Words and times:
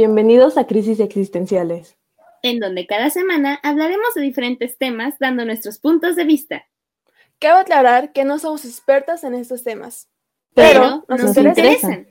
Bienvenidos 0.00 0.56
a 0.56 0.66
Crisis 0.66 0.98
Existenciales, 0.98 1.98
en 2.42 2.58
donde 2.58 2.86
cada 2.86 3.10
semana 3.10 3.60
hablaremos 3.62 4.14
de 4.14 4.22
diferentes 4.22 4.78
temas 4.78 5.18
dando 5.18 5.44
nuestros 5.44 5.78
puntos 5.78 6.16
de 6.16 6.24
vista. 6.24 6.64
Cabe 7.38 7.60
aclarar 7.60 8.14
que 8.14 8.24
no 8.24 8.38
somos 8.38 8.64
expertas 8.64 9.24
en 9.24 9.34
estos 9.34 9.62
temas, 9.62 10.08
pero, 10.54 11.04
nos, 11.06 11.36
interesan. 11.36 12.08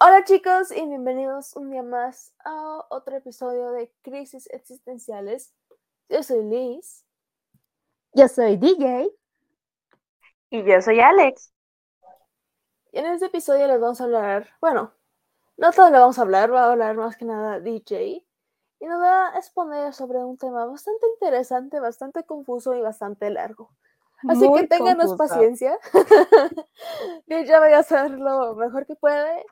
Hola 0.00 0.24
chicos 0.24 0.70
y 0.74 0.86
bienvenidos 0.86 1.54
un 1.56 1.72
día 1.72 1.82
más 1.82 2.32
a 2.42 2.86
otro 2.88 3.18
episodio 3.18 3.72
de 3.72 3.92
Crisis 4.00 4.48
Existenciales. 4.50 5.52
Yo 6.08 6.22
soy 6.22 6.42
Liz. 6.42 7.04
Yo 8.14 8.28
soy 8.28 8.56
DJ. 8.56 9.10
Y 10.50 10.62
yo 10.62 10.80
soy 10.80 11.00
Alex. 11.00 11.52
Y 12.92 12.98
en 12.98 13.06
este 13.06 13.26
episodio 13.26 13.66
les 13.66 13.80
vamos 13.80 14.00
a 14.00 14.04
hablar, 14.04 14.48
bueno, 14.60 14.92
no 15.56 15.72
todo 15.72 15.90
le 15.90 15.98
vamos 15.98 16.18
a 16.18 16.22
hablar, 16.22 16.52
va 16.52 16.64
a 16.64 16.72
hablar 16.72 16.96
más 16.96 17.16
que 17.16 17.24
nada 17.24 17.60
DJ. 17.60 18.24
Y 18.78 18.86
nos 18.86 19.00
va 19.00 19.34
a 19.34 19.38
exponer 19.38 19.92
sobre 19.92 20.18
un 20.18 20.36
tema 20.36 20.66
bastante 20.66 21.06
interesante, 21.14 21.80
bastante 21.80 22.24
confuso 22.24 22.74
y 22.74 22.80
bastante 22.80 23.30
largo. 23.30 23.70
Así 24.28 24.48
que 24.54 24.66
ténganos 24.66 25.14
paciencia. 25.14 25.78
y 27.26 27.44
ya 27.44 27.58
voy 27.58 27.72
a 27.72 27.78
hacer 27.78 28.12
lo 28.12 28.54
mejor 28.54 28.86
que 28.86 28.94
puede. 28.94 29.44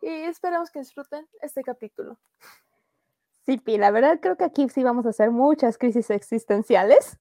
Y 0.00 0.08
esperamos 0.24 0.70
que 0.70 0.80
disfruten 0.80 1.28
este 1.40 1.62
capítulo. 1.62 2.18
Sí, 3.46 3.58
Pi, 3.58 3.78
la 3.78 3.90
verdad 3.90 4.18
creo 4.20 4.36
que 4.36 4.44
aquí 4.44 4.68
sí 4.68 4.82
vamos 4.82 5.06
a 5.06 5.10
hacer 5.10 5.30
muchas 5.30 5.78
crisis 5.78 6.10
existenciales 6.10 7.18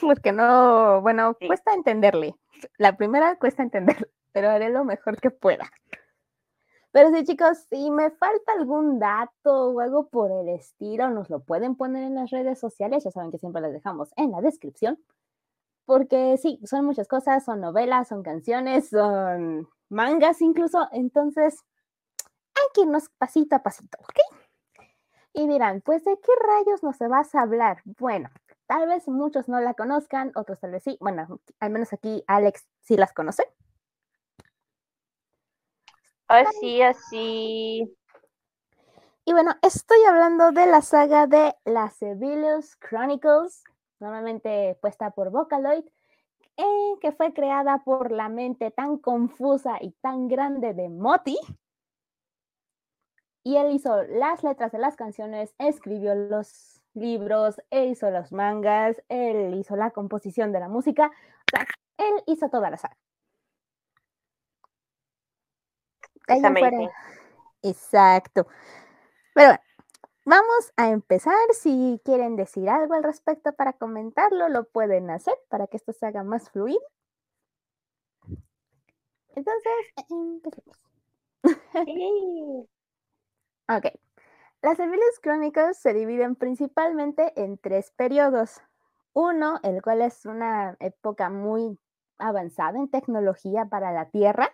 porque 0.00 0.32
no, 0.32 1.00
bueno, 1.02 1.36
cuesta 1.46 1.74
entenderle. 1.74 2.34
La 2.76 2.96
primera 2.96 3.36
cuesta 3.36 3.62
entender, 3.62 4.10
pero 4.32 4.50
haré 4.50 4.70
lo 4.70 4.84
mejor 4.84 5.20
que 5.20 5.30
pueda. 5.30 5.70
Pero 6.90 7.10
sí, 7.14 7.24
chicos, 7.24 7.58
si 7.68 7.90
me 7.90 8.10
falta 8.10 8.52
algún 8.52 8.98
dato 8.98 9.70
o 9.70 9.80
algo 9.80 10.08
por 10.08 10.32
el 10.32 10.48
estilo, 10.48 11.10
nos 11.10 11.28
lo 11.28 11.40
pueden 11.40 11.76
poner 11.76 12.04
en 12.04 12.14
las 12.14 12.30
redes 12.30 12.58
sociales. 12.58 13.04
Ya 13.04 13.10
saben 13.10 13.30
que 13.30 13.38
siempre 13.38 13.60
les 13.60 13.72
dejamos 13.72 14.10
en 14.16 14.32
la 14.32 14.40
descripción. 14.40 14.98
Porque 15.84 16.36
sí, 16.38 16.60
son 16.64 16.84
muchas 16.84 17.08
cosas, 17.08 17.44
son 17.44 17.60
novelas, 17.60 18.08
son 18.08 18.22
canciones, 18.22 18.90
son 18.90 19.68
mangas 19.88 20.40
incluso. 20.40 20.88
Entonces, 20.92 21.64
hay 22.54 22.66
que 22.74 22.82
irnos 22.82 23.08
pasito 23.18 23.56
a 23.56 23.62
pasito, 23.62 23.98
¿ok? 24.00 24.18
Y 25.34 25.46
dirán, 25.46 25.82
pues, 25.82 26.04
¿de 26.04 26.18
qué 26.20 26.32
rayos 26.46 26.82
nos 26.82 26.98
vas 26.98 27.34
a 27.34 27.42
hablar? 27.42 27.82
Bueno, 27.84 28.28
Tal 28.68 28.86
vez 28.86 29.08
muchos 29.08 29.48
no 29.48 29.60
la 29.60 29.72
conozcan, 29.72 30.30
otros 30.34 30.60
tal 30.60 30.72
vez 30.72 30.84
sí. 30.84 30.98
Bueno, 31.00 31.40
al 31.58 31.70
menos 31.70 31.90
aquí 31.94 32.22
Alex 32.26 32.68
sí 32.82 32.98
las 32.98 33.14
conoce. 33.14 33.42
Así, 36.28 36.82
así. 36.82 37.96
Y 39.24 39.32
bueno, 39.32 39.54
estoy 39.62 39.98
hablando 40.06 40.52
de 40.52 40.66
la 40.66 40.82
saga 40.82 41.26
de 41.26 41.56
las 41.64 41.96
Sevillus 41.96 42.76
Chronicles, 42.76 43.64
normalmente 44.00 44.76
puesta 44.82 45.12
por 45.12 45.30
Vocaloid, 45.30 45.86
eh, 46.58 46.94
que 47.00 47.12
fue 47.12 47.32
creada 47.32 47.82
por 47.84 48.12
la 48.12 48.28
mente 48.28 48.70
tan 48.70 48.98
confusa 48.98 49.78
y 49.80 49.92
tan 50.02 50.28
grande 50.28 50.74
de 50.74 50.90
Moti. 50.90 51.38
Y 53.44 53.56
él 53.56 53.72
hizo 53.72 54.02
las 54.02 54.42
letras 54.42 54.72
de 54.72 54.78
las 54.78 54.94
canciones, 54.94 55.54
escribió 55.56 56.14
los 56.14 56.77
libros, 56.98 57.60
él 57.70 57.90
hizo 57.90 58.10
los 58.10 58.32
mangas, 58.32 59.02
él 59.08 59.54
hizo 59.54 59.76
la 59.76 59.90
composición 59.90 60.52
de 60.52 60.60
la 60.60 60.68
música, 60.68 61.06
o 61.06 61.56
sea, 61.56 61.66
él 61.98 62.22
hizo 62.26 62.48
toda 62.50 62.70
la 62.70 62.76
saga. 62.76 62.96
Exacto. 67.62 68.46
Pero 69.34 69.48
bueno, 69.48 69.60
vamos 70.24 70.72
a 70.76 70.90
empezar. 70.90 71.34
Si 71.52 72.00
quieren 72.04 72.36
decir 72.36 72.68
algo 72.68 72.94
al 72.94 73.02
respecto 73.02 73.52
para 73.54 73.72
comentarlo, 73.74 74.48
lo 74.48 74.64
pueden 74.64 75.10
hacer 75.10 75.34
para 75.48 75.66
que 75.66 75.76
esto 75.78 75.92
se 75.92 76.06
haga 76.06 76.22
más 76.24 76.50
fluido. 76.50 76.80
Entonces, 79.34 79.72
empecemos. 80.10 80.76
ok. 83.68 84.07
Las 84.60 84.76
Civiles 84.76 85.20
Crónicas 85.22 85.78
se 85.78 85.94
dividen 85.94 86.34
principalmente 86.34 87.32
en 87.36 87.58
tres 87.58 87.92
periodos. 87.92 88.60
Uno, 89.12 89.60
el 89.62 89.82
cual 89.82 90.02
es 90.02 90.26
una 90.26 90.76
época 90.80 91.30
muy 91.30 91.78
avanzada 92.18 92.76
en 92.76 92.90
tecnología 92.90 93.66
para 93.66 93.92
la 93.92 94.10
Tierra. 94.10 94.50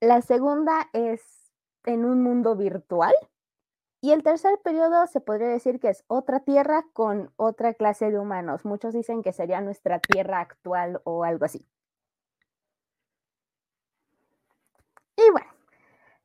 La 0.00 0.20
segunda 0.20 0.90
es 0.92 1.50
en 1.84 2.04
un 2.04 2.22
mundo 2.22 2.56
virtual. 2.56 3.14
Y 4.02 4.12
el 4.12 4.22
tercer 4.22 4.60
periodo 4.62 5.06
se 5.06 5.20
podría 5.20 5.48
decir 5.48 5.80
que 5.80 5.88
es 5.88 6.04
otra 6.06 6.40
Tierra 6.40 6.84
con 6.92 7.32
otra 7.36 7.72
clase 7.72 8.10
de 8.10 8.18
humanos. 8.18 8.66
Muchos 8.66 8.92
dicen 8.92 9.22
que 9.22 9.32
sería 9.32 9.62
nuestra 9.62 9.98
Tierra 9.98 10.40
actual 10.40 11.00
o 11.04 11.24
algo 11.24 11.46
así. 11.46 11.66
Y 15.16 15.30
bueno, 15.30 15.48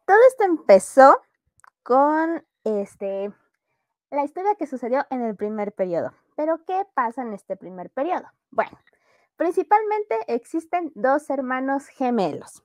todo 0.05 0.17
esto 0.27 0.43
empezó 0.43 1.21
con 1.83 2.45
este, 2.63 3.31
la 4.09 4.23
historia 4.23 4.55
que 4.55 4.67
sucedió 4.67 5.05
en 5.09 5.21
el 5.21 5.35
primer 5.35 5.73
periodo. 5.73 6.13
Pero, 6.35 6.63
¿qué 6.65 6.85
pasa 6.93 7.21
en 7.21 7.33
este 7.33 7.55
primer 7.55 7.89
periodo? 7.91 8.25
Bueno, 8.49 8.77
principalmente 9.35 10.17
existen 10.27 10.91
dos 10.95 11.29
hermanos 11.29 11.87
gemelos. 11.87 12.63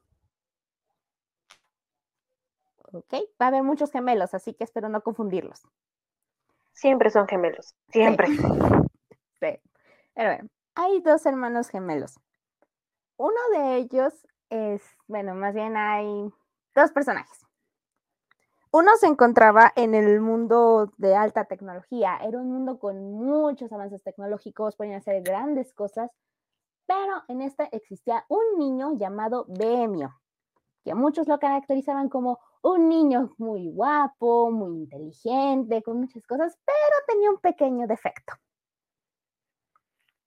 Ok, 2.93 3.12
va 3.41 3.47
a 3.47 3.49
haber 3.49 3.62
muchos 3.62 3.93
gemelos, 3.93 4.33
así 4.33 4.55
que 4.55 4.65
espero 4.65 4.89
no 4.89 5.03
confundirlos. 5.03 5.67
Siempre 6.73 7.11
son 7.11 7.27
gemelos, 7.29 7.75
siempre. 7.91 8.29
Sí. 8.29 8.39
Pero 10.15 10.31
bueno, 10.31 10.49
hay 10.75 11.00
dos 11.00 11.27
hermanos 11.27 11.69
gemelos. 11.69 12.19
Uno 13.17 13.41
de 13.53 13.77
ellos 13.77 14.15
es, 14.49 14.83
bueno, 15.06 15.35
más 15.35 15.55
bien 15.55 15.77
hay 15.77 16.33
dos 16.75 16.93
personajes. 16.93 17.48
Uno 18.71 18.97
se 18.97 19.06
encontraba 19.06 19.73
en 19.77 19.95
el 19.95 20.21
mundo 20.21 20.93
de 20.99 21.17
alta 21.17 21.47
tecnología, 21.47 22.19
era 22.23 22.39
un 22.39 22.53
mundo 22.53 22.79
con 22.79 23.15
muchos 23.15 23.73
avances 23.73 24.03
tecnológicos, 24.03 24.77
podían 24.77 24.97
hacer 24.97 25.23
grandes 25.23 25.73
cosas, 25.73 26.11
pero 26.87 27.23
en 27.29 27.41
este 27.41 27.69
existía 27.75 28.27
un 28.29 28.59
niño 28.59 28.93
llamado 28.99 29.47
Behemio, 29.49 30.21
que 30.84 30.95
muchos 30.95 31.29
lo 31.29 31.39
caracterizaban 31.39 32.11
como 32.11 32.41
un 32.62 32.91
niño 32.91 33.34
muy 33.39 33.71
guapo, 33.71 34.51
muy 34.51 34.77
inteligente, 34.77 35.83
con 35.83 36.00
muchas 36.00 36.27
cosas, 36.27 36.59
pero 36.67 36.97
tenía 37.06 37.31
un 37.31 37.39
pequeño 37.39 37.87
defecto. 37.87 38.35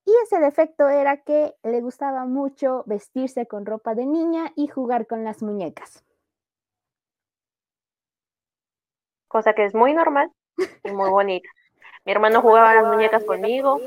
Y 0.04 0.14
ese 0.24 0.40
defecto 0.40 0.90
era 0.90 1.18
que 1.18 1.54
le 1.62 1.80
gustaba 1.82 2.26
mucho 2.26 2.84
vestirse 2.88 3.46
con 3.46 3.68
ropa 3.68 3.94
de 3.94 4.08
niña 4.08 4.52
y 4.56 4.68
jugar 4.68 5.06
con 5.06 5.24
las 5.24 5.44
muñecas. 5.44 6.04
Cosa 9.32 9.54
que 9.54 9.64
es 9.66 9.74
muy 9.74 9.94
normal 9.94 10.32
y 10.84 10.92
muy 10.92 11.10
bonita. 11.10 11.48
Mi 12.06 12.12
hermano 12.12 12.42
jugaba 12.42 12.76
las 12.76 12.86
muñecas 12.86 13.24
conmigo 13.24 13.80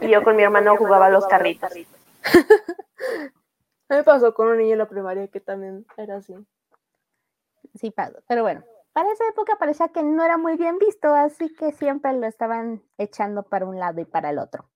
y 0.00 0.08
yo 0.08 0.22
con 0.24 0.36
mi 0.36 0.42
hermano 0.42 0.76
jugaba 0.76 1.08
los 1.08 1.26
carritos. 1.26 1.72
A 3.90 3.94
me 3.94 4.02
pasó 4.02 4.34
con 4.34 4.48
un 4.48 4.58
niño 4.58 4.72
en 4.72 4.78
la 4.78 4.88
primaria 4.88 5.28
que 5.28 5.40
también 5.40 5.86
era 5.96 6.16
así. 6.16 6.34
Sí, 7.74 7.94
pero 8.26 8.42
bueno, 8.42 8.62
para 8.92 9.10
esa 9.12 9.26
época 9.28 9.56
parecía 9.56 9.88
que 9.88 10.02
no 10.02 10.22
era 10.24 10.36
muy 10.36 10.56
bien 10.56 10.78
visto, 10.78 11.14
así 11.14 11.54
que 11.54 11.72
siempre 11.72 12.12
lo 12.12 12.26
estaban 12.26 12.82
echando 12.98 13.44
para 13.44 13.64
un 13.64 13.78
lado 13.78 14.00
y 14.00 14.04
para 14.04 14.30
el 14.30 14.38
otro. 14.38 14.68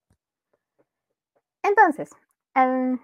Entonces, 1.63 2.11
al 2.55 3.01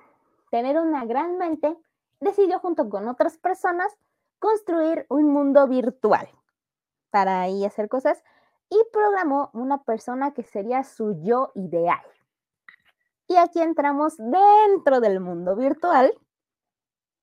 tener 0.50 0.78
una 0.78 1.04
gran 1.04 1.36
mente, 1.36 1.76
decidió 2.20 2.58
junto 2.58 2.88
con 2.88 3.06
otras 3.08 3.36
personas 3.36 3.94
construir 4.38 5.06
un 5.08 5.32
mundo 5.32 5.66
virtual 5.66 6.28
para 7.10 7.40
ahí 7.40 7.64
hacer 7.64 7.88
cosas 7.88 8.22
y 8.70 8.78
programó 8.92 9.50
una 9.52 9.82
persona 9.84 10.34
que 10.34 10.42
sería 10.42 10.84
su 10.84 11.22
yo 11.22 11.52
ideal. 11.54 12.04
Y 13.26 13.36
aquí 13.36 13.60
entramos 13.60 14.16
dentro 14.16 15.00
del 15.00 15.20
mundo 15.20 15.56
virtual, 15.56 16.12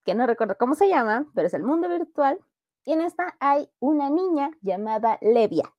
que 0.03 0.15
no 0.15 0.27
recuerdo 0.27 0.55
cómo 0.57 0.75
se 0.75 0.87
llama, 0.87 1.25
pero 1.33 1.47
es 1.47 1.53
el 1.53 1.63
mundo 1.63 1.89
virtual. 1.89 2.39
Y 2.83 2.93
en 2.93 3.01
esta 3.01 3.35
hay 3.39 3.69
una 3.79 4.09
niña 4.09 4.51
llamada 4.61 5.17
Levia. 5.21 5.73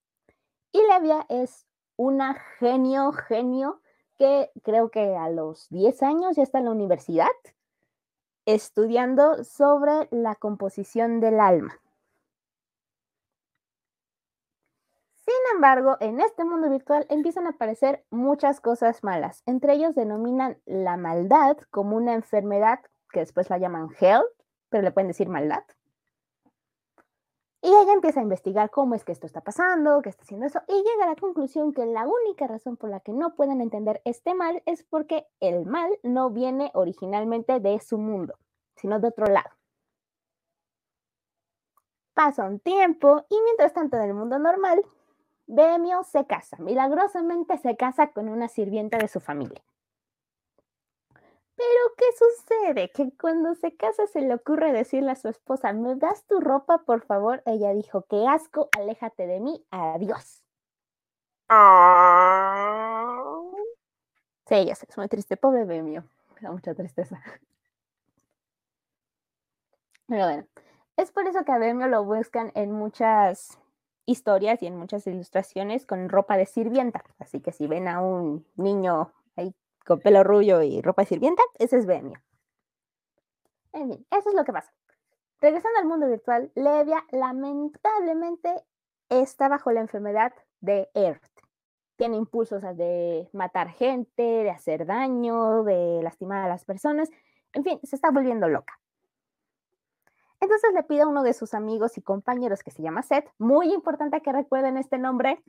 Y 0.73 0.83
Levia 0.89 1.25
es 1.29 1.67
una 1.97 2.35
genio, 2.59 3.13
genio, 3.13 3.81
que 4.19 4.51
creo 4.65 4.91
que 4.91 5.17
a 5.17 5.29
los 5.31 5.69
10 5.71 6.03
años 6.03 6.37
ya 6.37 6.43
está 6.43 6.59
en 6.59 6.65
la 6.65 6.71
universidad 6.73 7.29
estudiando 8.47 9.45
sobre 9.45 10.09
la 10.11 10.35
composición 10.37 11.21
del 11.21 11.41
alma. 11.41 11.81
Sin 15.15 15.35
embargo, 15.55 15.97
en 15.99 16.21
este 16.21 16.45
mundo 16.45 16.71
virtual 16.71 17.05
empiezan 17.11 17.47
a 17.47 17.51
aparecer 17.51 18.05
muchas 18.11 18.61
cosas 18.61 19.03
malas. 19.03 19.43
Entre 19.47 19.73
ellos 19.73 19.97
denominan 19.97 20.59
la 20.67 20.97
maldad 20.97 21.57
como 21.71 21.97
una 21.97 22.15
enfermedad 22.15 22.79
que 23.11 23.21
después 23.21 23.51
la 23.51 23.59
llaman 23.59 23.89
hell, 24.01 24.23
pero 24.69 24.85
le 24.85 24.93
pueden 24.93 25.09
decir 25.09 25.29
maldad. 25.29 25.65
Y 27.67 27.69
ella 27.69 27.95
empieza 27.95 28.21
a 28.21 28.23
investigar 28.23 28.71
cómo 28.71 28.95
es 28.95 29.03
que 29.03 29.11
esto 29.11 29.27
está 29.27 29.41
pasando, 29.41 30.01
qué 30.01 30.09
está 30.09 30.23
haciendo 30.23 30.47
eso, 30.47 30.61
y 30.69 30.73
llega 30.73 31.03
a 31.03 31.09
la 31.09 31.17
conclusión 31.17 31.73
que 31.73 31.85
la 31.85 32.07
única 32.07 32.47
razón 32.47 32.77
por 32.77 32.91
la 32.91 33.01
que 33.01 33.13
no 33.13 33.35
pueden 33.35 33.61
entender 33.61 34.01
este 34.05 34.35
mal 34.35 34.63
es 34.67 34.85
porque 34.85 35.27
el 35.41 35.67
mal 35.67 35.91
no 36.05 36.31
viene 36.31 36.71
originalmente 36.75 37.59
de 37.59 37.81
su 37.81 37.99
mundo, 37.99 38.39
sino 38.77 39.01
de 39.01 39.09
otro 39.09 39.27
lado. 39.27 39.51
Pasa 42.15 42.45
un 42.45 42.61
tiempo 42.61 43.27
y 43.29 43.37
mientras 43.43 43.73
tanto 43.73 43.97
en 43.97 44.05
el 44.05 44.15
mundo 44.15 44.39
normal, 44.39 44.85
Bemio 45.49 46.05
se 46.05 46.25
casa, 46.25 46.59
milagrosamente 46.59 47.59
se 47.59 47.77
casa 47.77 48.13
con 48.13 48.29
una 48.29 48.47
sirvienta 48.47 48.97
de 48.99 49.09
su 49.09 49.19
familia. 49.19 49.61
Pero, 51.57 51.95
¿qué 51.97 52.05
sucede? 52.19 52.91
Que 52.91 53.11
cuando 53.19 53.55
se 53.55 53.75
casa 53.77 54.07
se 54.07 54.21
le 54.21 54.35
ocurre 54.35 54.73
decirle 54.73 55.11
a 55.13 55.17
su 55.17 55.29
esposa, 55.29 55.73
¿me 55.73 55.97
das 55.97 56.25
tu 56.27 56.41
ropa, 56.41 56.79
por 56.85 57.03
favor? 57.07 57.43
Ella 57.47 57.73
dijo, 57.73 58.03
qué 58.09 58.27
asco, 58.29 58.69
aléjate 58.79 59.27
de 59.27 59.41
mí, 59.41 59.65
adiós. 59.71 60.43
Ah. 61.49 63.17
Sí, 64.49 64.67
ya 64.67 64.75
sé, 64.75 64.87
es 64.89 64.97
muy 64.99 65.09
triste, 65.09 65.37
pobre 65.37 65.65
Bemio, 65.65 66.05
me 66.35 66.41
da 66.43 66.53
mucha 66.53 66.75
tristeza. 66.75 67.21
Pero 70.09 70.25
bueno, 70.25 70.47
es 70.97 71.11
por 71.11 71.27
eso 71.27 71.45
que 71.45 71.53
a 71.53 71.59
Bemio 71.59 71.89
lo 71.89 72.05
buscan 72.05 72.53
en 72.55 72.71
muchas 72.73 73.59
historias 74.07 74.63
y 74.63 74.67
en 74.67 74.77
muchas 74.77 75.07
ilustraciones 75.07 75.85
con 75.87 76.09
ropa 76.09 76.37
de 76.37 76.47
sirvienta. 76.47 77.03
Así 77.19 77.41
que 77.41 77.53
si 77.53 77.67
ven 77.67 77.89
a 77.89 78.01
un 78.01 78.47
niño 78.57 79.13
ahí 79.37 79.55
con 79.87 80.01
pelo 80.01 80.25
rubio 80.25 80.63
y 80.63 80.83
ropa 80.83 81.03
de 81.03 81.09
sirvienta, 81.09 81.43
ese 81.59 81.79
es 81.79 81.87
Bemio. 81.87 82.21
En 83.73 83.91
fin, 83.91 84.07
eso 84.11 84.31
es 84.31 84.35
lo 84.35 84.45
que 84.45 84.53
pasa. 84.53 84.73
Regresando 85.41 85.79
al 85.79 85.87
mundo 85.87 86.09
virtual, 86.09 86.51
Levia 86.55 87.05
lamentablemente 87.11 88.65
está 89.09 89.49
bajo 89.49 89.71
la 89.71 89.81
enfermedad 89.81 90.33
de 90.61 90.89
Earth. 90.95 91.23
Tiene 91.97 92.17
impulsos 92.17 92.63
de 92.77 93.29
matar 93.33 93.69
gente, 93.71 94.23
de 94.23 94.51
hacer 94.51 94.87
daño, 94.87 95.63
de 95.63 96.01
lastimar 96.03 96.43
a 96.43 96.49
las 96.49 96.65
personas. 96.65 97.11
En 97.53 97.65
fin, 97.65 97.79
se 97.83 97.97
está 97.97 98.11
volviendo 98.11 98.49
loca. 98.49 98.81
Entonces 100.41 100.73
le 100.75 100.83
pide 100.83 101.03
a 101.03 101.07
uno 101.07 101.23
de 101.23 101.33
sus 101.33 101.55
amigos 101.55 101.97
y 101.97 102.03
compañeros 102.03 102.63
que 102.63 102.71
se 102.71 102.83
llama 102.83 103.03
Seth, 103.03 103.31
muy 103.39 103.73
importante 103.73 104.21
que 104.21 104.33
recuerden 104.33 104.77
este 104.77 104.99
nombre, 104.99 105.43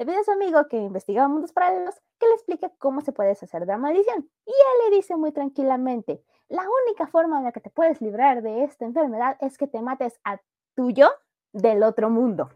le 0.00 0.06
pide 0.06 0.16
a 0.16 0.24
su 0.24 0.30
amigo 0.30 0.66
que 0.66 0.78
investigaba 0.78 1.28
mundos 1.28 1.52
paralelos 1.52 2.00
que 2.18 2.26
le 2.26 2.32
explique 2.32 2.70
cómo 2.78 3.02
se 3.02 3.12
puede 3.12 3.28
deshacer 3.28 3.66
de 3.66 3.72
la 3.72 3.76
maldición. 3.76 4.30
Y 4.46 4.50
él 4.50 4.90
le 4.90 4.96
dice 4.96 5.14
muy 5.14 5.30
tranquilamente, 5.30 6.24
la 6.48 6.62
única 6.86 7.06
forma 7.06 7.36
en 7.36 7.44
la 7.44 7.52
que 7.52 7.60
te 7.60 7.68
puedes 7.68 8.00
librar 8.00 8.40
de 8.40 8.64
esta 8.64 8.86
enfermedad 8.86 9.36
es 9.42 9.58
que 9.58 9.66
te 9.66 9.82
mates 9.82 10.18
a 10.24 10.40
tu 10.74 10.90
yo 10.90 11.10
del 11.52 11.82
otro 11.82 12.08
mundo. 12.08 12.48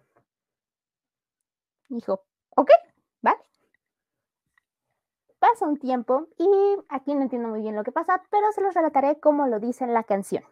Dijo, 1.90 2.22
ok, 2.56 2.70
vale. 3.20 3.42
Pasa 5.38 5.66
un 5.66 5.78
tiempo 5.78 6.28
y 6.38 6.48
aquí 6.88 7.14
no 7.14 7.20
entiendo 7.20 7.48
muy 7.48 7.60
bien 7.60 7.76
lo 7.76 7.84
que 7.84 7.92
pasa, 7.92 8.22
pero 8.30 8.52
se 8.52 8.62
los 8.62 8.72
relataré 8.72 9.20
como 9.20 9.48
lo 9.48 9.60
dice 9.60 9.84
en 9.84 9.92
la 9.92 10.04
canción. 10.04 10.44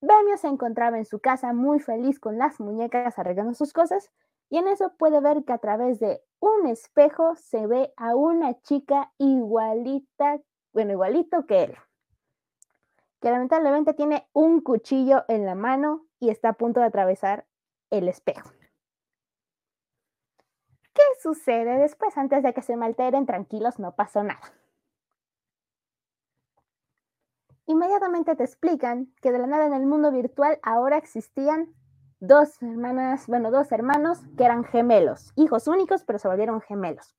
Bemio 0.00 0.36
se 0.36 0.46
encontraba 0.46 0.98
en 0.98 1.04
su 1.04 1.18
casa 1.18 1.52
muy 1.52 1.80
feliz 1.80 2.20
con 2.20 2.38
las 2.38 2.60
muñecas 2.60 3.18
arreglando 3.18 3.54
sus 3.54 3.72
cosas 3.72 4.12
y 4.50 4.58
en 4.58 4.68
eso 4.68 4.94
puede 4.96 5.20
ver 5.20 5.44
que 5.44 5.52
a 5.52 5.58
través 5.58 6.00
de 6.00 6.22
un 6.40 6.66
espejo 6.66 7.34
se 7.36 7.66
ve 7.66 7.92
a 7.96 8.14
una 8.14 8.60
chica 8.62 9.12
igualita, 9.18 10.40
bueno, 10.72 10.92
igualito 10.92 11.46
que 11.46 11.64
él, 11.64 11.76
que 13.20 13.30
lamentablemente 13.30 13.94
tiene 13.94 14.28
un 14.32 14.60
cuchillo 14.60 15.24
en 15.28 15.44
la 15.44 15.54
mano 15.54 16.06
y 16.20 16.30
está 16.30 16.50
a 16.50 16.52
punto 16.54 16.80
de 16.80 16.86
atravesar 16.86 17.46
el 17.90 18.08
espejo. 18.08 18.50
¿Qué 20.94 21.02
sucede 21.20 21.78
después? 21.78 22.16
Antes 22.16 22.42
de 22.42 22.52
que 22.52 22.62
se 22.62 22.76
malteren, 22.76 23.26
tranquilos, 23.26 23.78
no 23.78 23.94
pasó 23.94 24.24
nada. 24.24 24.52
Inmediatamente 27.66 28.34
te 28.34 28.44
explican 28.44 29.12
que 29.20 29.30
de 29.30 29.38
la 29.38 29.46
nada 29.46 29.66
en 29.66 29.74
el 29.74 29.84
mundo 29.86 30.10
virtual 30.10 30.58
ahora 30.62 30.96
existían 30.96 31.74
dos 32.20 32.60
hermanas, 32.62 33.26
bueno, 33.26 33.50
dos 33.50 33.70
hermanos 33.72 34.20
que 34.36 34.44
eran 34.44 34.64
gemelos, 34.64 35.32
hijos 35.36 35.68
únicos, 35.68 36.04
pero 36.04 36.18
se 36.18 36.28
volvieron 36.28 36.60
gemelos. 36.60 37.14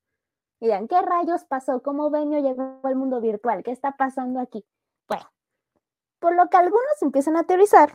Y 0.59 0.69
¿qué 0.87 1.01
rayos 1.01 1.45
pasó? 1.45 1.81
¿Cómo 1.81 2.09
Benio 2.09 2.39
llegó 2.39 2.81
al 2.83 2.95
mundo 2.95 3.21
virtual? 3.21 3.63
¿Qué 3.63 3.71
está 3.71 3.95
pasando 3.95 4.39
aquí? 4.39 4.65
Bueno, 5.07 5.23
por 6.19 6.35
lo 6.35 6.49
que 6.49 6.57
algunos 6.57 7.01
empiezan 7.01 7.37
a 7.37 7.43
teorizar, 7.43 7.93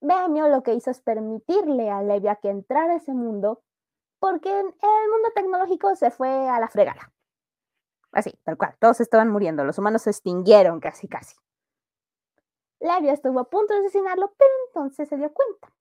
Benio 0.00 0.48
lo 0.48 0.62
que 0.62 0.74
hizo 0.74 0.90
es 0.90 1.00
permitirle 1.00 1.90
a 1.90 2.02
Levia 2.02 2.36
que 2.36 2.50
entrara 2.50 2.92
a 2.92 2.96
ese 2.96 3.14
mundo 3.14 3.62
porque 4.18 4.50
el 4.50 4.64
mundo 4.64 5.28
tecnológico 5.34 5.94
se 5.96 6.10
fue 6.10 6.48
a 6.48 6.60
la 6.60 6.68
fregada. 6.68 7.12
Así, 8.12 8.32
tal 8.44 8.56
cual, 8.56 8.76
todos 8.78 9.00
estaban 9.00 9.30
muriendo, 9.30 9.64
los 9.64 9.78
humanos 9.78 10.02
se 10.02 10.10
extinguieron 10.10 10.80
casi, 10.80 11.08
casi. 11.08 11.36
Levia 12.80 13.12
estuvo 13.12 13.40
a 13.40 13.48
punto 13.48 13.74
de 13.74 13.80
asesinarlo, 13.80 14.34
pero 14.36 14.50
entonces 14.68 15.08
se 15.08 15.16
dio 15.16 15.32
cuenta. 15.32 15.72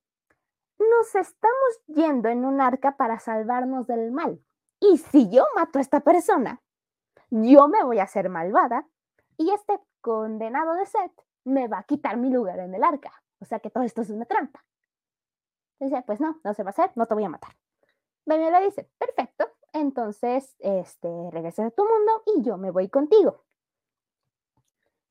Nos 0.77 1.15
estamos 1.15 1.81
yendo 1.87 2.29
en 2.29 2.45
un 2.45 2.61
arca 2.61 2.97
para 2.97 3.19
salvarnos 3.19 3.87
del 3.87 4.11
mal. 4.11 4.41
Y 4.79 4.97
si 4.97 5.29
yo 5.29 5.45
mato 5.55 5.79
a 5.79 5.81
esta 5.81 6.01
persona, 6.01 6.61
yo 7.29 7.67
me 7.67 7.83
voy 7.83 7.99
a 7.99 8.03
hacer 8.03 8.29
malvada 8.29 8.87
y 9.37 9.51
este 9.51 9.79
condenado 10.01 10.73
de 10.75 10.85
Seth 10.85 11.21
me 11.43 11.67
va 11.67 11.79
a 11.79 11.83
quitar 11.83 12.17
mi 12.17 12.29
lugar 12.29 12.59
en 12.59 12.73
el 12.73 12.83
arca. 12.83 13.11
O 13.39 13.45
sea 13.45 13.59
que 13.59 13.69
todo 13.69 13.83
esto 13.83 14.01
es 14.01 14.09
una 14.09 14.25
trampa. 14.25 14.63
Dice, 15.79 16.03
pues 16.05 16.19
no, 16.19 16.39
no 16.43 16.53
se 16.53 16.63
va 16.63 16.69
a 16.69 16.71
hacer, 16.71 16.91
no 16.95 17.05
te 17.05 17.13
voy 17.13 17.25
a 17.25 17.29
matar. 17.29 17.55
Benio 18.25 18.49
le 18.49 18.65
dice, 18.65 18.89
perfecto, 18.97 19.51
entonces 19.73 20.55
este, 20.59 21.09
regresas 21.31 21.67
a 21.67 21.71
tu 21.71 21.83
mundo 21.83 22.23
y 22.25 22.41
yo 22.41 22.57
me 22.57 22.71
voy 22.71 22.89
contigo. 22.89 23.44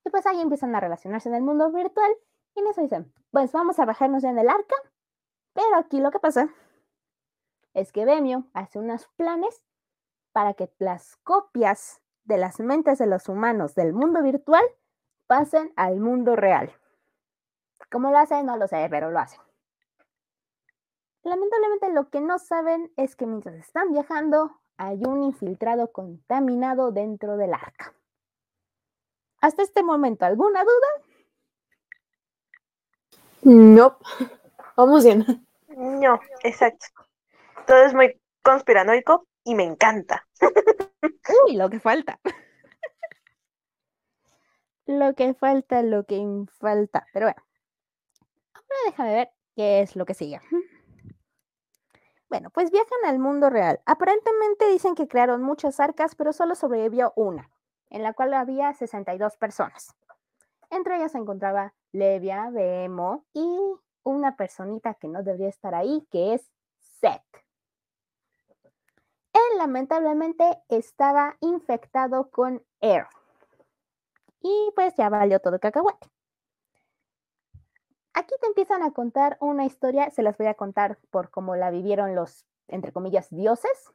Y 0.04 0.10
pues 0.10 0.26
ahí 0.26 0.40
empiezan 0.40 0.74
a 0.74 0.80
relacionarse 0.80 1.28
en 1.28 1.34
el 1.34 1.42
mundo 1.42 1.70
virtual 1.72 2.10
y 2.54 2.60
en 2.60 2.66
eso 2.68 2.82
dicen, 2.82 3.12
pues 3.30 3.52
vamos 3.52 3.78
a 3.78 3.84
bajarnos 3.84 4.22
en 4.24 4.38
el 4.38 4.48
arca, 4.48 4.76
pero 5.54 5.76
aquí 5.76 6.00
lo 6.00 6.10
que 6.10 6.18
pasa 6.18 6.48
es 7.72 7.92
que 7.92 8.04
Bemio 8.04 8.46
hace 8.52 8.78
unos 8.78 9.08
planes 9.16 9.64
para 10.32 10.54
que 10.54 10.70
las 10.78 11.16
copias 11.16 12.00
de 12.24 12.38
las 12.38 12.60
mentes 12.60 12.98
de 12.98 13.06
los 13.06 13.28
humanos 13.28 13.74
del 13.74 13.92
mundo 13.92 14.22
virtual 14.22 14.64
pasen 15.26 15.72
al 15.76 16.00
mundo 16.00 16.36
real. 16.36 16.72
¿Cómo 17.90 18.10
lo 18.10 18.18
hacen? 18.18 18.46
No 18.46 18.56
lo 18.56 18.66
sé, 18.66 18.86
pero 18.90 19.10
lo 19.10 19.18
hacen. 19.18 19.40
Lamentablemente 21.22 21.92
lo 21.92 22.10
que 22.10 22.20
no 22.20 22.38
saben 22.38 22.92
es 22.96 23.16
que 23.16 23.26
mientras 23.26 23.54
están 23.56 23.90
viajando 23.90 24.60
hay 24.76 25.02
un 25.04 25.22
infiltrado 25.22 25.92
contaminado 25.92 26.92
dentro 26.92 27.36
del 27.36 27.54
arca. 27.54 27.94
Hasta 29.44 29.62
este 29.62 29.82
momento, 29.82 30.24
¿alguna 30.24 30.64
duda? 30.64 30.88
No. 33.42 33.98
Vamos 34.74 35.04
bien. 35.04 35.46
No, 35.68 36.18
exacto. 36.42 36.86
Todo 37.66 37.84
es 37.84 37.92
muy 37.92 38.18
conspiranoico 38.42 39.28
y 39.44 39.54
me 39.54 39.64
encanta. 39.64 40.26
Uy, 41.46 41.56
lo 41.56 41.68
que 41.68 41.78
falta. 41.78 42.18
lo 44.86 45.14
que 45.14 45.34
falta, 45.34 45.82
lo 45.82 46.04
que 46.04 46.24
falta. 46.58 47.06
Pero 47.12 47.26
bueno. 47.26 47.42
Ahora 48.54 48.78
déjame 48.86 49.14
ver 49.14 49.30
qué 49.56 49.82
es 49.82 49.94
lo 49.94 50.06
que 50.06 50.14
sigue. 50.14 50.40
Bueno, 52.30 52.48
pues 52.48 52.70
viajan 52.70 53.04
al 53.04 53.18
mundo 53.18 53.50
real. 53.50 53.82
Aparentemente 53.84 54.70
dicen 54.70 54.94
que 54.94 55.06
crearon 55.06 55.42
muchas 55.42 55.80
arcas, 55.80 56.14
pero 56.14 56.32
solo 56.32 56.54
sobrevivió 56.54 57.12
una 57.14 57.50
en 57.94 58.02
la 58.02 58.12
cual 58.12 58.34
había 58.34 58.72
62 58.74 59.36
personas. 59.36 59.94
Entre 60.68 60.96
ellas 60.96 61.12
se 61.12 61.18
encontraba 61.18 61.74
Levia, 61.92 62.50
Bemo 62.50 63.24
y 63.32 63.56
una 64.02 64.36
personita 64.36 64.94
que 64.94 65.06
no 65.06 65.22
debería 65.22 65.48
estar 65.48 65.76
ahí, 65.76 66.04
que 66.10 66.34
es 66.34 66.50
Seth. 66.80 67.22
Él 69.32 69.58
lamentablemente 69.58 70.60
estaba 70.68 71.36
infectado 71.40 72.30
con 72.30 72.64
Air. 72.80 73.06
Y 74.40 74.72
pues 74.74 74.96
ya 74.96 75.08
valió 75.08 75.38
todo 75.38 75.60
cacahuete. 75.60 76.08
Aquí 78.12 78.34
te 78.40 78.48
empiezan 78.48 78.82
a 78.82 78.90
contar 78.90 79.36
una 79.38 79.66
historia, 79.66 80.10
se 80.10 80.22
las 80.22 80.36
voy 80.36 80.48
a 80.48 80.54
contar 80.54 80.98
por 81.10 81.30
cómo 81.30 81.54
la 81.54 81.70
vivieron 81.70 82.16
los, 82.16 82.44
entre 82.66 82.90
comillas, 82.92 83.30
dioses, 83.30 83.92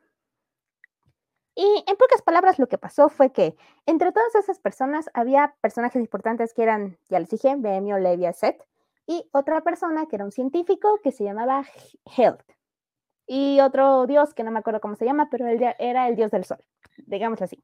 y 1.55 1.83
en 1.87 1.97
pocas 1.97 2.21
palabras 2.21 2.59
lo 2.59 2.67
que 2.67 2.77
pasó 2.77 3.09
fue 3.09 3.31
que 3.31 3.55
entre 3.85 4.11
todas 4.11 4.33
esas 4.35 4.59
personas 4.59 5.09
había 5.13 5.55
personajes 5.61 6.01
importantes 6.01 6.53
que 6.53 6.63
eran, 6.63 6.97
ya 7.09 7.19
les 7.19 7.29
dije, 7.29 7.55
Bemio, 7.57 7.97
Levia, 7.97 8.33
Set, 8.33 8.65
y 9.05 9.27
otra 9.31 9.61
persona 9.61 10.05
que 10.05 10.15
era 10.15 10.25
un 10.25 10.31
científico 10.31 10.99
que 11.03 11.11
se 11.11 11.23
llamaba 11.23 11.63
Health. 12.15 12.43
Y 13.25 13.59
otro 13.59 14.05
dios 14.07 14.33
que 14.33 14.43
no 14.43 14.51
me 14.51 14.59
acuerdo 14.59 14.81
cómo 14.81 14.95
se 14.95 15.05
llama, 15.05 15.29
pero 15.29 15.47
él 15.47 15.61
era 15.79 16.07
el 16.07 16.15
dios 16.15 16.31
del 16.31 16.45
sol, 16.45 16.59
digamos 16.97 17.41
así. 17.41 17.63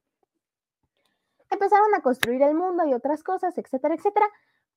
Empezaron 1.50 1.94
a 1.96 2.02
construir 2.02 2.42
el 2.42 2.56
mundo 2.56 2.86
y 2.86 2.94
otras 2.94 3.24
cosas, 3.24 3.58
etcétera, 3.58 3.96
etcétera. 3.96 4.28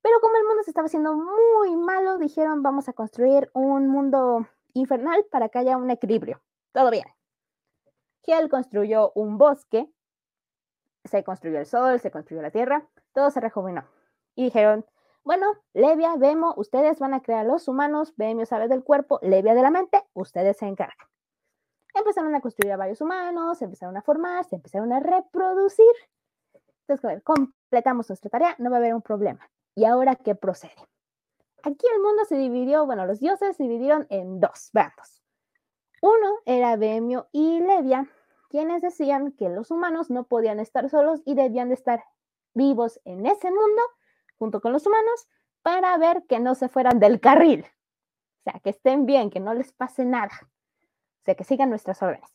Pero 0.02 0.20
como 0.20 0.36
el 0.36 0.44
mundo 0.44 0.62
se 0.62 0.70
estaba 0.70 0.86
haciendo 0.86 1.14
muy 1.14 1.76
malo, 1.76 2.18
dijeron 2.18 2.62
vamos 2.62 2.88
a 2.88 2.92
construir 2.92 3.50
un 3.52 3.88
mundo 3.88 4.46
infernal 4.74 5.24
para 5.30 5.48
que 5.48 5.58
haya 5.58 5.76
un 5.76 5.90
equilibrio. 5.90 6.40
Todo 6.72 6.90
bien. 6.90 7.17
Hel 8.26 8.48
construyó 8.48 9.12
un 9.14 9.38
bosque, 9.38 9.90
se 11.04 11.24
construyó 11.24 11.58
el 11.58 11.66
sol, 11.66 12.00
se 12.00 12.10
construyó 12.10 12.42
la 12.42 12.50
tierra, 12.50 12.86
todo 13.12 13.30
se 13.30 13.40
rejuvenó. 13.40 13.84
Y 14.34 14.44
dijeron, 14.44 14.84
bueno, 15.24 15.46
Levia, 15.74 16.16
Vemo, 16.16 16.54
ustedes 16.56 16.98
van 16.98 17.14
a 17.14 17.20
crear 17.20 17.44
los 17.44 17.68
humanos, 17.68 18.14
Vemio 18.16 18.46
sabe 18.46 18.68
del 18.68 18.82
cuerpo, 18.82 19.18
Levia 19.22 19.54
de 19.54 19.62
la 19.62 19.70
mente, 19.70 20.02
ustedes 20.14 20.56
se 20.56 20.66
encargan. 20.66 21.06
Empezaron 21.94 22.34
a 22.34 22.40
construir 22.40 22.72
a 22.72 22.76
varios 22.76 23.00
humanos, 23.00 23.60
empezaron 23.60 23.96
a 23.96 24.02
formar, 24.02 24.44
se 24.44 24.56
empezaron 24.56 24.92
a 24.92 25.00
reproducir. 25.00 25.84
Entonces, 26.82 27.04
a 27.04 27.08
ver, 27.08 27.22
completamos 27.22 28.08
nuestra 28.08 28.30
tarea, 28.30 28.54
no 28.58 28.70
va 28.70 28.76
a 28.76 28.78
haber 28.78 28.94
un 28.94 29.02
problema. 29.02 29.50
¿Y 29.74 29.84
ahora 29.84 30.14
qué 30.14 30.34
procede? 30.34 30.74
Aquí 31.62 31.86
el 31.94 32.00
mundo 32.00 32.24
se 32.24 32.36
dividió, 32.36 32.86
bueno, 32.86 33.04
los 33.04 33.20
dioses 33.20 33.56
se 33.56 33.62
dividieron 33.64 34.06
en 34.10 34.40
dos 34.40 34.70
bandos. 34.72 35.17
Uno 36.00 36.38
era 36.46 36.76
Vemio 36.76 37.28
y 37.32 37.60
Levia, 37.60 38.08
quienes 38.48 38.82
decían 38.82 39.32
que 39.32 39.48
los 39.48 39.70
humanos 39.70 40.10
no 40.10 40.24
podían 40.24 40.60
estar 40.60 40.88
solos 40.88 41.20
y 41.24 41.34
debían 41.34 41.68
de 41.68 41.74
estar 41.74 42.04
vivos 42.54 43.00
en 43.04 43.26
ese 43.26 43.50
mundo 43.50 43.82
junto 44.38 44.60
con 44.60 44.72
los 44.72 44.86
humanos 44.86 45.28
para 45.62 45.96
ver 45.98 46.24
que 46.28 46.40
no 46.40 46.54
se 46.54 46.68
fueran 46.68 46.98
del 47.00 47.20
carril. 47.20 47.66
O 48.40 48.42
sea, 48.50 48.60
que 48.60 48.70
estén 48.70 49.06
bien, 49.06 49.30
que 49.30 49.40
no 49.40 49.54
les 49.54 49.72
pase 49.72 50.04
nada. 50.04 50.30
O 50.42 51.24
sea, 51.24 51.34
que 51.34 51.44
sigan 51.44 51.70
nuestras 51.70 52.02
órdenes. 52.02 52.32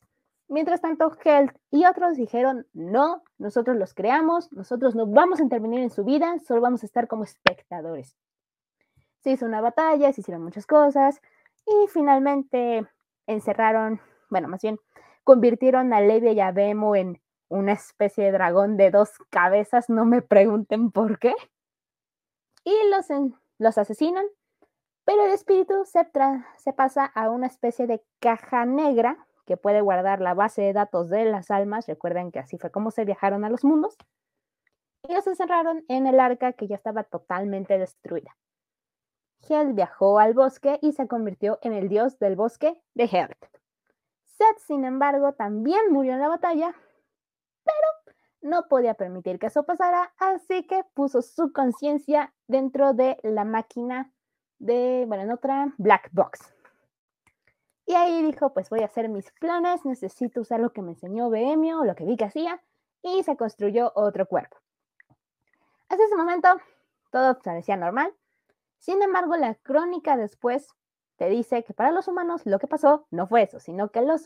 Mientras 0.50 0.82
tanto, 0.82 1.12
Health 1.24 1.56
y 1.72 1.86
otros 1.86 2.18
dijeron, 2.18 2.68
no, 2.74 3.24
nosotros 3.38 3.78
los 3.78 3.94
creamos, 3.94 4.52
nosotros 4.52 4.94
no 4.94 5.08
vamos 5.08 5.40
a 5.40 5.44
intervenir 5.44 5.80
en 5.80 5.90
su 5.90 6.04
vida, 6.04 6.38
solo 6.46 6.62
vamos 6.62 6.84
a 6.84 6.86
estar 6.86 7.08
como 7.08 7.24
espectadores. 7.24 8.16
Se 9.22 9.32
hizo 9.32 9.46
una 9.46 9.62
batalla, 9.62 10.12
se 10.12 10.22
hicieron 10.22 10.44
muchas 10.44 10.68
cosas 10.68 11.22
y 11.66 11.88
finalmente 11.88 12.86
encerraron, 13.28 14.02
bueno, 14.30 14.48
más 14.48 14.62
bien, 14.62 14.80
convirtieron 15.24 15.94
a 15.94 16.02
Levi 16.02 16.32
y 16.32 16.40
a 16.40 16.52
Bemo 16.52 16.96
en 16.96 17.22
una 17.50 17.74
especie 17.74 18.26
de 18.26 18.32
dragón 18.32 18.78
de 18.78 18.92
dos 18.92 19.12
cabezas, 19.30 19.90
no 19.90 20.06
me 20.06 20.22
pregunten 20.22 20.92
por 20.92 21.20
qué. 21.20 21.34
Y 22.64 22.74
los, 22.90 23.08
los 23.60 23.78
asesinan, 23.78 24.26
pero 25.06 25.26
el 25.26 25.32
espíritu 25.32 25.86
se, 25.86 26.10
se 26.58 26.74
pasa 26.74 27.06
a 27.06 27.30
una 27.30 27.48
especie 27.48 27.88
de 27.88 28.02
caja 28.20 28.66
negra 28.66 29.28
que 29.46 29.58
puede 29.58 29.82
guardar 29.82 30.22
la 30.22 30.34
base 30.34 30.62
de 30.62 30.74
datos 30.74 31.10
de 31.10 31.26
las 31.26 31.52
almas. 31.52 31.88
Recuerden 31.88 32.32
que 32.32 32.40
así 32.40 32.58
fue 32.58 32.72
como 32.72 32.92
se 32.92 33.06
viajaron 33.06 33.44
a 33.44 33.50
los 33.50 33.64
mundos. 33.64 33.98
Y 35.08 35.14
los 35.14 35.28
encerraron 35.28 35.84
en 35.90 36.08
el 36.08 36.20
arca 36.20 36.54
que 36.54 36.68
ya 36.68 36.76
estaba 36.76 37.04
totalmente 37.04 37.78
destruida. 37.78 38.38
Hel 39.48 39.74
viajó 39.74 40.20
al 40.20 40.34
bosque 40.34 40.80
y 40.82 40.94
se 40.94 41.08
convirtió 41.08 41.60
en 41.62 41.74
el 41.74 41.90
dios 41.90 42.20
del 42.20 42.36
bosque 42.36 42.82
de 42.94 43.04
Hel. 43.06 43.36
Seth, 44.26 44.60
sin 44.60 44.86
embargo, 44.86 45.34
también 45.34 45.92
murió 45.92 46.14
en 46.14 46.20
la 46.20 46.28
batalla, 46.28 46.74
pero 47.64 48.14
no 48.42 48.68
podía 48.68 48.94
permitir 48.94 49.40
que 49.40 49.48
eso 49.48 49.64
pasara, 49.64 50.14
así 50.18 50.66
que 50.68 50.84
puso 50.94 51.22
su 51.22 51.52
conciencia 51.54 52.34
dentro 52.48 52.94
de 52.94 53.18
la 53.24 53.46
máquina 53.46 54.12
de, 54.60 55.06
bueno, 55.08 55.24
en 55.24 55.32
otra 55.32 55.74
black 55.78 56.10
box. 56.12 56.54
Y 57.86 57.96
ahí 57.96 58.22
dijo, 58.24 58.54
pues 58.54 58.70
voy 58.70 58.82
a 58.82 58.86
hacer 58.86 59.10
mis 59.10 59.32
planes, 59.34 59.86
necesito 59.86 60.42
usar 60.42 60.60
lo 60.60 60.72
que 60.72 60.82
me 60.82 60.92
enseñó 60.92 61.30
Bohemio, 61.30 61.84
lo 61.84 61.96
que 61.96 62.06
vi 62.06 62.16
que 62.16 62.26
hacía, 62.26 62.62
y 63.02 63.24
se 63.24 63.36
construyó 63.36 63.92
otro 63.96 64.26
cuerpo. 64.26 64.58
Hasta 65.90 66.04
ese 66.04 66.16
momento, 66.16 66.48
todo 67.12 67.38
parecía 67.40 67.76
normal. 67.76 68.14
Sin 68.84 69.02
embargo, 69.02 69.38
la 69.38 69.56
crónica 69.56 70.18
después 70.18 70.68
te 71.16 71.30
dice 71.30 71.64
que 71.64 71.74
para 71.74 71.92
los 71.92 72.10
humanos 72.10 72.42
lo 72.44 72.60
que 72.60 72.68
pasó 72.68 73.08
no 73.12 73.28
fue 73.28 73.44
eso, 73.44 73.62
sino 73.62 73.92
que 73.92 74.02
los, 74.02 74.26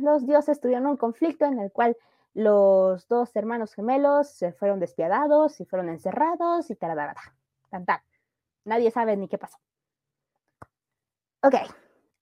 los 0.00 0.26
dioses 0.26 0.60
tuvieron 0.60 0.86
un 0.86 0.96
conflicto 0.96 1.44
en 1.44 1.58
el 1.58 1.70
cual 1.70 1.94
los 2.32 3.06
dos 3.08 3.36
hermanos 3.36 3.74
gemelos 3.74 4.30
se 4.30 4.52
fueron 4.52 4.80
despiadados 4.80 5.60
y 5.60 5.66
fueron 5.66 5.90
encerrados 5.90 6.70
y 6.70 6.74
tal, 6.74 6.96
Tan, 7.68 7.84
tan. 7.84 8.00
Nadie 8.64 8.90
sabe 8.90 9.14
ni 9.18 9.28
qué 9.28 9.36
pasó. 9.36 9.58
Ok, 11.42 11.56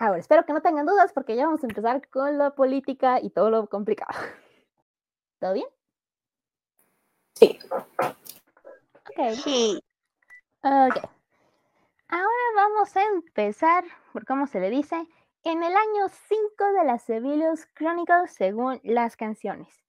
Ahora, 0.01 0.19
espero 0.19 0.45
que 0.45 0.53
no 0.53 0.61
tengan 0.61 0.87
dudas 0.87 1.13
porque 1.13 1.37
ya 1.37 1.47
vamos 1.47 1.63
a 1.63 1.69
empezar 1.69 2.09
con 2.09 2.37
la 2.37 2.51
política 2.51 3.21
y 3.21 3.31
todo 3.31 3.49
lo 3.51 3.69
complicado. 3.69 4.13
¿Todo 5.39 5.53
bien? 5.53 5.69
Sí. 7.37 7.61
Ok. 9.05 9.37
Sí. 9.45 9.81
Ok. 10.65 11.16
Ahora 12.09 12.29
vamos 12.55 12.97
a 12.97 13.03
empezar, 13.03 13.85
por 14.13 14.25
cómo 14.25 14.47
se 14.47 14.61
le 14.61 14.71
dice, 14.71 14.97
en 15.43 15.63
el 15.65 15.73
año 15.73 16.09
5 16.09 16.65
de 16.79 16.85
las 16.85 17.03
Sevillus 17.03 17.67
Chronicles 17.75 18.33
según 18.33 18.81
las 18.85 19.17
canciones. 19.17 19.83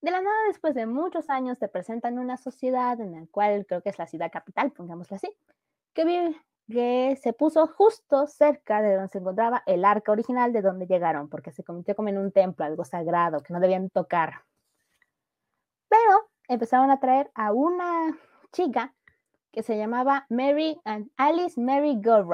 De 0.00 0.10
la 0.10 0.20
nada, 0.20 0.36
después 0.48 0.74
de 0.74 0.86
muchos 0.86 1.30
años, 1.30 1.58
te 1.58 1.68
presentan 1.68 2.18
una 2.18 2.36
sociedad 2.36 3.00
en 3.00 3.12
la 3.12 3.26
cual 3.30 3.64
creo 3.64 3.80
que 3.80 3.90
es 3.90 3.98
la 3.98 4.08
ciudad 4.08 4.32
capital, 4.32 4.72
pongámoslo 4.72 5.16
así, 5.16 5.30
que 5.94 6.34
que 6.68 7.16
se 7.22 7.32
puso 7.32 7.66
justo 7.68 8.26
cerca 8.26 8.82
de 8.82 8.94
donde 8.94 9.08
se 9.08 9.18
encontraba 9.18 9.62
el 9.66 9.84
arca 9.84 10.12
original 10.12 10.52
de 10.52 10.62
donde 10.62 10.86
llegaron, 10.86 11.28
porque 11.28 11.52
se 11.52 11.62
convirtió 11.62 11.94
como 11.94 12.08
en 12.08 12.18
un 12.18 12.32
templo, 12.32 12.64
algo 12.64 12.84
sagrado 12.84 13.40
que 13.42 13.52
no 13.52 13.60
debían 13.60 13.90
tocar. 13.90 14.44
Pero 15.88 16.30
empezaron 16.48 16.90
a 16.90 16.98
traer 16.98 17.30
a 17.34 17.52
una 17.52 18.18
chica 18.52 18.94
que 19.52 19.62
se 19.62 19.76
llamaba 19.76 20.26
Mary 20.28 20.80
and 20.84 21.10
Alice 21.16 21.60
Mary 21.60 22.00
Go 22.02 22.26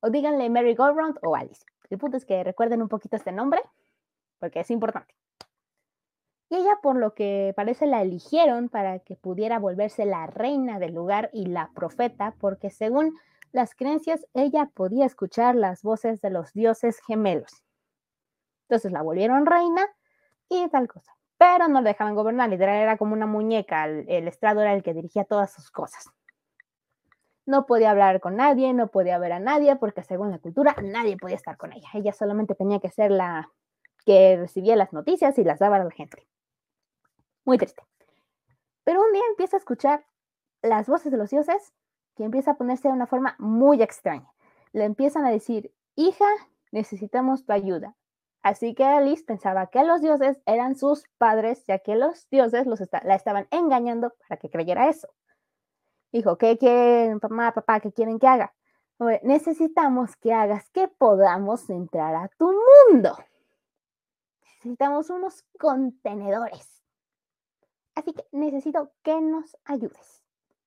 O 0.00 0.10
díganle 0.10 0.50
Mary 0.50 0.74
Go 0.74 0.92
o 1.22 1.36
Alice. 1.36 1.64
El 1.90 1.98
punto 1.98 2.16
es 2.16 2.24
que 2.24 2.42
recuerden 2.44 2.82
un 2.82 2.88
poquito 2.88 3.16
este 3.16 3.32
nombre, 3.32 3.60
porque 4.38 4.60
es 4.60 4.70
importante. 4.70 5.14
Y 6.48 6.56
ella, 6.56 6.78
por 6.82 6.96
lo 6.96 7.14
que 7.14 7.54
parece, 7.56 7.86
la 7.86 8.02
eligieron 8.02 8.68
para 8.68 8.98
que 8.98 9.16
pudiera 9.16 9.58
volverse 9.58 10.04
la 10.04 10.26
reina 10.26 10.78
del 10.78 10.94
lugar 10.94 11.30
y 11.32 11.46
la 11.46 11.70
profeta, 11.74 12.34
porque 12.38 12.68
según 12.68 13.16
las 13.52 13.74
creencias, 13.74 14.26
ella 14.34 14.70
podía 14.74 15.06
escuchar 15.06 15.54
las 15.54 15.82
voces 15.82 16.20
de 16.20 16.30
los 16.30 16.52
dioses 16.52 17.00
gemelos. 17.06 17.62
Entonces 18.64 18.92
la 18.92 19.02
volvieron 19.02 19.46
reina 19.46 19.86
y 20.48 20.68
tal 20.68 20.88
cosa. 20.88 21.12
Pero 21.38 21.68
no 21.68 21.80
la 21.80 21.90
dejaban 21.90 22.14
gobernar, 22.14 22.48
literal 22.50 22.76
era 22.76 22.96
como 22.96 23.14
una 23.14 23.26
muñeca, 23.26 23.86
el, 23.86 24.28
estrado 24.28 24.60
era 24.60 24.74
el 24.74 24.82
que 24.82 24.94
dirigía 24.94 25.24
todas 25.24 25.52
sus 25.52 25.70
cosas. 25.70 26.10
No 27.44 27.66
podía 27.66 27.90
hablar 27.90 28.20
con 28.20 28.36
nadie, 28.36 28.72
no 28.72 28.88
podía 28.88 29.18
ver 29.18 29.32
a 29.32 29.40
nadie, 29.40 29.76
porque 29.76 30.02
según 30.02 30.30
la 30.30 30.38
cultura 30.38 30.76
nadie 30.82 31.16
podía 31.16 31.36
estar 31.36 31.56
con 31.56 31.72
ella. 31.72 31.88
Ella 31.94 32.12
solamente 32.12 32.54
tenía 32.54 32.78
que 32.78 32.90
ser 32.90 33.10
la 33.10 33.50
que 34.04 34.36
recibía 34.36 34.76
las 34.76 34.92
noticias 34.92 35.38
y 35.38 35.44
las 35.44 35.58
daba 35.58 35.76
a 35.76 35.84
la 35.84 35.90
gente. 35.90 36.26
Muy 37.44 37.58
triste. 37.58 37.82
Pero 38.84 39.02
un 39.02 39.12
día 39.12 39.22
empieza 39.30 39.56
a 39.56 39.58
escuchar 39.58 40.04
las 40.62 40.88
voces 40.88 41.10
de 41.12 41.18
los 41.18 41.30
dioses 41.30 41.72
que 42.16 42.24
empieza 42.24 42.52
a 42.52 42.56
ponerse 42.56 42.88
de 42.88 42.94
una 42.94 43.06
forma 43.06 43.36
muy 43.38 43.82
extraña. 43.82 44.32
Le 44.72 44.84
empiezan 44.84 45.24
a 45.24 45.30
decir, 45.30 45.72
hija, 45.96 46.26
necesitamos 46.70 47.44
tu 47.44 47.52
ayuda. 47.52 47.96
Así 48.42 48.74
que 48.74 48.84
Alice 48.84 49.22
pensaba 49.24 49.68
que 49.68 49.84
los 49.84 50.00
dioses 50.00 50.40
eran 50.46 50.74
sus 50.74 51.04
padres, 51.16 51.64
ya 51.66 51.78
que 51.78 51.94
los 51.94 52.28
dioses 52.28 52.66
los 52.66 52.80
la 53.04 53.14
estaban 53.14 53.46
engañando 53.50 54.14
para 54.20 54.38
que 54.38 54.50
creyera 54.50 54.88
eso. 54.88 55.08
Dijo, 56.12 56.36
¿qué 56.36 56.58
quieren, 56.58 57.18
mamá, 57.22 57.52
papá? 57.52 57.80
¿Qué 57.80 57.92
quieren 57.92 58.18
que 58.18 58.26
haga? 58.26 58.52
necesitamos 59.22 60.14
que 60.16 60.32
hagas 60.32 60.70
que 60.70 60.86
podamos 60.86 61.68
entrar 61.70 62.14
a 62.14 62.28
tu 62.28 62.52
mundo. 62.90 63.16
Necesitamos 64.42 65.10
unos 65.10 65.44
contenedores. 65.58 66.82
Así 67.96 68.12
que 68.12 68.24
necesito 68.30 68.92
que 69.02 69.20
nos 69.20 69.56
ayudes. 69.64 70.22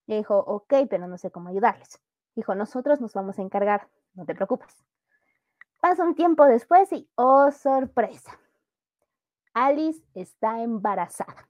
Le 0.07 0.17
dijo, 0.17 0.37
ok, 0.37 0.73
pero 0.89 1.07
no 1.07 1.17
sé 1.17 1.31
cómo 1.31 1.49
ayudarles. 1.49 2.01
Dijo, 2.35 2.55
nosotros 2.55 2.99
nos 2.99 3.13
vamos 3.13 3.39
a 3.39 3.41
encargar, 3.41 3.87
no 4.13 4.25
te 4.25 4.35
preocupes. 4.35 4.83
Pasa 5.79 6.03
un 6.03 6.15
tiempo 6.15 6.45
después 6.45 6.91
y, 6.91 7.09
oh 7.15 7.51
sorpresa, 7.51 8.37
Alice 9.53 10.03
está 10.13 10.61
embarazada. 10.61 11.47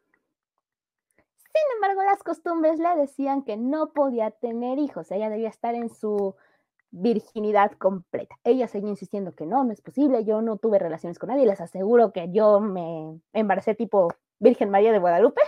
Sin 1.56 1.76
embargo, 1.76 2.04
las 2.04 2.22
costumbres 2.22 2.80
le 2.80 2.94
decían 2.98 3.44
que 3.44 3.56
no 3.56 3.94
podía 3.94 4.30
tener 4.32 4.78
hijos, 4.78 5.10
ella 5.10 5.30
debía 5.30 5.48
estar 5.48 5.74
en 5.74 5.90
su 5.90 6.36
virginidad 6.92 7.72
completa. 7.78 8.36
Ella 8.44 8.68
seguía 8.68 8.90
insistiendo 8.90 9.34
que 9.36 9.46
no, 9.46 9.64
no 9.64 9.72
es 9.72 9.80
posible, 9.80 10.26
yo 10.26 10.42
no 10.42 10.58
tuve 10.58 10.80
relaciones 10.80 11.18
con 11.18 11.30
nadie, 11.30 11.46
les 11.46 11.62
aseguro 11.62 12.12
que 12.12 12.30
yo 12.30 12.60
me 12.60 13.22
embaracé 13.32 13.74
tipo 13.74 14.10
Virgen 14.40 14.70
María 14.70 14.92
de 14.92 15.00
Guadalupe. 15.00 15.42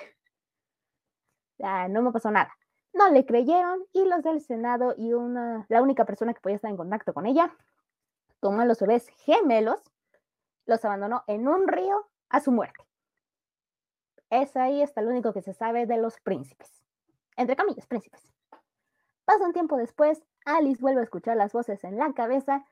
no 1.89 2.01
me 2.01 2.11
pasó 2.13 2.31
nada. 2.31 2.55
No 2.93 3.09
le 3.09 3.25
creyeron 3.25 3.83
y 3.91 4.05
los 4.05 4.23
del 4.23 4.39
Senado 4.39 4.95
y 4.97 5.11
una, 5.11 5.65
la 5.67 5.81
única 5.81 6.05
persona 6.05 6.33
que 6.33 6.39
podía 6.39 6.55
estar 6.55 6.71
en 6.71 6.77
contacto 6.77 7.13
con 7.13 7.25
ella 7.25 7.53
tomó 8.39 8.61
a 8.61 8.65
los 8.65 8.79
bebés 8.79 9.09
gemelos, 9.25 9.81
los 10.65 10.85
abandonó 10.85 11.25
en 11.27 11.49
un 11.49 11.67
río 11.67 12.07
a 12.29 12.39
su 12.39 12.53
muerte. 12.53 12.86
Es 14.29 14.55
ahí 14.55 14.81
hasta 14.81 15.01
lo 15.01 15.09
único 15.09 15.33
que 15.33 15.41
se 15.41 15.53
sabe 15.53 15.85
de 15.85 15.97
los 15.97 16.19
príncipes. 16.19 16.83
Entre 17.37 17.55
comillas, 17.55 17.87
príncipes. 17.87 18.33
Pasa 19.25 19.45
un 19.45 19.53
tiempo 19.53 19.77
después, 19.77 20.21
Alice 20.45 20.81
vuelve 20.81 21.01
a 21.01 21.03
escuchar 21.03 21.37
las 21.37 21.53
voces 21.53 21.83
en 21.83 21.97
la 21.97 22.13
cabeza 22.13 22.65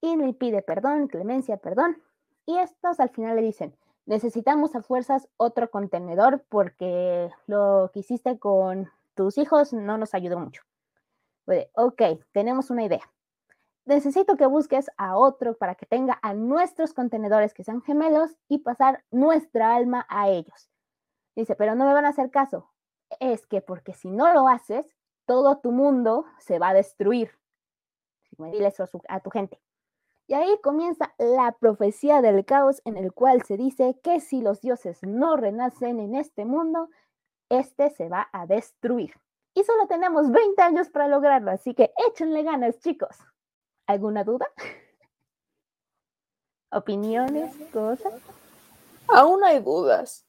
y 0.00 0.16
le 0.16 0.32
pide 0.34 0.62
perdón, 0.62 1.08
clemencia, 1.08 1.56
perdón. 1.56 2.02
Y 2.44 2.58
estos 2.58 2.98
al 2.98 3.10
final 3.10 3.36
le 3.36 3.42
dicen, 3.42 3.76
necesitamos 4.04 4.74
a 4.74 4.82
fuerzas 4.82 5.28
otro 5.36 5.70
contenedor 5.70 6.44
porque 6.48 7.30
lo 7.46 7.90
que 7.92 8.00
hiciste 8.00 8.38
con 8.38 8.90
tus 9.14 9.38
hijos 9.38 9.72
no 9.72 9.96
nos 9.98 10.14
ayudó 10.14 10.38
mucho. 10.38 10.62
Puede, 11.44 11.70
ok, 11.74 12.02
tenemos 12.32 12.70
una 12.70 12.84
idea. 12.84 13.08
Necesito 13.84 14.36
que 14.36 14.46
busques 14.46 14.90
a 14.96 15.16
otro 15.16 15.56
para 15.56 15.74
que 15.74 15.86
tenga 15.86 16.18
a 16.22 16.34
nuestros 16.34 16.94
contenedores 16.94 17.52
que 17.54 17.64
sean 17.64 17.82
gemelos 17.82 18.36
y 18.48 18.58
pasar 18.58 19.04
nuestra 19.10 19.74
alma 19.74 20.06
a 20.08 20.28
ellos. 20.28 20.71
Dice, 21.34 21.54
pero 21.54 21.74
no 21.74 21.86
me 21.86 21.94
van 21.94 22.04
a 22.04 22.10
hacer 22.10 22.30
caso. 22.30 22.70
Es 23.20 23.46
que 23.46 23.60
porque 23.60 23.94
si 23.94 24.10
no 24.10 24.32
lo 24.32 24.48
haces, 24.48 24.86
todo 25.26 25.58
tu 25.58 25.72
mundo 25.72 26.24
se 26.38 26.58
va 26.58 26.70
a 26.70 26.74
destruir. 26.74 27.30
Dile 28.38 28.68
eso 28.68 28.84
a, 28.84 29.16
a 29.16 29.20
tu 29.20 29.30
gente. 29.30 29.60
Y 30.26 30.34
ahí 30.34 30.58
comienza 30.62 31.14
la 31.18 31.52
profecía 31.52 32.22
del 32.22 32.44
caos 32.44 32.80
en 32.84 32.96
el 32.96 33.12
cual 33.12 33.42
se 33.42 33.56
dice 33.56 33.98
que 34.02 34.20
si 34.20 34.40
los 34.40 34.60
dioses 34.60 35.02
no 35.02 35.36
renacen 35.36 36.00
en 36.00 36.14
este 36.14 36.44
mundo, 36.44 36.88
este 37.48 37.90
se 37.90 38.08
va 38.08 38.28
a 38.32 38.46
destruir. 38.46 39.14
Y 39.54 39.64
solo 39.64 39.86
tenemos 39.86 40.30
20 40.30 40.62
años 40.62 40.88
para 40.88 41.08
lograrlo, 41.08 41.50
así 41.50 41.74
que 41.74 41.92
échenle 42.08 42.42
ganas, 42.42 42.78
chicos. 42.78 43.16
¿Alguna 43.86 44.24
duda? 44.24 44.46
¿Opiniones? 46.70 47.54
¿Cosas? 47.72 48.14
Aún 49.08 49.44
hay 49.44 49.60
dudas. 49.60 50.24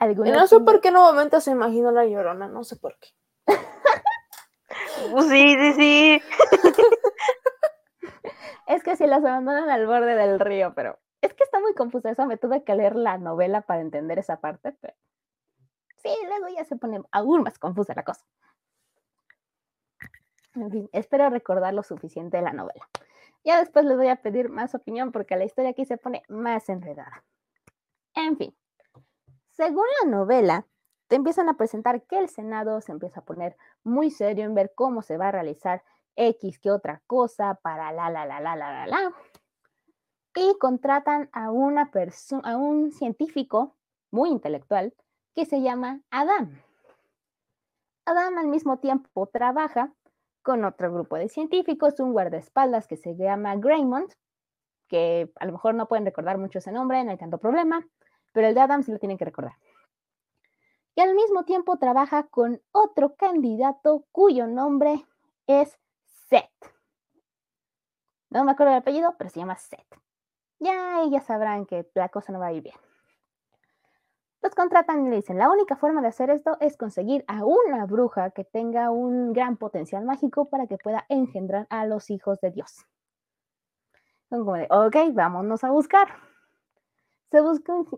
Y 0.00 0.30
no 0.30 0.46
sé 0.46 0.60
por 0.60 0.80
qué 0.80 0.90
nuevamente 0.90 1.40
se 1.40 1.52
imaginó 1.52 1.90
la 1.90 2.04
llorona, 2.04 2.48
no 2.48 2.64
sé 2.64 2.76
por 2.76 2.98
qué. 2.98 3.08
sí, 5.28 5.56
sí, 5.56 5.72
sí. 5.72 6.22
es 8.66 8.82
que 8.82 8.96
si 8.96 9.06
las 9.06 9.24
abandonan 9.24 9.70
al 9.70 9.86
borde 9.86 10.16
del 10.16 10.40
río, 10.40 10.74
pero 10.74 10.98
es 11.20 11.32
que 11.32 11.44
está 11.44 11.60
muy 11.60 11.74
confusa 11.74 12.10
eso. 12.10 12.26
Me 12.26 12.36
tuve 12.36 12.64
que 12.64 12.74
leer 12.74 12.96
la 12.96 13.18
novela 13.18 13.62
para 13.62 13.80
entender 13.80 14.18
esa 14.18 14.40
parte, 14.40 14.72
pero 14.80 14.94
sí, 15.96 16.10
luego 16.26 16.48
ya 16.54 16.64
se 16.64 16.76
pone 16.76 17.00
aún 17.12 17.42
más 17.42 17.58
confusa 17.58 17.94
la 17.94 18.02
cosa. 18.02 18.24
En 20.54 20.70
fin, 20.70 20.88
espero 20.92 21.30
recordar 21.30 21.74
lo 21.74 21.82
suficiente 21.82 22.36
de 22.36 22.42
la 22.42 22.52
novela. 22.52 22.88
Ya 23.42 23.58
después 23.58 23.84
les 23.84 23.96
voy 23.96 24.08
a 24.08 24.16
pedir 24.16 24.48
más 24.48 24.74
opinión 24.74 25.12
porque 25.12 25.36
la 25.36 25.44
historia 25.44 25.70
aquí 25.70 25.84
se 25.84 25.96
pone 25.96 26.22
más 26.28 26.68
enredada. 26.68 27.24
En 28.14 28.36
fin, 28.36 28.56
según 29.56 29.84
la 30.02 30.10
novela, 30.10 30.66
te 31.08 31.16
empiezan 31.16 31.48
a 31.48 31.56
presentar 31.56 32.02
que 32.02 32.18
el 32.18 32.28
Senado 32.28 32.80
se 32.80 32.92
empieza 32.92 33.20
a 33.20 33.24
poner 33.24 33.56
muy 33.82 34.10
serio 34.10 34.44
en 34.44 34.54
ver 34.54 34.72
cómo 34.74 35.02
se 35.02 35.16
va 35.16 35.28
a 35.28 35.32
realizar 35.32 35.82
X 36.16 36.58
que 36.58 36.70
otra 36.70 37.02
cosa 37.06 37.54
para 37.62 37.92
la, 37.92 38.10
la, 38.10 38.26
la, 38.26 38.40
la, 38.40 38.56
la, 38.56 38.72
la, 38.72 38.86
la. 38.86 39.14
Y 40.36 40.58
contratan 40.58 41.28
a 41.32 41.50
una 41.50 41.90
persona, 41.90 42.42
a 42.52 42.56
un 42.56 42.90
científico 42.90 43.76
muy 44.10 44.30
intelectual 44.30 44.94
que 45.34 45.44
se 45.44 45.60
llama 45.62 46.00
Adam. 46.10 46.60
Adam 48.06 48.38
al 48.38 48.48
mismo 48.48 48.78
tiempo 48.78 49.26
trabaja 49.26 49.92
con 50.42 50.64
otro 50.64 50.92
grupo 50.92 51.16
de 51.16 51.28
científicos, 51.28 52.00
un 52.00 52.12
guardaespaldas 52.12 52.86
que 52.86 52.96
se 52.96 53.16
llama 53.16 53.56
Greymont, 53.56 54.12
que 54.88 55.32
a 55.36 55.46
lo 55.46 55.52
mejor 55.52 55.74
no 55.74 55.88
pueden 55.88 56.04
recordar 56.04 56.38
mucho 56.38 56.58
ese 56.58 56.72
nombre, 56.72 57.02
no 57.04 57.12
hay 57.12 57.16
tanto 57.16 57.38
problema, 57.38 57.86
pero 58.34 58.48
el 58.48 58.54
de 58.54 58.60
Adam 58.60 58.82
sí 58.82 58.92
lo 58.92 58.98
tienen 58.98 59.16
que 59.16 59.24
recordar. 59.24 59.54
Y 60.96 61.00
al 61.00 61.14
mismo 61.14 61.44
tiempo 61.44 61.78
trabaja 61.78 62.24
con 62.24 62.60
otro 62.72 63.14
candidato 63.14 64.04
cuyo 64.12 64.46
nombre 64.46 65.06
es 65.46 65.78
Seth. 66.28 66.50
No 68.30 68.44
me 68.44 68.52
acuerdo 68.52 68.72
del 68.72 68.80
apellido, 68.80 69.14
pero 69.16 69.30
se 69.30 69.40
llama 69.40 69.56
Seth. 69.56 69.86
Ya 70.58 71.02
ellas 71.02 71.24
sabrán 71.24 71.64
que 71.64 71.88
la 71.94 72.08
cosa 72.08 72.32
no 72.32 72.40
va 72.40 72.48
a 72.48 72.52
ir 72.52 72.62
bien. 72.62 72.76
Los 74.42 74.54
contratan 74.54 75.06
y 75.06 75.10
le 75.10 75.16
dicen, 75.16 75.38
la 75.38 75.50
única 75.50 75.76
forma 75.76 76.02
de 76.02 76.08
hacer 76.08 76.30
esto 76.30 76.56
es 76.60 76.76
conseguir 76.76 77.24
a 77.28 77.44
una 77.44 77.86
bruja 77.86 78.30
que 78.30 78.44
tenga 78.44 78.90
un 78.90 79.32
gran 79.32 79.56
potencial 79.56 80.04
mágico 80.04 80.48
para 80.48 80.66
que 80.66 80.76
pueda 80.76 81.06
engendrar 81.08 81.66
a 81.70 81.86
los 81.86 82.10
hijos 82.10 82.40
de 82.40 82.50
Dios. 82.50 82.84
Son 84.28 84.40
como 84.40 84.54
de, 84.54 84.66
ok, 84.70 84.96
vámonos 85.12 85.64
a 85.64 85.70
buscar. 85.70 86.33
Se 87.34 87.40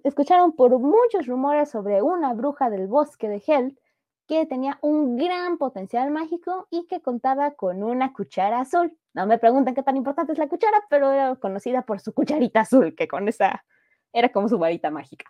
escucharon 0.04 0.52
por 0.52 0.78
muchos 0.78 1.26
rumores 1.26 1.68
sobre 1.68 2.00
una 2.00 2.32
bruja 2.32 2.70
del 2.70 2.86
bosque 2.86 3.28
de 3.28 3.42
Hell 3.46 3.78
que 4.26 4.46
tenía 4.46 4.78
un 4.80 5.18
gran 5.18 5.58
potencial 5.58 6.10
mágico 6.10 6.66
y 6.70 6.86
que 6.86 7.02
contaba 7.02 7.50
con 7.50 7.82
una 7.82 8.14
cuchara 8.14 8.60
azul. 8.60 8.98
No 9.12 9.26
me 9.26 9.36
pregunten 9.36 9.74
qué 9.74 9.82
tan 9.82 9.98
importante 9.98 10.32
es 10.32 10.38
la 10.38 10.48
cuchara, 10.48 10.82
pero 10.88 11.12
era 11.12 11.36
conocida 11.36 11.82
por 11.82 12.00
su 12.00 12.14
cucharita 12.14 12.60
azul, 12.60 12.94
que 12.94 13.08
con 13.08 13.28
esa 13.28 13.62
era 14.10 14.30
como 14.30 14.48
su 14.48 14.56
varita 14.56 14.90
mágica. 14.90 15.26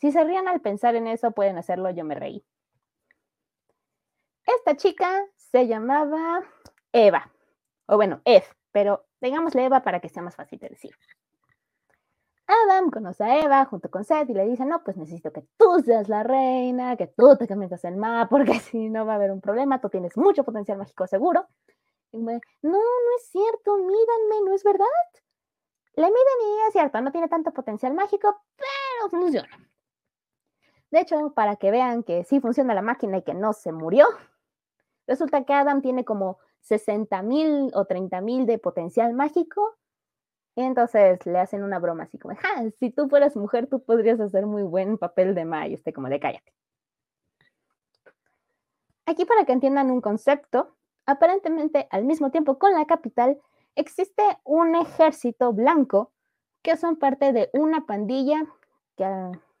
Si 0.00 0.10
se 0.10 0.24
rían 0.24 0.48
al 0.48 0.62
pensar 0.62 0.96
en 0.96 1.08
eso, 1.08 1.32
pueden 1.32 1.58
hacerlo, 1.58 1.90
yo 1.90 2.06
me 2.06 2.14
reí. 2.14 2.42
Esta 4.46 4.78
chica 4.78 5.26
se 5.36 5.66
llamaba 5.66 6.42
Eva, 6.92 7.30
o 7.84 7.96
bueno, 7.96 8.22
Eve, 8.24 8.46
pero 8.72 9.04
digámosle 9.20 9.66
Eva 9.66 9.82
para 9.82 10.00
que 10.00 10.08
sea 10.08 10.22
más 10.22 10.36
fácil 10.36 10.58
de 10.58 10.70
decir. 10.70 10.94
Adam 12.48 12.90
conoce 12.90 13.22
a 13.24 13.44
Eva 13.44 13.64
junto 13.66 13.90
con 13.90 14.04
Seth 14.04 14.30
y 14.30 14.34
le 14.34 14.46
dice, 14.46 14.64
no, 14.64 14.82
pues 14.82 14.96
necesito 14.96 15.32
que 15.32 15.44
tú 15.58 15.80
seas 15.84 16.08
la 16.08 16.22
reina, 16.22 16.96
que 16.96 17.06
tú 17.06 17.36
te 17.36 17.46
cambies 17.46 17.84
el 17.84 17.96
mapa, 17.96 18.28
porque 18.30 18.58
si 18.58 18.88
no 18.88 19.04
va 19.04 19.12
a 19.12 19.16
haber 19.16 19.30
un 19.30 19.40
problema, 19.40 19.80
tú 19.80 19.90
tienes 19.90 20.16
mucho 20.16 20.44
potencial 20.44 20.78
mágico 20.78 21.06
seguro. 21.06 21.46
Y 22.10 22.18
me, 22.18 22.40
no, 22.62 22.72
no 22.72 23.16
es 23.18 23.28
cierto, 23.30 23.76
mídanme, 23.76 24.46
no 24.46 24.54
es 24.54 24.64
verdad. 24.64 24.86
Le 25.94 26.06
miden 26.06 26.16
y 26.16 26.68
es 26.68 26.72
cierto, 26.72 27.00
no 27.02 27.12
tiene 27.12 27.28
tanto 27.28 27.52
potencial 27.52 27.92
mágico, 27.92 28.40
pero 28.56 29.10
funciona. 29.10 29.48
De 30.90 31.00
hecho, 31.00 31.32
para 31.34 31.56
que 31.56 31.70
vean 31.70 32.02
que 32.02 32.24
sí 32.24 32.40
funciona 32.40 32.72
la 32.72 32.82
máquina 32.82 33.18
y 33.18 33.22
que 33.22 33.34
no 33.34 33.52
se 33.52 33.72
murió, 33.72 34.06
resulta 35.06 35.44
que 35.44 35.52
Adam 35.52 35.82
tiene 35.82 36.06
como 36.06 36.38
60 36.60 37.22
mil 37.22 37.70
o 37.74 37.84
30 37.84 38.20
mil 38.22 38.46
de 38.46 38.58
potencial 38.58 39.12
mágico. 39.12 39.76
Entonces 40.64 41.24
le 41.24 41.38
hacen 41.38 41.62
una 41.62 41.78
broma 41.78 42.04
así 42.04 42.18
como, 42.18 42.34
si 42.80 42.90
tú 42.90 43.08
fueras 43.08 43.36
mujer, 43.36 43.68
tú 43.68 43.80
podrías 43.84 44.18
hacer 44.18 44.44
muy 44.44 44.64
buen 44.64 44.98
papel 44.98 45.34
de 45.34 45.44
Ma. 45.44 45.68
Y 45.68 45.74
este 45.74 45.92
como 45.92 46.08
de 46.08 46.18
cállate. 46.18 46.52
Aquí 49.06 49.24
para 49.24 49.44
que 49.44 49.52
entiendan 49.52 49.90
un 49.90 50.00
concepto, 50.00 50.74
aparentemente 51.06 51.86
al 51.90 52.04
mismo 52.04 52.30
tiempo 52.30 52.58
con 52.58 52.72
la 52.74 52.86
capital 52.86 53.38
existe 53.76 54.22
un 54.42 54.74
ejército 54.74 55.52
blanco 55.52 56.12
que 56.62 56.76
son 56.76 56.96
parte 56.96 57.32
de 57.32 57.50
una 57.52 57.86
pandilla 57.86 58.44
que, 58.96 59.06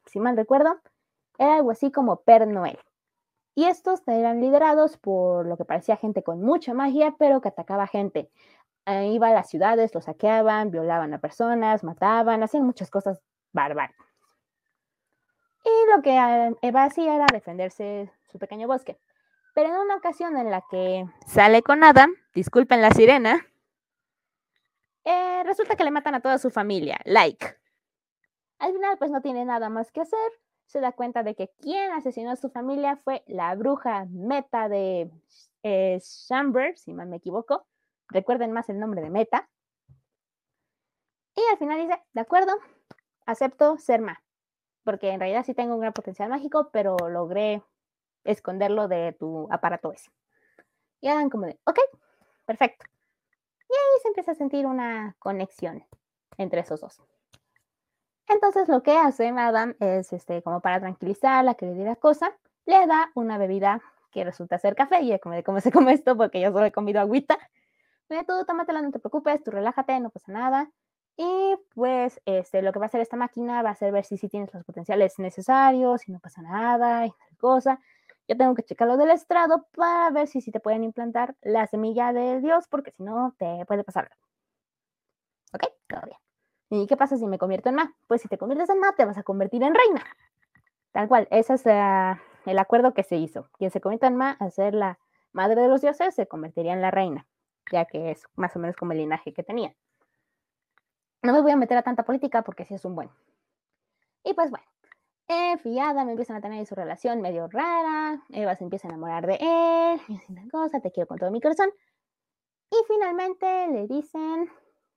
si 0.06 0.18
mal 0.18 0.36
recuerdo, 0.36 0.80
era 1.38 1.56
algo 1.56 1.70
así 1.70 1.92
como 1.92 2.22
Per 2.22 2.48
Noel. 2.48 2.78
Y 3.54 3.64
estos 3.64 4.06
eran 4.06 4.40
liderados 4.40 4.98
por 4.98 5.46
lo 5.46 5.56
que 5.56 5.64
parecía 5.64 5.96
gente 5.96 6.24
con 6.24 6.42
mucha 6.42 6.74
magia, 6.74 7.14
pero 7.18 7.40
que 7.40 7.48
atacaba 7.48 7.86
gente. 7.86 8.30
Eh, 8.88 9.08
iba 9.08 9.28
a 9.28 9.32
las 9.32 9.50
ciudades, 9.50 9.94
los 9.94 10.04
saqueaban, 10.04 10.70
violaban 10.70 11.12
a 11.12 11.18
personas, 11.18 11.84
mataban, 11.84 12.42
hacían 12.42 12.64
muchas 12.64 12.90
cosas 12.90 13.20
bárbaras. 13.52 13.94
Y 15.62 15.94
lo 15.94 16.02
que 16.02 16.16
eh, 16.16 16.56
Eva 16.62 16.84
hacía 16.84 17.14
era 17.14 17.26
defenderse 17.30 18.10
su 18.32 18.38
pequeño 18.38 18.66
bosque. 18.66 18.98
Pero 19.54 19.68
en 19.68 19.80
una 19.80 19.96
ocasión 19.96 20.38
en 20.38 20.50
la 20.50 20.62
que 20.70 21.04
sale 21.26 21.62
con 21.62 21.84
Adam, 21.84 22.14
disculpen 22.32 22.80
la 22.80 22.90
sirena, 22.90 23.46
eh, 25.04 25.42
resulta 25.44 25.76
que 25.76 25.84
le 25.84 25.90
matan 25.90 26.14
a 26.14 26.20
toda 26.20 26.38
su 26.38 26.48
familia, 26.48 26.98
like. 27.04 27.58
Al 28.58 28.72
final, 28.72 28.96
pues 28.96 29.10
no 29.10 29.20
tiene 29.20 29.44
nada 29.44 29.68
más 29.68 29.92
que 29.92 30.00
hacer, 30.00 30.32
se 30.64 30.80
da 30.80 30.92
cuenta 30.92 31.22
de 31.22 31.34
que 31.34 31.50
quien 31.60 31.92
asesinó 31.92 32.30
a 32.30 32.36
su 32.36 32.48
familia 32.48 32.96
fue 32.96 33.22
la 33.26 33.54
bruja 33.54 34.06
Meta 34.08 34.68
de 34.68 35.10
eh, 35.62 35.98
si 36.00 36.92
mal 36.94 37.08
me 37.08 37.16
equivoco. 37.16 37.66
Recuerden 38.10 38.52
más 38.52 38.68
el 38.68 38.78
nombre 38.78 39.02
de 39.02 39.10
Meta. 39.10 39.48
Y 41.34 41.42
al 41.50 41.58
final 41.58 41.80
dice, 41.80 42.02
de 42.12 42.20
acuerdo, 42.20 42.52
acepto 43.26 43.78
ser 43.78 44.00
Ma, 44.00 44.22
porque 44.84 45.10
en 45.10 45.20
realidad 45.20 45.44
sí 45.44 45.54
tengo 45.54 45.74
un 45.74 45.80
gran 45.80 45.92
potencial 45.92 46.28
mágico, 46.28 46.70
pero 46.72 46.96
logré 47.08 47.62
esconderlo 48.24 48.88
de 48.88 49.12
tu 49.12 49.46
aparato 49.52 49.92
ese. 49.92 50.10
Y 51.00 51.08
hagan 51.08 51.30
como 51.30 51.46
de, 51.46 51.58
ok, 51.64 51.78
perfecto. 52.44 52.86
Y 53.68 53.72
ahí 53.72 54.00
se 54.02 54.08
empieza 54.08 54.32
a 54.32 54.34
sentir 54.34 54.66
una 54.66 55.14
conexión 55.18 55.84
entre 56.38 56.60
esos 56.60 56.80
dos. 56.80 57.02
Entonces 58.26 58.68
lo 58.68 58.82
que 58.82 58.96
hace 58.96 59.32
Madame 59.32 59.76
es, 59.80 60.12
este, 60.12 60.42
como 60.42 60.60
para 60.60 60.80
tranquilizarla, 60.80 61.54
que 61.54 61.66
le 61.66 61.74
diera 61.74 61.96
cosa, 61.96 62.36
le 62.66 62.86
da 62.86 63.10
una 63.14 63.38
bebida 63.38 63.82
que 64.10 64.24
resulta 64.24 64.58
ser 64.58 64.74
café, 64.74 65.00
y 65.02 65.08
ella 65.08 65.18
come, 65.18 65.42
¿cómo 65.44 65.60
se 65.60 65.70
come 65.70 65.92
esto? 65.92 66.16
Porque 66.16 66.40
yo 66.40 66.52
solo 66.52 66.64
he 66.66 66.72
comido 66.72 67.00
agüita. 67.00 67.38
Mira, 68.08 68.24
tú 68.24 68.44
tómatela, 68.46 68.82
no 68.82 68.90
te 68.90 68.98
preocupes, 68.98 69.42
tú 69.42 69.50
relájate, 69.50 70.00
no 70.00 70.10
pasa 70.10 70.32
nada. 70.32 70.70
Y 71.16 71.56
pues 71.74 72.20
este, 72.26 72.62
lo 72.62 72.72
que 72.72 72.78
va 72.78 72.86
a 72.86 72.88
hacer 72.88 73.00
esta 73.00 73.16
máquina 73.16 73.62
va 73.62 73.70
a 73.70 73.74
ser 73.74 73.92
ver 73.92 74.04
si, 74.04 74.16
si 74.16 74.28
tienes 74.28 74.54
los 74.54 74.64
potenciales 74.64 75.18
necesarios, 75.18 76.02
si 76.02 76.12
no 76.12 76.20
pasa 76.20 76.42
nada 76.42 77.06
y 77.06 77.10
tal 77.10 77.36
cosa. 77.38 77.80
Yo 78.28 78.36
tengo 78.36 78.54
que 78.54 78.62
checar 78.62 78.86
lo 78.86 78.96
del 78.96 79.10
estrado 79.10 79.66
para 79.74 80.10
ver 80.10 80.28
si, 80.28 80.40
si 80.40 80.52
te 80.52 80.60
pueden 80.60 80.84
implantar 80.84 81.34
la 81.42 81.66
semilla 81.66 82.12
de 82.12 82.40
Dios, 82.40 82.68
porque 82.68 82.92
si 82.92 83.02
no, 83.02 83.34
te 83.38 83.64
puede 83.66 83.84
pasar. 83.84 84.10
¿Ok? 85.52 85.64
Todo 85.88 86.02
bien. 86.04 86.18
¿Y 86.70 86.86
qué 86.86 86.96
pasa 86.96 87.16
si 87.16 87.26
me 87.26 87.38
convierto 87.38 87.70
en 87.70 87.76
Ma? 87.76 87.94
Pues 88.06 88.22
si 88.22 88.28
te 88.28 88.38
conviertes 88.38 88.68
en 88.68 88.80
Ma, 88.80 88.92
te 88.92 89.04
vas 89.04 89.18
a 89.18 89.22
convertir 89.22 89.62
en 89.62 89.74
reina. 89.74 90.04
Tal 90.92 91.08
cual, 91.08 91.26
ese 91.30 91.54
es 91.54 91.66
uh, 91.66 92.18
el 92.44 92.58
acuerdo 92.58 92.94
que 92.94 93.02
se 93.02 93.16
hizo. 93.16 93.48
Quien 93.58 93.70
se 93.70 93.80
convierta 93.80 94.06
en 94.06 94.16
Ma 94.16 94.36
a 94.38 94.50
ser 94.50 94.74
la 94.74 94.98
madre 95.32 95.62
de 95.62 95.68
los 95.68 95.80
dioses 95.80 96.14
se 96.14 96.26
convertiría 96.26 96.72
en 96.72 96.82
la 96.82 96.90
reina, 96.90 97.26
ya 97.70 97.84
que 97.84 98.10
es 98.10 98.22
más 98.36 98.54
o 98.56 98.58
menos 98.58 98.76
como 98.76 98.92
el 98.92 98.98
linaje 98.98 99.32
que 99.32 99.42
tenía. 99.42 99.74
No 101.22 101.32
me 101.32 101.40
voy 101.40 101.52
a 101.52 101.56
meter 101.56 101.76
a 101.76 101.82
tanta 101.82 102.04
política 102.04 102.42
porque 102.42 102.64
sí 102.64 102.74
es 102.74 102.84
un 102.84 102.94
buen. 102.94 103.10
Y 104.24 104.34
pues 104.34 104.50
bueno, 104.50 104.66
Eve 105.26 105.60
y 105.64 105.78
Adam 105.78 106.08
empiezan 106.08 106.36
a 106.36 106.40
tener 106.40 106.64
su 106.66 106.74
relación 106.74 107.20
medio 107.20 107.48
rara. 107.48 108.22
Eva 108.30 108.54
se 108.54 108.64
empieza 108.64 108.88
a 108.88 108.90
enamorar 108.90 109.26
de 109.26 109.34
él. 109.34 110.00
Y 110.08 110.16
así 110.16 110.32
una 110.32 110.48
cosa, 110.48 110.80
te 110.80 110.90
quiero 110.90 111.06
con 111.08 111.18
todo 111.18 111.30
mi 111.30 111.40
corazón. 111.40 111.70
Y 112.70 112.76
finalmente 112.86 113.68
le 113.68 113.86
dicen, 113.86 114.50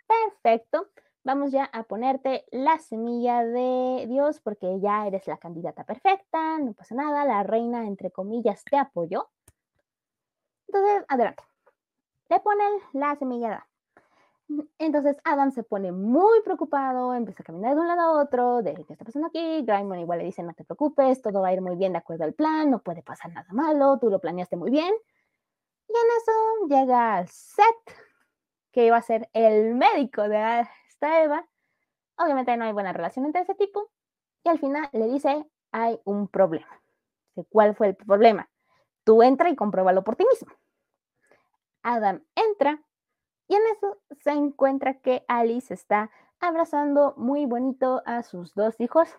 perfecto, 0.07 0.87
vamos 1.23 1.51
ya 1.51 1.65
a 1.65 1.83
ponerte 1.83 2.45
la 2.51 2.77
semilla 2.79 3.43
de 3.43 4.05
Dios 4.07 4.39
porque 4.41 4.79
ya 4.79 5.07
eres 5.07 5.27
la 5.27 5.37
candidata 5.37 5.83
perfecta, 5.85 6.57
no 6.59 6.73
pasa 6.73 6.95
nada, 6.95 7.25
la 7.25 7.43
reina, 7.43 7.85
entre 7.87 8.11
comillas, 8.11 8.63
te 8.63 8.77
apoyó. 8.77 9.29
Entonces, 10.67 11.05
adelante. 11.07 11.43
Le 12.31 12.39
ponen 12.39 12.71
la 12.93 13.13
semilla 13.17 13.49
de 13.49 14.61
entonces 14.79 15.17
Adam 15.25 15.51
se 15.51 15.63
pone 15.63 15.91
muy 15.91 16.41
preocupado, 16.43 17.13
empieza 17.13 17.43
a 17.43 17.45
caminar 17.45 17.75
de 17.75 17.81
un 17.81 17.87
lado 17.87 18.01
a 18.01 18.21
otro, 18.21 18.61
de 18.61 18.73
qué 18.73 18.93
está 18.93 19.03
pasando 19.03 19.27
aquí. 19.27 19.63
Grimon 19.63 19.99
igual 19.99 20.19
le 20.19 20.25
dice, 20.25 20.41
no 20.41 20.53
te 20.53 20.63
preocupes, 20.63 21.21
todo 21.21 21.41
va 21.41 21.49
a 21.49 21.53
ir 21.53 21.61
muy 21.61 21.75
bien 21.75 21.91
de 21.91 21.97
acuerdo 21.97 22.23
al 22.23 22.33
plan, 22.33 22.71
no 22.71 22.79
puede 22.79 23.03
pasar 23.03 23.33
nada 23.33 23.47
malo, 23.51 23.97
tú 23.99 24.09
lo 24.09 24.19
planeaste 24.19 24.55
muy 24.55 24.71
bien. 24.71 24.93
Y 25.87 25.93
en 25.93 26.07
eso 26.21 26.67
llega 26.69 27.27
Seth, 27.27 27.97
que 28.71 28.85
iba 28.85 28.95
a 28.95 29.01
ser 29.01 29.29
el 29.33 29.75
médico 29.75 30.27
de 30.29 30.67
esta 30.87 31.23
Eva. 31.23 31.45
Obviamente 32.17 32.55
no 32.55 32.63
hay 32.63 32.71
buena 32.71 32.93
relación 32.93 33.25
entre 33.25 33.41
ese 33.41 33.55
tipo. 33.55 33.89
Y 34.45 34.49
al 34.49 34.59
final 34.59 34.87
le 34.93 35.07
dice, 35.07 35.45
hay 35.73 35.99
un 36.05 36.29
problema. 36.29 36.81
¿Cuál 37.49 37.75
fue 37.75 37.87
el 37.87 37.95
problema? 37.97 38.49
Tú 39.03 39.21
entra 39.21 39.49
y 39.49 39.55
compruébalo 39.57 40.03
por 40.05 40.15
ti 40.15 40.25
mismo. 40.25 40.53
Adam 41.83 42.23
entra 42.35 42.81
y 43.47 43.55
en 43.55 43.61
eso 43.75 43.97
se 44.21 44.31
encuentra 44.31 45.01
que 45.01 45.25
Alice 45.27 45.73
está 45.73 46.09
abrazando 46.39 47.13
muy 47.17 47.45
bonito 47.45 48.01
a 48.05 48.23
sus 48.23 48.53
dos 48.55 48.79
hijos, 48.79 49.09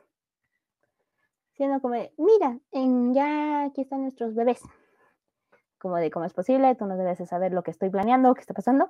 siendo 1.53 1.81
como, 1.81 1.97
mira, 2.17 2.59
en, 2.71 3.13
ya 3.13 3.65
aquí 3.65 3.83
están 3.83 4.03
nuestros 4.03 4.35
bebés. 4.35 4.63
Como 5.79 5.97
de 5.97 6.11
cómo 6.11 6.25
es 6.25 6.33
posible, 6.33 6.75
tú 6.77 6.87
no 6.87 6.97
debes 6.97 7.19
saber 7.29 7.53
lo 7.53 7.63
que 7.63 7.73
estoy 7.73 7.91
planeando, 7.91 8.35
qué 8.35 8.41
está 8.41 8.55
pasando. 8.55 8.89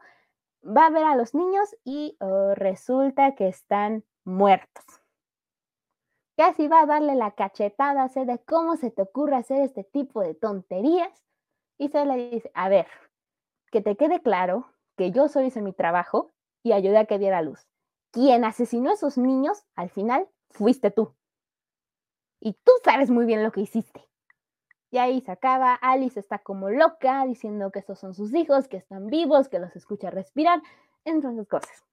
Va 0.65 0.87
a 0.87 0.91
ver 0.91 1.05
a 1.05 1.17
los 1.17 1.35
niños 1.35 1.75
y 1.85 2.17
oh, 2.21 2.55
resulta 2.55 3.35
que 3.35 3.49
están 3.49 4.05
muertos. 4.25 4.85
Casi 6.37 6.69
va 6.69 6.83
a 6.83 6.87
darle 6.87 7.15
la 7.15 7.33
cachetada 7.33 8.09
sé 8.09 8.25
de 8.25 8.39
cómo 8.39 8.77
se 8.77 8.91
te 8.91 9.03
ocurre 9.03 9.37
hacer 9.37 9.61
este 9.63 9.85
tipo 9.85 10.21
de 10.23 10.35
tonterías. 10.35 11.25
Y 11.79 11.89
se 11.89 12.07
le 12.07 12.31
dice, 12.31 12.51
a 12.55 12.69
ver, 12.69 12.87
que 13.73 13.81
te 13.81 13.97
quede 13.97 14.21
claro 14.21 14.67
que 14.97 15.11
yo 15.11 15.27
solo 15.29 15.47
hice 15.47 15.63
mi 15.63 15.73
trabajo 15.73 16.31
y 16.63 16.73
ayudé 16.73 16.99
a 16.99 17.07
que 17.07 17.19
diera 17.19 17.43
luz. 17.43 17.67
Quien 18.13 18.45
asesinó 18.45 18.91
a 18.91 18.95
esos 18.95 19.17
niños, 19.17 19.65
al 19.75 19.89
final, 19.89 20.29
fuiste 20.51 20.91
tú. 20.91 21.17
Y 22.39 22.53
tú 22.53 22.73
sabes 22.85 23.11
muy 23.11 23.25
bien 23.25 23.43
lo 23.43 23.51
que 23.51 23.63
hiciste. 23.63 24.07
Y 24.91 24.99
ahí 24.99 25.23
se 25.23 25.33
acaba, 25.33 25.75
Alice 25.75 26.21
está 26.21 26.39
como 26.39 26.69
loca 26.69 27.25
diciendo 27.25 27.73
que 27.73 27.79
estos 27.79 27.99
son 27.99 28.13
sus 28.13 28.35
hijos, 28.35 28.69
que 28.69 28.77
están 28.77 29.07
vivos, 29.07 29.49
que 29.49 29.59
los 29.59 29.75
escucha 29.75 30.11
respirar, 30.11 30.61
entre 31.07 31.31
otras 31.31 31.49
cosas. 31.49 31.85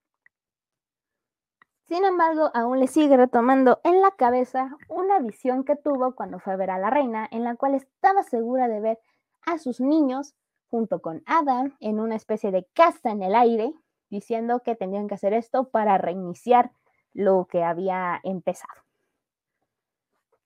Sin 1.88 2.04
embargo, 2.04 2.52
aún 2.54 2.82
le 2.82 2.88
sigue 2.88 3.15
retomando 3.15 3.80
en 3.86 4.02
la 4.02 4.12
cabeza 4.12 4.76
una 4.89 5.20
visión 5.20 5.63
que 5.63 5.78
tuvo 5.78 6.13
cuando 6.13 6.39
fue 6.39 6.54
a 6.54 6.58
ver 6.58 6.72
a 6.72 6.78
la 6.78 6.89
reina, 6.89 7.28
en 7.32 7.46
la 7.46 7.56
cual 7.56 7.74
estaba 7.74 8.22
segura 8.24 8.68
de 8.68 8.82
ver 8.82 9.00
a 9.46 9.58
sus 9.58 9.80
niños 9.80 10.36
junto 10.70 11.02
con 11.02 11.24
Adam 11.26 11.76
en 11.80 12.00
una 12.00 12.16
especie 12.16 12.52
de 12.52 12.66
casa 12.74 13.12
en 13.12 13.24
el 13.24 13.36
aire, 13.36 13.74
diciendo 14.10 14.62
que 14.64 14.76
tenían 14.76 15.08
que 15.08 15.16
hacer 15.16 15.34
esto 15.34 15.70
para 15.70 15.98
reiniciar 15.98 16.72
lo 17.14 17.48
que 17.50 17.64
había 17.64 18.20
empezado. 18.24 18.84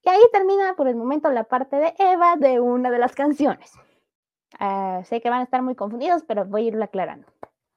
Y 0.05 0.09
ahí 0.09 0.21
termina 0.31 0.75
por 0.75 0.87
el 0.87 0.95
momento 0.95 1.29
la 1.29 1.45
parte 1.45 1.77
de 1.77 1.93
Eva 1.97 2.35
de 2.35 2.59
una 2.59 2.91
de 2.91 2.99
las 2.99 3.15
canciones. 3.15 3.71
Uh, 4.59 5.03
sé 5.05 5.21
que 5.21 5.29
van 5.29 5.39
a 5.39 5.43
estar 5.43 5.61
muy 5.61 5.75
confundidos, 5.75 6.23
pero 6.23 6.45
voy 6.45 6.65
a 6.65 6.67
irlo 6.67 6.83
aclarando. 6.83 7.27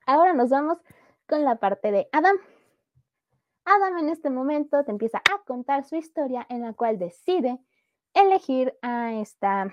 Ahora 0.07 0.35
nos 0.35 0.51
vamos 0.51 0.79
con 1.29 1.45
la 1.45 1.57
parte 1.57 1.91
de 1.91 2.09
Adam. 2.13 2.37
Adam 3.65 3.99
en 3.99 4.09
este 4.09 4.31
momento 4.31 4.85
te 4.85 4.91
empieza 4.91 5.19
a 5.19 5.43
contar 5.45 5.85
su 5.85 5.97
historia 5.97 6.47
en 6.49 6.63
la 6.63 6.73
cual 6.73 6.99
decide 6.99 7.59
elegir 8.13 8.77
a 8.83 9.13
esta, 9.15 9.73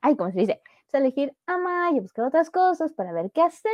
ay, 0.00 0.16
¿cómo 0.16 0.30
se 0.30 0.40
dice? 0.40 0.62
Elegir 0.96 1.36
a 1.46 1.90
y 1.92 2.00
buscar 2.00 2.24
otras 2.26 2.50
cosas 2.50 2.92
para 2.92 3.12
ver 3.12 3.30
qué 3.32 3.42
hacer, 3.42 3.70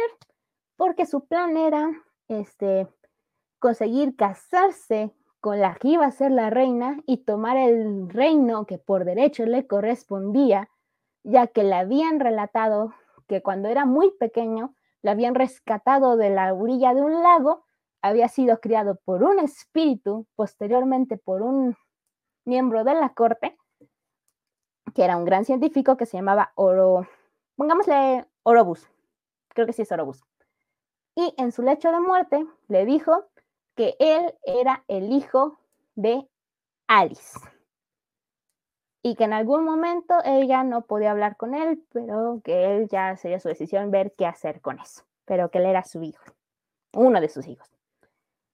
porque 0.77 1.07
su 1.07 1.27
plan 1.27 1.57
era 1.57 1.91
este, 2.29 2.89
conseguir 3.59 4.17
casarse 4.17 5.15
con 5.41 5.61
la 5.61 5.75
que 5.75 5.89
iba 5.89 6.07
a 6.07 6.11
ser 6.11 6.31
la 6.31 6.51
reina 6.51 7.03
y 7.07 7.19
tomar 7.19 7.57
el 7.57 8.09
reino 8.09 8.67
que 8.67 8.79
por 8.79 9.05
derecho 9.05 9.45
le 9.47 9.67
correspondía, 9.67 10.69
ya 11.23 11.47
que 11.47 11.65
le 11.65 11.75
habían 11.75 12.19
relatado 12.19 12.95
que 13.29 13.43
cuando 13.43 13.69
era 13.69 13.85
muy 13.85 14.11
pequeño 14.13 14.75
le 15.03 15.11
habían 15.11 15.35
rescatado 15.35 16.17
de 16.17 16.31
la 16.31 16.53
orilla 16.55 16.95
de 16.95 17.03
un 17.03 17.23
lago, 17.23 17.65
había 18.01 18.29
sido 18.29 18.59
criado 18.61 18.99
por 19.05 19.23
un 19.23 19.39
espíritu, 19.39 20.27
posteriormente 20.35 21.19
por 21.19 21.43
un 21.43 21.77
miembro 22.47 22.85
de 22.85 22.95
la 22.95 23.11
corte, 23.11 23.57
que 24.95 25.05
era 25.05 25.17
un 25.17 25.25
gran 25.25 25.45
científico 25.45 25.97
que 25.97 26.07
se 26.07 26.17
llamaba 26.17 26.53
Oro, 26.55 27.07
pongámosle 27.57 28.27
Orobus, 28.45 28.89
creo 29.49 29.67
que 29.67 29.73
sí 29.73 29.83
es 29.83 29.93
Orobus. 29.93 30.25
Y 31.17 31.35
en 31.37 31.53
su 31.53 31.63
lecho 31.63 31.91
de 31.91 32.01
muerte 32.01 32.47
le 32.69 32.85
dijo 32.85 33.27
que 33.77 33.97
él 33.99 34.35
era 34.45 34.85
el 34.89 35.13
hijo 35.13 35.59
de 35.95 36.29
Alice. 36.87 37.39
Y 39.03 39.17
que 39.17 39.25
en 39.25 39.33
algún 39.33 39.65
momento 39.65 40.15
ella 40.25 40.65
no 40.65 40.87
podía 40.87 41.11
hablar 41.11 41.37
con 41.37 41.55
él, 41.55 41.85
pero 41.93 42.41
que 42.43 42.75
él 42.75 42.89
ya 42.89 43.17
sería 43.17 43.39
su 43.39 43.49
decisión 43.49 43.91
ver 43.91 44.13
qué 44.17 44.27
hacer 44.27 44.61
con 44.61 44.79
eso. 44.79 45.03
Pero 45.25 45.51
que 45.51 45.59
él 45.59 45.67
era 45.67 45.85
su 45.85 46.03
hijo, 46.03 46.25
uno 46.95 47.21
de 47.21 47.29
sus 47.29 47.47
hijos. 47.47 47.69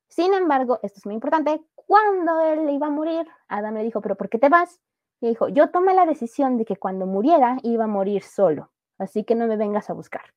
Sin 0.08 0.34
embargo, 0.34 0.80
esto 0.82 0.98
es 0.98 1.06
muy 1.06 1.14
importante, 1.14 1.60
cuando 1.74 2.40
él 2.42 2.68
iba 2.70 2.88
a 2.88 2.90
morir, 2.90 3.26
Adam 3.46 3.74
le 3.74 3.84
dijo, 3.84 4.00
pero 4.00 4.16
¿por 4.16 4.28
qué 4.28 4.38
te 4.38 4.48
vas? 4.48 4.80
Y 5.20 5.28
dijo, 5.28 5.48
yo 5.48 5.70
tomé 5.70 5.94
la 5.94 6.06
decisión 6.06 6.56
de 6.56 6.64
que 6.64 6.76
cuando 6.76 7.06
muriera 7.06 7.58
iba 7.62 7.84
a 7.84 7.88
morir 7.88 8.22
solo, 8.22 8.70
así 8.98 9.24
que 9.24 9.34
no 9.34 9.46
me 9.46 9.56
vengas 9.56 9.90
a 9.90 9.92
buscar. 9.92 10.34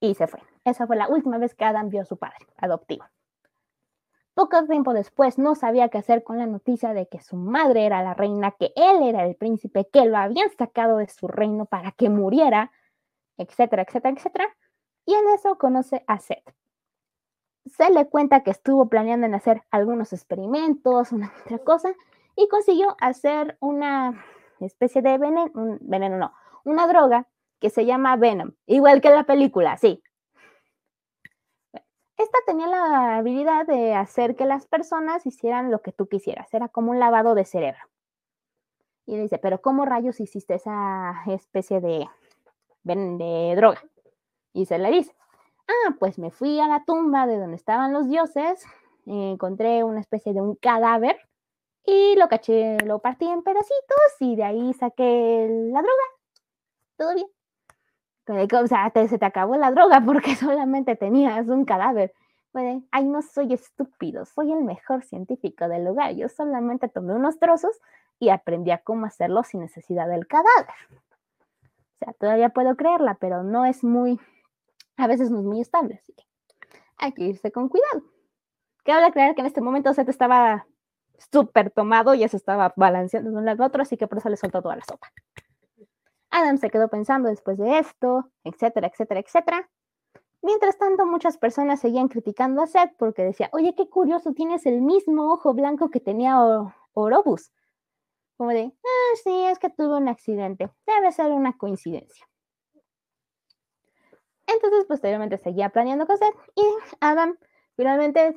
Y 0.00 0.14
se 0.14 0.26
fue. 0.26 0.40
Esa 0.64 0.86
fue 0.86 0.96
la 0.96 1.08
última 1.08 1.38
vez 1.38 1.54
que 1.54 1.64
Adam 1.64 1.88
vio 1.88 2.02
a 2.02 2.04
su 2.04 2.16
padre 2.16 2.46
adoptivo. 2.56 3.04
Poco 4.34 4.66
tiempo 4.66 4.92
después 4.92 5.38
no 5.38 5.54
sabía 5.54 5.88
qué 5.88 5.98
hacer 5.98 6.24
con 6.24 6.38
la 6.38 6.46
noticia 6.46 6.92
de 6.92 7.06
que 7.06 7.20
su 7.20 7.36
madre 7.36 7.86
era 7.86 8.02
la 8.02 8.14
reina, 8.14 8.50
que 8.50 8.72
él 8.74 9.04
era 9.04 9.24
el 9.24 9.36
príncipe, 9.36 9.88
que 9.92 10.06
lo 10.06 10.16
habían 10.16 10.50
sacado 10.58 10.96
de 10.96 11.06
su 11.08 11.28
reino 11.28 11.66
para 11.66 11.92
que 11.92 12.10
muriera, 12.10 12.72
etcétera, 13.38 13.82
etcétera, 13.82 14.14
etcétera. 14.16 14.56
Y 15.06 15.14
en 15.14 15.28
eso 15.28 15.56
conoce 15.56 16.02
a 16.08 16.18
Seth. 16.18 16.52
Se 17.66 17.88
le 17.90 18.08
cuenta 18.08 18.42
que 18.42 18.50
estuvo 18.50 18.88
planeando 18.88 19.34
hacer 19.36 19.62
algunos 19.70 20.12
experimentos, 20.12 21.12
una 21.12 21.32
otra 21.44 21.58
cosa, 21.58 21.94
y 22.36 22.48
consiguió 22.48 22.96
hacer 23.00 23.56
una 23.60 24.24
especie 24.60 25.02
de 25.02 25.18
veneno, 25.18 25.50
veneno 25.80 26.18
no, 26.18 26.34
una 26.64 26.86
droga 26.86 27.26
que 27.60 27.70
se 27.70 27.86
llama 27.86 28.16
Venom, 28.16 28.52
igual 28.66 29.00
que 29.00 29.10
la 29.10 29.24
película, 29.24 29.76
sí. 29.76 30.02
Esta 32.16 32.38
tenía 32.46 32.68
la 32.68 33.16
habilidad 33.16 33.66
de 33.66 33.94
hacer 33.94 34.36
que 34.36 34.44
las 34.44 34.66
personas 34.66 35.26
hicieran 35.26 35.70
lo 35.70 35.82
que 35.82 35.92
tú 35.92 36.06
quisieras, 36.06 36.52
era 36.54 36.68
como 36.68 36.92
un 36.92 37.00
lavado 37.00 37.34
de 37.34 37.44
cerebro. 37.44 37.80
Y 39.06 39.16
dice, 39.16 39.38
pero 39.38 39.60
¿cómo 39.60 39.84
rayos 39.84 40.20
hiciste 40.20 40.54
esa 40.54 41.22
especie 41.26 41.80
de, 41.80 42.08
de 42.84 43.54
droga? 43.56 43.82
Y 44.52 44.66
se 44.66 44.78
le 44.78 44.90
dice, 44.90 45.14
ah, 45.68 45.96
pues 45.98 46.18
me 46.18 46.30
fui 46.30 46.60
a 46.60 46.68
la 46.68 46.84
tumba 46.84 47.26
de 47.26 47.38
donde 47.38 47.56
estaban 47.56 47.92
los 47.92 48.08
dioses, 48.08 48.64
encontré 49.06 49.84
una 49.84 50.00
especie 50.00 50.32
de 50.32 50.40
un 50.40 50.54
cadáver 50.54 51.18
y 51.86 52.16
lo 52.16 52.28
caché, 52.28 52.78
lo 52.84 52.98
partí 53.00 53.26
en 53.26 53.42
pedacitos 53.42 54.16
y 54.20 54.36
de 54.36 54.44
ahí 54.44 54.72
saqué 54.74 55.48
la 55.72 55.82
droga 55.82 56.04
todo 56.96 57.14
bien. 57.14 57.26
O 58.26 58.66
sea, 58.66 58.90
se 58.94 59.18
te 59.18 59.24
acabó 59.24 59.56
la 59.56 59.70
droga 59.70 60.00
porque 60.06 60.34
solamente 60.36 60.96
tenías 60.96 61.48
un 61.48 61.64
cadáver. 61.64 62.12
Bueno, 62.52 62.84
ay, 62.92 63.04
no 63.04 63.20
soy 63.20 63.52
estúpido, 63.52 64.24
soy 64.24 64.52
el 64.52 64.62
mejor 64.62 65.02
científico 65.02 65.68
del 65.68 65.84
lugar. 65.84 66.14
Yo 66.14 66.28
solamente 66.28 66.88
tomé 66.88 67.14
unos 67.14 67.38
trozos 67.38 67.80
y 68.20 68.28
aprendí 68.28 68.70
a 68.70 68.78
cómo 68.78 69.06
hacerlo 69.06 69.42
sin 69.42 69.60
necesidad 69.60 70.08
del 70.08 70.26
cadáver. 70.26 70.74
O 71.64 71.98
sea, 71.98 72.12
todavía 72.14 72.50
puedo 72.50 72.76
creerla, 72.76 73.16
pero 73.20 73.42
no 73.42 73.64
es 73.64 73.82
muy, 73.82 74.20
a 74.96 75.08
veces 75.08 75.30
no 75.30 75.40
es 75.40 75.44
muy 75.44 75.60
estable, 75.60 75.96
así 76.00 76.12
que 76.12 76.24
hay 76.96 77.12
que 77.12 77.24
irse 77.24 77.50
con 77.50 77.68
cuidado. 77.68 78.04
Cabe 78.84 79.04
aclarar 79.04 79.34
que 79.34 79.40
en 79.40 79.46
este 79.46 79.60
momento 79.60 79.92
Seth 79.92 80.08
estaba 80.08 80.66
súper 81.18 81.70
tomado 81.70 82.14
ya 82.14 82.28
se 82.28 82.36
estaba 82.36 82.72
balanceando 82.76 83.30
de 83.30 83.36
un 83.36 83.44
lado 83.44 83.62
a 83.62 83.66
otro, 83.66 83.82
así 83.82 83.96
que 83.96 84.06
por 84.06 84.18
eso 84.18 84.28
le 84.28 84.36
soltó 84.36 84.62
toda 84.62 84.76
la 84.76 84.84
sopa. 84.84 85.12
Adam 86.30 86.58
se 86.58 86.70
quedó 86.70 86.88
pensando 86.88 87.28
después 87.28 87.58
de 87.58 87.78
esto, 87.78 88.30
etcétera, 88.42 88.88
etcétera, 88.88 89.20
etcétera. 89.20 89.70
Mientras 90.42 90.76
tanto, 90.76 91.06
muchas 91.06 91.38
personas 91.38 91.80
seguían 91.80 92.08
criticando 92.08 92.60
a 92.60 92.66
Seth 92.66 92.94
porque 92.98 93.22
decía, 93.22 93.48
oye, 93.52 93.74
qué 93.74 93.88
curioso, 93.88 94.32
tienes 94.32 94.66
el 94.66 94.82
mismo 94.82 95.32
ojo 95.32 95.54
blanco 95.54 95.90
que 95.90 96.00
tenía 96.00 96.38
Orobus. 96.92 97.52
Como 98.36 98.50
de, 98.50 98.72
ah, 98.84 99.16
sí, 99.22 99.44
es 99.44 99.58
que 99.58 99.70
tuvo 99.70 99.96
un 99.96 100.08
accidente, 100.08 100.70
debe 100.86 101.12
ser 101.12 101.30
una 101.30 101.56
coincidencia. 101.56 102.28
Entonces, 104.46 104.84
posteriormente 104.86 105.38
seguía 105.38 105.70
planeando 105.70 106.06
con 106.06 106.18
Seth 106.18 106.34
y 106.56 106.64
Adam 107.00 107.38
finalmente 107.76 108.36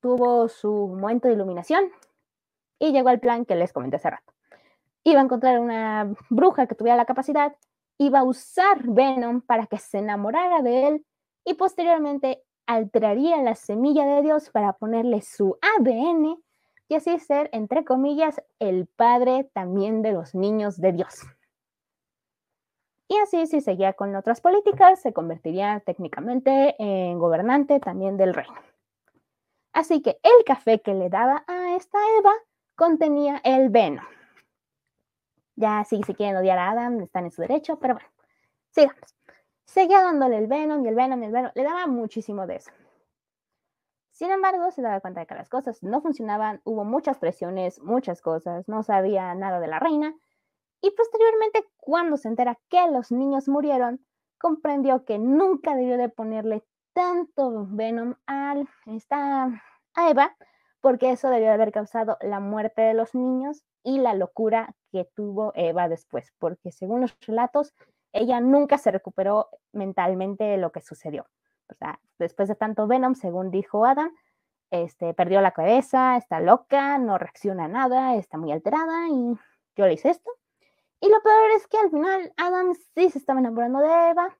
tuvo 0.00 0.48
su 0.48 0.70
momento 0.70 1.28
de 1.28 1.34
iluminación 1.34 1.90
y 2.78 2.92
llegó 2.92 3.08
al 3.08 3.20
plan 3.20 3.44
que 3.44 3.56
les 3.56 3.72
comenté 3.72 3.96
hace 3.96 4.10
rato. 4.10 4.32
Iba 5.04 5.20
a 5.20 5.24
encontrar 5.24 5.58
una 5.60 6.14
bruja 6.30 6.66
que 6.66 6.74
tuviera 6.74 6.96
la 6.96 7.04
capacidad, 7.04 7.54
iba 7.98 8.20
a 8.20 8.24
usar 8.24 8.82
Venom 8.84 9.40
para 9.40 9.66
que 9.66 9.78
se 9.78 9.98
enamorara 9.98 10.62
de 10.62 10.88
él 10.88 11.06
y 11.44 11.54
posteriormente 11.54 12.42
alteraría 12.66 13.42
la 13.42 13.54
semilla 13.54 14.06
de 14.06 14.22
Dios 14.22 14.50
para 14.50 14.72
ponerle 14.72 15.20
su 15.20 15.58
ADN 15.60 16.42
y 16.88 16.94
así 16.94 17.18
ser, 17.18 17.48
entre 17.52 17.84
comillas, 17.84 18.42
el 18.58 18.86
padre 18.86 19.50
también 19.52 20.02
de 20.02 20.12
los 20.12 20.34
niños 20.34 20.80
de 20.80 20.92
Dios. 20.92 21.22
Y 23.08 23.16
así, 23.18 23.46
si 23.46 23.60
seguía 23.60 23.92
con 23.92 24.14
otras 24.16 24.40
políticas, 24.40 25.00
se 25.00 25.12
convertiría 25.12 25.80
técnicamente 25.84 26.74
en 26.78 27.18
gobernante 27.18 27.78
también 27.80 28.16
del 28.16 28.34
reino. 28.34 28.58
Así 29.72 30.00
que 30.02 30.18
el 30.22 30.44
café 30.46 30.80
que 30.80 30.94
le 30.94 31.10
daba 31.10 31.44
a 31.46 31.76
esta 31.76 31.98
Eva 32.18 32.32
contenía 32.74 33.40
el 33.44 33.70
veno. 33.70 34.02
Ya 35.56 35.84
si 35.84 36.02
se 36.02 36.14
quieren 36.14 36.36
odiar 36.36 36.58
a 36.58 36.70
Adam, 36.70 37.00
están 37.00 37.24
en 37.24 37.30
su 37.30 37.42
derecho, 37.42 37.78
pero 37.78 37.94
bueno, 37.94 38.08
sigamos. 38.70 39.14
Seguía 39.64 40.02
dándole 40.02 40.38
el 40.38 40.46
Venom 40.46 40.84
y 40.84 40.88
el 40.88 40.94
Venom 40.94 41.22
y 41.22 41.26
el 41.26 41.32
Venom. 41.32 41.52
Le 41.54 41.62
daba 41.62 41.86
muchísimo 41.86 42.46
de 42.46 42.56
eso. 42.56 42.70
Sin 44.10 44.30
embargo, 44.30 44.70
se 44.70 44.82
daba 44.82 45.00
cuenta 45.00 45.20
de 45.20 45.26
que 45.26 45.34
las 45.34 45.48
cosas 45.48 45.82
no 45.82 46.00
funcionaban, 46.00 46.60
hubo 46.64 46.84
muchas 46.84 47.18
presiones, 47.18 47.80
muchas 47.82 48.22
cosas, 48.22 48.68
no 48.68 48.82
sabía 48.84 49.34
nada 49.34 49.58
de 49.58 49.66
la 49.66 49.80
reina. 49.80 50.14
Y 50.80 50.90
posteriormente, 50.92 51.64
cuando 51.78 52.16
se 52.16 52.28
entera 52.28 52.58
que 52.68 52.88
los 52.90 53.10
niños 53.10 53.48
murieron, 53.48 54.04
comprendió 54.38 55.04
que 55.04 55.18
nunca 55.18 55.74
debió 55.74 55.96
de 55.96 56.10
ponerle 56.10 56.62
tanto 56.92 57.66
Venom 57.70 58.14
a, 58.26 58.54
esta, 58.86 59.44
a 59.94 60.10
Eva, 60.10 60.36
porque 60.84 61.10
eso 61.10 61.30
debió 61.30 61.50
haber 61.50 61.72
causado 61.72 62.18
la 62.20 62.40
muerte 62.40 62.82
de 62.82 62.92
los 62.92 63.14
niños 63.14 63.64
y 63.82 64.00
la 64.00 64.12
locura 64.12 64.74
que 64.92 65.08
tuvo 65.16 65.50
Eva 65.54 65.88
después, 65.88 66.30
porque 66.38 66.72
según 66.72 67.00
los 67.00 67.16
relatos, 67.26 67.72
ella 68.12 68.38
nunca 68.42 68.76
se 68.76 68.90
recuperó 68.90 69.48
mentalmente 69.72 70.44
de 70.44 70.58
lo 70.58 70.72
que 70.72 70.82
sucedió. 70.82 71.26
O 71.70 71.74
sea, 71.74 72.00
después 72.18 72.50
de 72.50 72.54
tanto 72.54 72.86
Venom, 72.86 73.14
según 73.14 73.50
dijo 73.50 73.86
Adam, 73.86 74.14
este, 74.70 75.14
perdió 75.14 75.40
la 75.40 75.52
cabeza, 75.52 76.18
está 76.18 76.40
loca, 76.40 76.98
no 76.98 77.16
reacciona 77.16 77.64
a 77.64 77.68
nada, 77.68 78.16
está 78.16 78.36
muy 78.36 78.52
alterada 78.52 79.08
y 79.08 79.38
yo 79.76 79.86
le 79.86 79.94
hice 79.94 80.10
esto. 80.10 80.30
Y 81.00 81.08
lo 81.08 81.18
peor 81.22 81.50
es 81.56 81.66
que 81.66 81.78
al 81.78 81.88
final 81.88 82.34
Adam 82.36 82.74
sí 82.94 83.08
se 83.08 83.16
estaba 83.16 83.40
enamorando 83.40 83.78
de 83.78 84.10
Eva. 84.10 84.36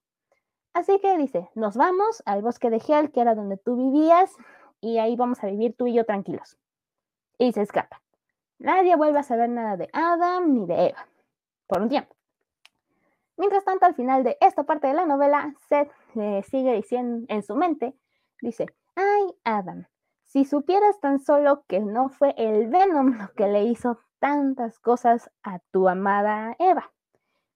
Así 0.75 1.01
que 1.01 1.17
dice, 1.17 1.49
nos 1.55 1.75
vamos 1.75 2.23
al 2.27 2.43
bosque 2.43 2.69
de 2.69 2.83
Hell, 2.87 3.13
que 3.13 3.23
era 3.23 3.35
donde 3.35 3.57
tú 3.57 3.77
vivías, 3.77 4.37
y 4.85 4.99
ahí 4.99 5.17
vamos 5.17 5.43
a 5.43 5.47
vivir 5.47 5.75
tú 5.77 5.87
y 5.87 5.95
yo 5.95 6.05
tranquilos. 6.05 6.59
Y 7.39 7.53
se 7.53 7.63
escapa. 7.63 8.03
Nadie 8.59 8.97
vuelve 8.97 9.19
a 9.19 9.23
saber 9.23 9.49
nada 9.49 9.77
de 9.77 9.89
Adam 9.93 10.53
ni 10.53 10.67
de 10.67 10.89
Eva, 10.89 11.07
por 11.67 11.81
un 11.81 11.89
tiempo. 11.89 12.15
Mientras 13.37 13.65
tanto, 13.65 13.87
al 13.87 13.95
final 13.95 14.23
de 14.23 14.37
esta 14.41 14.65
parte 14.65 14.87
de 14.87 14.95
la 14.95 15.07
novela, 15.07 15.55
Seth 15.69 15.91
le 16.15 16.43
sigue 16.43 16.75
diciendo 16.75 17.25
en 17.29 17.43
su 17.43 17.57
mente, 17.57 17.95
dice, 18.41 18.67
ay, 18.95 19.35
Adam, 19.43 19.87
si 20.23 20.45
supieras 20.45 21.01
tan 21.01 21.19
solo 21.19 21.65
que 21.67 21.81
no 21.81 22.11
fue 22.11 22.35
el 22.37 22.69
Venom 22.69 23.19
lo 23.19 23.33
que 23.35 23.49
le 23.49 23.65
hizo 23.65 23.99
tantas 24.19 24.79
cosas 24.79 25.31
a 25.43 25.61
tu 25.71 25.89
amada 25.89 26.55
Eva. 26.59 26.93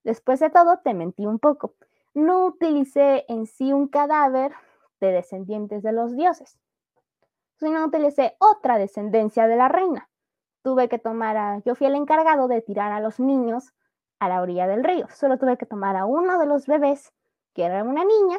Después 0.03 0.41
de 0.41 0.51
todo, 0.51 0.79
te 0.79 0.95
mentí 0.95 1.27
un 1.27 1.39
poco. 1.39 1.75
No 2.15 2.47
utilicé 2.47 3.25
en 3.29 3.47
sí 3.47 3.73
un 3.73 3.89
cadáver 3.89 4.53
de 5.01 5.13
descendientes 5.13 5.83
de 5.83 5.93
los 5.93 6.17
dioses, 6.17 6.59
sino 7.59 7.85
utilicé 7.85 8.37
otra 8.39 8.79
descendencia 8.79 9.47
de 9.47 9.57
la 9.57 9.69
reina. 9.69 10.09
Tuve 10.63 10.89
que 10.89 10.99
tomar 10.99 11.37
a, 11.37 11.59
yo 11.65 11.75
fui 11.75 11.87
el 11.87 11.95
encargado 11.95 12.49
de 12.49 12.63
tirar 12.63 12.93
a 12.93 13.01
los 13.01 13.21
niños 13.21 13.73
a 14.19 14.29
la 14.29 14.41
orilla 14.43 14.67
del 14.67 14.85
río. 14.85 15.07
Solo 15.11 15.39
tuve 15.39 15.57
que 15.57 15.67
tomar 15.67 15.97
a 15.97 16.05
uno 16.07 16.39
de 16.39 16.47
los 16.47 16.67
bebés, 16.67 17.13
que 17.55 17.65
era 17.65 17.85
una 17.85 18.05
niña, 18.05 18.39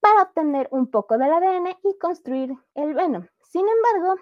para 0.00 0.22
obtener 0.22 0.68
un 0.70 0.90
poco 0.90 1.18
del 1.18 1.32
ADN 1.32 1.76
y 1.82 1.98
construir 1.98 2.54
el 2.74 2.94
Venom. 2.94 3.26
Sin 3.40 3.66
embargo, 3.68 4.20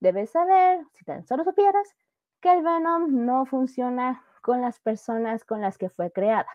debes 0.00 0.30
saber, 0.30 0.86
si 0.92 1.04
tan 1.04 1.24
solo 1.24 1.44
supieras, 1.44 1.94
que 2.40 2.52
el 2.52 2.62
Venom 2.62 3.24
no 3.26 3.44
funciona 3.44 4.24
con 4.42 4.62
las 4.62 4.80
personas 4.80 5.44
con 5.44 5.60
las 5.60 5.76
que 5.76 5.90
fue 5.90 6.10
creada. 6.10 6.48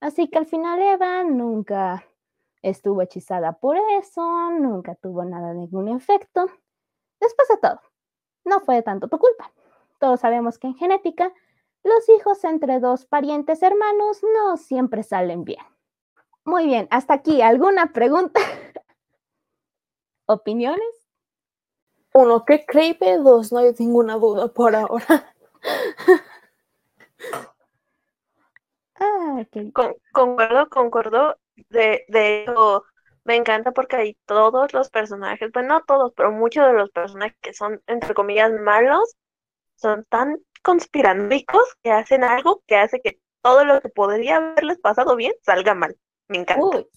Así 0.00 0.28
que 0.28 0.38
al 0.38 0.46
final 0.46 0.82
Eva 0.82 1.24
nunca 1.24 2.04
estuvo 2.64 3.02
hechizada 3.02 3.52
por 3.52 3.76
eso, 3.98 4.22
nunca 4.50 4.94
tuvo 4.94 5.24
nada, 5.24 5.52
ningún 5.52 5.88
efecto. 5.88 6.46
Después 7.20 7.48
de 7.48 7.58
todo, 7.58 7.80
no 8.44 8.60
fue 8.60 8.82
tanto 8.82 9.08
tu 9.08 9.18
culpa. 9.18 9.52
Todos 9.98 10.20
sabemos 10.20 10.58
que 10.58 10.68
en 10.68 10.74
genética 10.74 11.32
los 11.82 12.08
hijos 12.08 12.42
entre 12.44 12.80
dos 12.80 13.04
parientes 13.04 13.62
hermanos 13.62 14.22
no 14.34 14.56
siempre 14.56 15.02
salen 15.02 15.44
bien. 15.44 15.62
Muy 16.44 16.66
bien, 16.66 16.88
hasta 16.90 17.14
aquí, 17.14 17.42
¿alguna 17.42 17.92
pregunta? 17.92 18.40
¿Opiniones? 20.26 21.08
Uno, 22.14 22.44
¿qué 22.44 22.64
creepy? 22.64 23.16
Dos, 23.22 23.52
no 23.52 23.58
hay 23.58 23.74
ninguna 23.78 24.14
duda 24.14 24.48
por 24.48 24.74
ahora. 24.74 25.34
ah, 28.96 29.44
concuerdo, 30.12 30.68
concuerdo. 30.70 31.36
De, 31.70 32.04
de 32.08 32.42
hecho, 32.42 32.84
me 33.24 33.36
encanta 33.36 33.72
porque 33.72 33.96
hay 33.96 34.18
todos 34.26 34.72
los 34.72 34.90
personajes, 34.90 35.50
bueno, 35.52 35.74
no 35.74 35.84
todos, 35.84 36.12
pero 36.16 36.32
muchos 36.32 36.66
de 36.66 36.74
los 36.74 36.90
personajes 36.90 37.36
que 37.40 37.54
son, 37.54 37.82
entre 37.86 38.14
comillas, 38.14 38.52
malos, 38.52 39.16
son 39.76 40.04
tan 40.08 40.38
conspiranoicos 40.62 41.76
que 41.82 41.90
hacen 41.90 42.24
algo 42.24 42.62
que 42.66 42.76
hace 42.76 43.00
que 43.00 43.18
todo 43.42 43.64
lo 43.64 43.80
que 43.80 43.88
podría 43.88 44.36
haberles 44.36 44.78
pasado 44.78 45.16
bien 45.16 45.32
salga 45.42 45.74
mal. 45.74 45.96
Me 46.28 46.38
encanta. 46.38 46.64
Uy, 46.64 46.88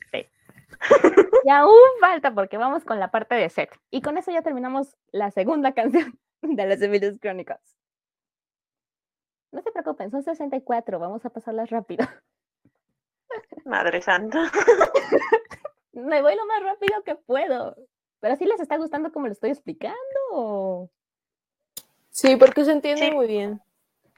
y 1.43 1.50
aún 1.50 1.74
falta 2.00 2.34
porque 2.34 2.58
vamos 2.58 2.84
con 2.84 3.00
la 3.00 3.12
parte 3.12 3.36
de 3.36 3.50
set. 3.50 3.70
Y 3.89 4.02
con 4.02 4.17
eso 4.17 4.32
ya 4.32 4.41
terminamos 4.41 4.96
la 5.12 5.32
segunda 5.32 5.72
canción 5.74 6.17
de 6.41 6.65
las 6.65 6.82
Emilius 6.82 7.20
Chronicles. 7.20 7.78
No 9.52 9.62
se 9.62 9.72
preocupen, 9.72 10.12
son 10.12 10.24
64, 10.24 11.00
vamos 11.00 11.26
a 11.26 11.30
pasarlas 11.30 11.70
rápido. 11.70 12.06
Madre 13.66 14.02
santa. 14.02 14.52
Me 15.94 16.22
voy 16.22 16.36
lo 16.36 16.46
más 16.46 16.63
rápido 16.63 17.04
que 17.04 17.16
puedo. 17.16 17.76
Pero 18.20 18.36
si 18.36 18.46
les 18.46 18.60
está 18.60 18.78
gustando 18.78 19.12
como 19.12 19.28
lo 19.28 19.34
estoy 19.34 19.52
explicando. 19.52 20.90
Sí, 22.10 22.36
porque 22.36 22.66
se 22.66 22.72
entiende 22.72 23.12
muy 23.12 23.28
bien. 23.28 23.62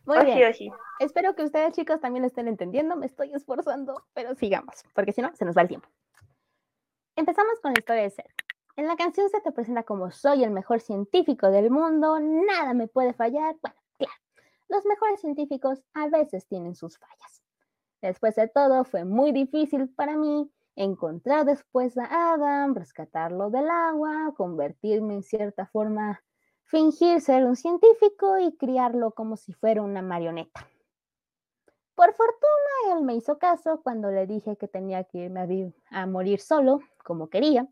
Muy 0.05 0.25
bien. 0.25 0.53
Espero 0.99 1.35
que 1.35 1.43
ustedes, 1.43 1.73
chicos, 1.73 1.99
también 1.99 2.23
lo 2.23 2.27
estén 2.27 2.47
entendiendo. 2.47 2.95
Me 2.95 3.05
estoy 3.05 3.33
esforzando, 3.33 4.05
pero 4.13 4.35
sigamos, 4.35 4.83
porque 4.93 5.11
si 5.11 5.21
no, 5.21 5.35
se 5.35 5.45
nos 5.45 5.55
va 5.55 5.61
el 5.61 5.67
tiempo. 5.67 5.87
Empezamos 7.15 7.59
con 7.61 7.73
la 7.73 7.79
historia 7.79 8.03
de 8.03 8.09
Seth. 8.09 8.31
En 8.75 8.87
la 8.87 8.95
canción 8.95 9.29
se 9.29 9.41
te 9.41 9.51
presenta 9.51 9.83
como 9.83 10.09
soy 10.09 10.43
el 10.43 10.51
mejor 10.51 10.79
científico 10.79 11.51
del 11.51 11.69
mundo, 11.69 12.17
nada 12.19 12.73
me 12.73 12.87
puede 12.87 13.13
fallar. 13.13 13.57
Bueno, 13.61 13.75
claro, 13.97 14.13
los 14.69 14.85
mejores 14.85 15.19
científicos 15.19 15.83
a 15.93 16.07
veces 16.07 16.47
tienen 16.47 16.75
sus 16.75 16.97
fallas. 16.97 17.43
Después 18.01 18.35
de 18.35 18.47
todo, 18.47 18.83
fue 18.85 19.05
muy 19.05 19.31
difícil 19.31 19.89
para 19.89 20.15
mí 20.15 20.49
encontrar 20.75 21.45
después 21.45 21.97
a 21.97 22.33
Adam, 22.33 22.73
rescatarlo 22.73 23.49
del 23.49 23.69
agua, 23.69 24.33
convertirme 24.37 25.15
en 25.15 25.23
cierta 25.23 25.65
forma 25.65 26.21
fingir 26.63 27.19
ser 27.19 27.45
un 27.45 27.55
científico 27.55 28.37
y 28.37 28.55
criarlo 28.55 29.11
como 29.11 29.35
si 29.35 29.53
fuera 29.53 29.81
una 29.81 30.01
marioneta. 30.01 30.67
Por 31.95 32.13
fortuna, 32.13 32.95
él 32.95 33.03
me 33.03 33.15
hizo 33.15 33.39
caso 33.39 33.81
cuando 33.83 34.11
le 34.11 34.25
dije 34.27 34.55
que 34.55 34.67
tenía 34.67 35.03
que 35.03 35.17
irme 35.25 35.73
a, 35.91 36.01
a 36.01 36.05
morir 36.05 36.39
solo, 36.39 36.79
como 37.03 37.29
quería. 37.29 37.67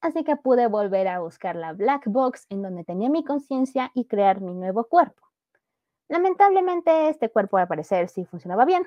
Así 0.00 0.24
que 0.24 0.36
pude 0.36 0.66
volver 0.66 1.06
a 1.06 1.20
buscar 1.20 1.54
la 1.54 1.72
black 1.72 2.06
box 2.06 2.46
en 2.48 2.62
donde 2.62 2.82
tenía 2.82 3.08
mi 3.10 3.24
conciencia 3.24 3.92
y 3.94 4.06
crear 4.06 4.40
mi 4.40 4.54
nuevo 4.54 4.84
cuerpo. 4.84 5.22
Lamentablemente, 6.08 7.08
este 7.08 7.30
cuerpo 7.30 7.58
al 7.58 7.68
parecer 7.68 8.08
sí 8.08 8.24
funcionaba 8.24 8.64
bien. 8.64 8.84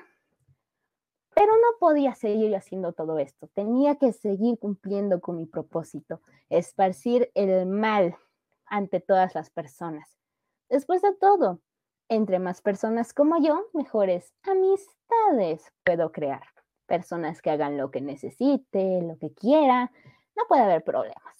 Pero 1.34 1.52
no 1.52 1.78
podía 1.78 2.14
seguir 2.14 2.54
haciendo 2.56 2.92
todo 2.92 3.18
esto. 3.18 3.48
Tenía 3.54 3.96
que 3.96 4.12
seguir 4.12 4.58
cumpliendo 4.58 5.20
con 5.20 5.36
mi 5.36 5.46
propósito, 5.46 6.20
esparcir 6.48 7.30
el 7.34 7.66
mal 7.66 8.16
ante 8.66 9.00
todas 9.00 9.34
las 9.34 9.50
personas. 9.50 10.18
Después 10.68 11.02
de 11.02 11.14
todo, 11.14 11.60
entre 12.08 12.38
más 12.38 12.60
personas 12.60 13.12
como 13.12 13.40
yo, 13.40 13.66
mejores 13.72 14.34
amistades 14.42 15.72
puedo 15.84 16.12
crear. 16.12 16.42
Personas 16.86 17.42
que 17.42 17.50
hagan 17.50 17.76
lo 17.76 17.90
que 17.90 18.00
necesite, 18.00 19.02
lo 19.02 19.18
que 19.18 19.32
quiera, 19.32 19.92
no 20.36 20.44
puede 20.48 20.62
haber 20.62 20.82
problemas. 20.82 21.36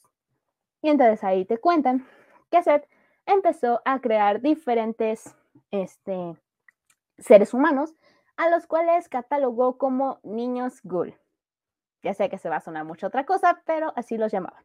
Y 0.82 0.90
entonces 0.90 1.24
ahí 1.24 1.44
te 1.44 1.58
cuentan 1.58 2.06
que 2.50 2.62
Seth 2.62 2.88
empezó 3.26 3.80
a 3.84 4.00
crear 4.00 4.40
diferentes 4.40 5.34
este, 5.70 6.36
seres 7.18 7.52
humanos 7.54 7.94
a 8.38 8.48
los 8.48 8.66
cuales 8.66 9.08
catalogó 9.08 9.76
como 9.76 10.20
niños 10.22 10.80
ghoul. 10.84 11.14
Ya 12.02 12.14
sé 12.14 12.30
que 12.30 12.38
se 12.38 12.48
va 12.48 12.56
a 12.56 12.60
sonar 12.60 12.84
mucho 12.84 13.08
otra 13.08 13.26
cosa, 13.26 13.60
pero 13.66 13.92
así 13.96 14.16
los 14.16 14.32
llamaban. 14.32 14.64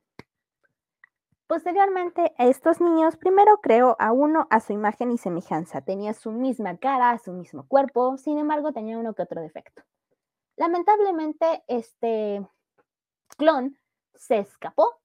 Posteriormente, 1.47 2.33
a 2.37 2.45
estos 2.45 2.79
niños 2.79 3.17
primero 3.17 3.59
creó 3.61 3.97
a 3.99 4.11
uno 4.11 4.47
a 4.51 4.59
su 4.59 4.73
imagen 4.73 5.11
y 5.11 5.17
semejanza. 5.17 5.81
Tenía 5.81 6.13
su 6.13 6.31
misma 6.31 6.77
cara, 6.77 7.17
su 7.17 7.33
mismo 7.33 7.67
cuerpo, 7.67 8.17
sin 8.17 8.37
embargo 8.37 8.71
tenía 8.73 8.97
uno 8.97 9.15
que 9.15 9.23
otro 9.23 9.41
defecto. 9.41 9.81
Lamentablemente, 10.55 11.63
este 11.67 12.47
clon 13.37 13.77
se 14.13 14.37
escapó 14.37 15.01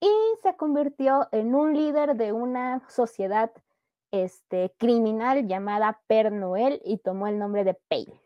y 0.00 0.10
se 0.42 0.56
convirtió 0.56 1.28
en 1.30 1.54
un 1.54 1.72
líder 1.72 2.16
de 2.16 2.32
una 2.32 2.82
sociedad 2.88 3.52
este, 4.10 4.74
criminal 4.78 5.46
llamada 5.46 6.00
Per 6.06 6.32
Noel 6.32 6.80
y 6.84 6.98
tomó 6.98 7.26
el 7.26 7.38
nombre 7.38 7.64
de 7.64 7.74
Pale. 7.74 8.20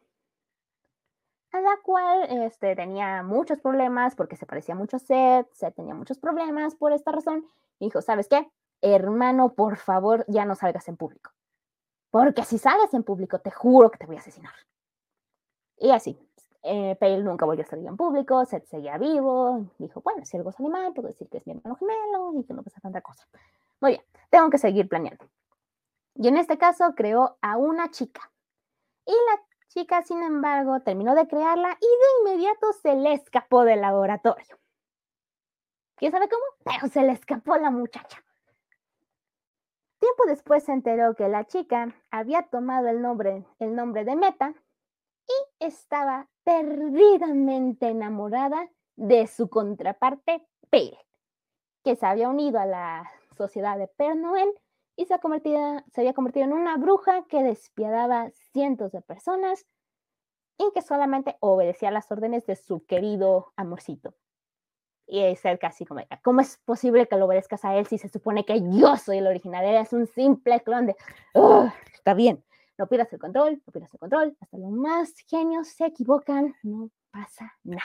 A 1.52 1.60
la 1.60 1.76
cual 1.82 2.26
este, 2.44 2.74
tenía 2.74 3.22
muchos 3.22 3.60
problemas 3.60 4.14
porque 4.14 4.36
se 4.36 4.46
parecía 4.46 4.74
mucho 4.74 4.96
a 4.96 5.00
Seth, 5.00 5.52
Seth 5.52 5.74
tenía 5.74 5.94
muchos 5.94 6.18
problemas 6.18 6.74
por 6.74 6.92
esta 6.92 7.12
razón. 7.12 7.46
Dijo, 7.78 8.00
¿sabes 8.00 8.28
qué? 8.28 8.50
Hermano, 8.80 9.52
por 9.54 9.76
favor, 9.76 10.24
ya 10.28 10.44
no 10.44 10.54
salgas 10.54 10.88
en 10.88 10.96
público. 10.96 11.30
Porque 12.10 12.44
si 12.44 12.58
sales 12.58 12.92
en 12.94 13.04
público, 13.04 13.38
te 13.38 13.50
juro 13.50 13.90
que 13.90 13.98
te 13.98 14.06
voy 14.06 14.16
a 14.16 14.20
asesinar. 14.20 14.54
Y 15.78 15.90
así, 15.90 16.18
eh, 16.62 16.96
Pale 16.98 17.22
nunca 17.22 17.44
volvió 17.44 17.64
a 17.64 17.66
salir 17.66 17.86
en 17.86 17.96
público, 17.96 18.44
Seth 18.44 18.66
seguía 18.66 18.96
vivo, 18.96 19.66
dijo, 19.78 20.00
bueno, 20.00 20.24
si 20.24 20.36
algo 20.36 20.52
sale 20.52 20.68
mal, 20.68 20.92
puedo 20.92 21.08
decir 21.08 21.28
que 21.28 21.38
es 21.38 21.46
mi 21.46 21.54
hermano 21.54 21.74
gemelo 21.76 22.32
y 22.38 22.44
que 22.44 22.54
no 22.54 22.62
pasa 22.62 22.80
tanta 22.80 23.00
cosa. 23.00 23.26
Muy 23.80 23.92
bien, 23.92 24.02
tengo 24.30 24.48
que 24.48 24.58
seguir 24.58 24.88
planeando. 24.88 25.26
Y 26.14 26.28
en 26.28 26.36
este 26.36 26.58
caso 26.58 26.94
creó 26.94 27.38
a 27.40 27.56
una 27.56 27.90
chica. 27.90 28.30
Y 29.06 29.12
la 29.12 29.42
chica, 29.68 30.02
sin 30.02 30.22
embargo, 30.22 30.80
terminó 30.80 31.14
de 31.14 31.26
crearla 31.26 31.76
y 31.80 31.86
de 31.86 32.32
inmediato 32.32 32.72
se 32.82 32.94
le 32.94 33.14
escapó 33.14 33.64
del 33.64 33.80
laboratorio. 33.80 34.58
¿Quién 35.96 36.12
sabe 36.12 36.28
cómo? 36.28 36.42
Pero 36.64 36.92
se 36.92 37.02
le 37.02 37.12
escapó 37.12 37.56
la 37.56 37.70
muchacha. 37.70 38.22
Tiempo 40.00 40.24
después 40.26 40.64
se 40.64 40.72
enteró 40.72 41.14
que 41.14 41.28
la 41.28 41.44
chica 41.44 41.94
había 42.10 42.42
tomado 42.42 42.88
el 42.88 43.00
nombre, 43.00 43.46
el 43.60 43.76
nombre 43.76 44.04
de 44.04 44.16
Meta 44.16 44.52
y 45.28 45.64
estaba 45.64 46.28
perdidamente 46.42 47.88
enamorada 47.88 48.68
de 48.96 49.28
su 49.28 49.48
contraparte 49.48 50.44
Pale, 50.70 50.98
que 51.84 51.94
se 51.94 52.04
había 52.04 52.28
unido 52.28 52.58
a 52.58 52.66
la 52.66 53.10
sociedad 53.36 53.78
de 53.78 53.86
Per 53.86 54.16
Noel 54.16 54.52
y 54.96 55.06
se, 55.06 55.14
había 55.14 56.12
convertido 56.14 56.44
en 56.44 56.52
una 56.52 56.76
bruja 56.76 57.24
que 57.28 57.42
despiadaba 57.42 58.30
cientos 58.52 58.92
de 58.92 59.00
personas 59.00 59.66
y 60.58 60.70
que 60.74 60.82
solamente 60.82 61.36
obedecía 61.40 61.90
las 61.90 62.10
órdenes 62.10 62.46
de 62.46 62.56
su 62.56 62.84
querido 62.84 63.52
amorcito. 63.56 64.14
Y 65.06 65.20
es 65.20 65.44
el 65.44 65.58
casi 65.58 65.84
como, 65.84 66.00
¿cómo 66.22 66.40
es 66.40 66.58
posible 66.58 67.08
que 67.08 67.16
lo 67.16 67.26
obedezcas 67.26 67.64
a 67.64 67.76
él 67.76 67.86
si 67.86 67.98
se 67.98 68.08
supone 68.08 68.44
que 68.44 68.60
yo 68.60 68.96
soy 68.96 69.18
el 69.18 69.26
original? 69.26 69.64
Eres 69.64 69.92
un 69.92 70.06
simple 70.06 70.60
clon 70.60 70.86
de, 70.86 70.96
está 71.92 72.14
bien, 72.14 72.44
no 72.78 72.86
pierdas 72.86 73.12
el 73.12 73.18
control, 73.18 73.62
no 73.66 73.72
pierdas 73.72 73.92
el 73.92 74.00
control, 74.00 74.36
hasta 74.40 74.58
los 74.58 74.70
más 74.70 75.14
genios 75.26 75.68
se 75.68 75.86
equivocan, 75.86 76.54
no 76.62 76.90
pasa 77.10 77.52
nada. 77.64 77.82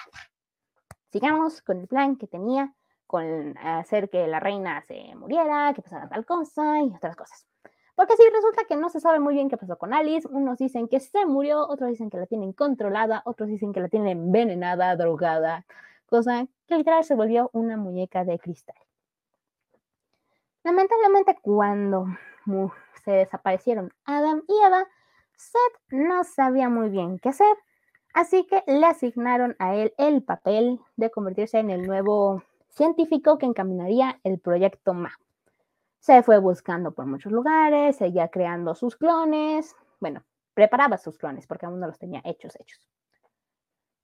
Sigamos 1.12 1.62
con 1.62 1.80
el 1.80 1.88
plan 1.88 2.17
que 2.17 2.28
tenía 2.28 2.74
con 3.08 3.58
hacer 3.58 4.10
que 4.10 4.28
la 4.28 4.39
reina 4.39 4.82
se 4.82 5.15
muriera, 5.15 5.74
que 5.74 5.82
pasara 5.82 6.08
tal 6.10 6.26
cosa 6.26 6.82
y 6.82 6.93
otras 6.93 7.15
cosas. 7.15 7.48
Porque 7.96 8.15
sí, 8.15 8.24
resulta 8.32 8.65
que 8.67 8.76
no 8.76 8.89
se 8.89 9.00
sabe 9.00 9.20
muy 9.20 9.34
bien 9.34 9.50
qué 9.50 9.58
pasó 9.58 9.76
con 9.78 9.91
Alice. 9.91 10.28
Unos 10.30 10.60
dicen 10.60 10.88
que 10.88 11.00
se 11.00 11.26
murió, 11.26 11.67
otros 11.67 11.89
dicen 11.89 12.12
que 12.12 12.17
la 12.17 12.28
tienen 12.28 12.54
controlada, 12.54 13.24
otros 13.26 13.50
dicen 13.50 13.74
que 13.74 13.80
la 13.80 13.89
tienen 13.89 14.10
envenenada, 14.10 14.96
drogada, 14.96 15.65
cosa 16.06 16.46
que 16.67 16.78
literal 16.78 17.04
se 17.04 17.15
volvió 17.15 17.50
una 17.54 17.76
muñeca 17.76 18.24
de 18.24 18.38
cristal. 18.38 18.76
Lamentablemente, 20.63 21.39
cuando 21.41 22.06
se 23.04 23.12
desaparecieron 23.12 23.91
Adam 24.06 24.43
y 24.48 24.65
Eva, 24.65 24.86
Seth 25.36 25.80
no 25.89 26.24
sabía 26.24 26.70
muy 26.70 26.89
bien 26.89 27.20
qué 27.20 27.30
hacer, 27.30 27.58
así 28.13 28.46
que 28.46 28.63
le 28.67 28.86
asignaron 28.86 29.56
a 29.60 29.76
él 29.76 29.93
el 29.98 30.24
papel 30.24 30.80
de 30.98 31.10
convertirse 31.10 31.58
en 31.60 31.70
el 31.70 31.88
nuevo 31.88 32.43
científico 32.78 33.38
que 33.38 33.48
encaminaría 33.48 34.20
el 34.24 34.40
proyecto 34.40 34.94
MA. 34.94 35.12
Se 36.00 36.22
fue 36.22 36.38
buscando 36.38 36.94
por 36.94 37.08
muchos 37.08 37.32
lugares, 37.32 37.98
seguía 37.98 38.30
creando 38.30 38.76
sus 38.76 38.96
clones, 38.96 39.76
bueno, 40.00 40.24
preparaba 40.54 40.98
sus 40.98 41.18
clones 41.18 41.48
porque 41.48 41.66
aún 41.66 41.80
no 41.80 41.88
los 41.88 41.98
tenía 41.98 42.22
hechos, 42.24 42.56
hechos. 42.56 42.88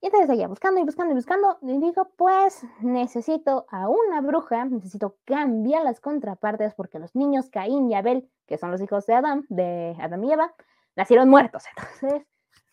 Y 0.02 0.08
entonces 0.08 0.28
seguía 0.28 0.50
buscando 0.50 0.82
y 0.82 0.84
buscando 0.84 1.14
y 1.14 1.16
buscando 1.16 1.60
y 1.62 1.78
dijo, 1.80 2.12
pues 2.18 2.66
necesito 2.82 3.66
a 3.70 3.88
una 3.88 4.20
bruja, 4.20 4.66
necesito 4.66 5.16
cambiar 5.24 5.84
las 5.84 6.02
contrapartes 6.02 6.74
porque 6.74 7.00
los 7.00 7.16
niños 7.16 7.50
Caín 7.50 7.90
y 7.90 7.96
Abel, 7.96 8.30
que 8.46 8.58
son 8.58 8.72
los 8.72 8.82
hijos 8.82 9.06
de 9.06 9.14
Adam, 9.14 9.46
de 9.48 9.96
Adam 10.02 10.22
y 10.26 10.34
Eva, 10.34 10.54
nacieron 10.98 11.30
muertos. 11.30 11.64
Entonces 11.78 12.28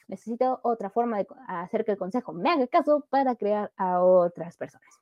necesito 0.09 0.59
otra 0.65 0.91
forma 0.91 1.19
de 1.19 1.27
hacer 1.47 1.85
que 1.85 1.93
el 1.93 1.99
consejo 1.99 2.33
me 2.33 2.51
haga 2.51 2.67
caso 2.67 3.07
para 3.11 3.37
crear 3.37 3.71
a 3.77 4.03
otras 4.03 4.57
personas. 4.57 5.01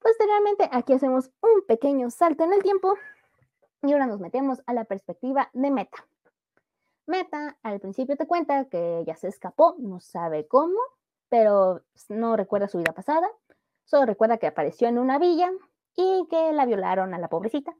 Posteriormente, 0.00 0.68
aquí 0.72 0.94
hacemos 0.94 1.30
un 1.42 1.62
pequeño 1.66 2.10
salto 2.10 2.44
en 2.44 2.52
el 2.52 2.62
tiempo 2.62 2.94
y 3.82 3.92
ahora 3.92 4.06
nos 4.06 4.20
metemos 4.20 4.62
a 4.66 4.72
la 4.72 4.84
perspectiva 4.84 5.50
de 5.52 5.70
Meta. 5.70 6.06
Meta 7.06 7.58
al 7.62 7.80
principio 7.80 8.16
te 8.16 8.26
cuenta 8.26 8.66
que 8.66 9.04
ya 9.06 9.16
se 9.16 9.28
escapó, 9.28 9.74
no 9.78 10.00
sabe 10.00 10.46
cómo, 10.46 10.78
pero 11.28 11.82
no 12.08 12.36
recuerda 12.36 12.68
su 12.68 12.78
vida 12.78 12.92
pasada, 12.92 13.28
solo 13.84 14.06
recuerda 14.06 14.38
que 14.38 14.46
apareció 14.46 14.88
en 14.88 14.98
una 14.98 15.18
villa 15.18 15.50
y 15.96 16.26
que 16.30 16.52
la 16.52 16.66
violaron 16.66 17.14
a 17.14 17.18
la 17.18 17.28
pobrecita. 17.28 17.74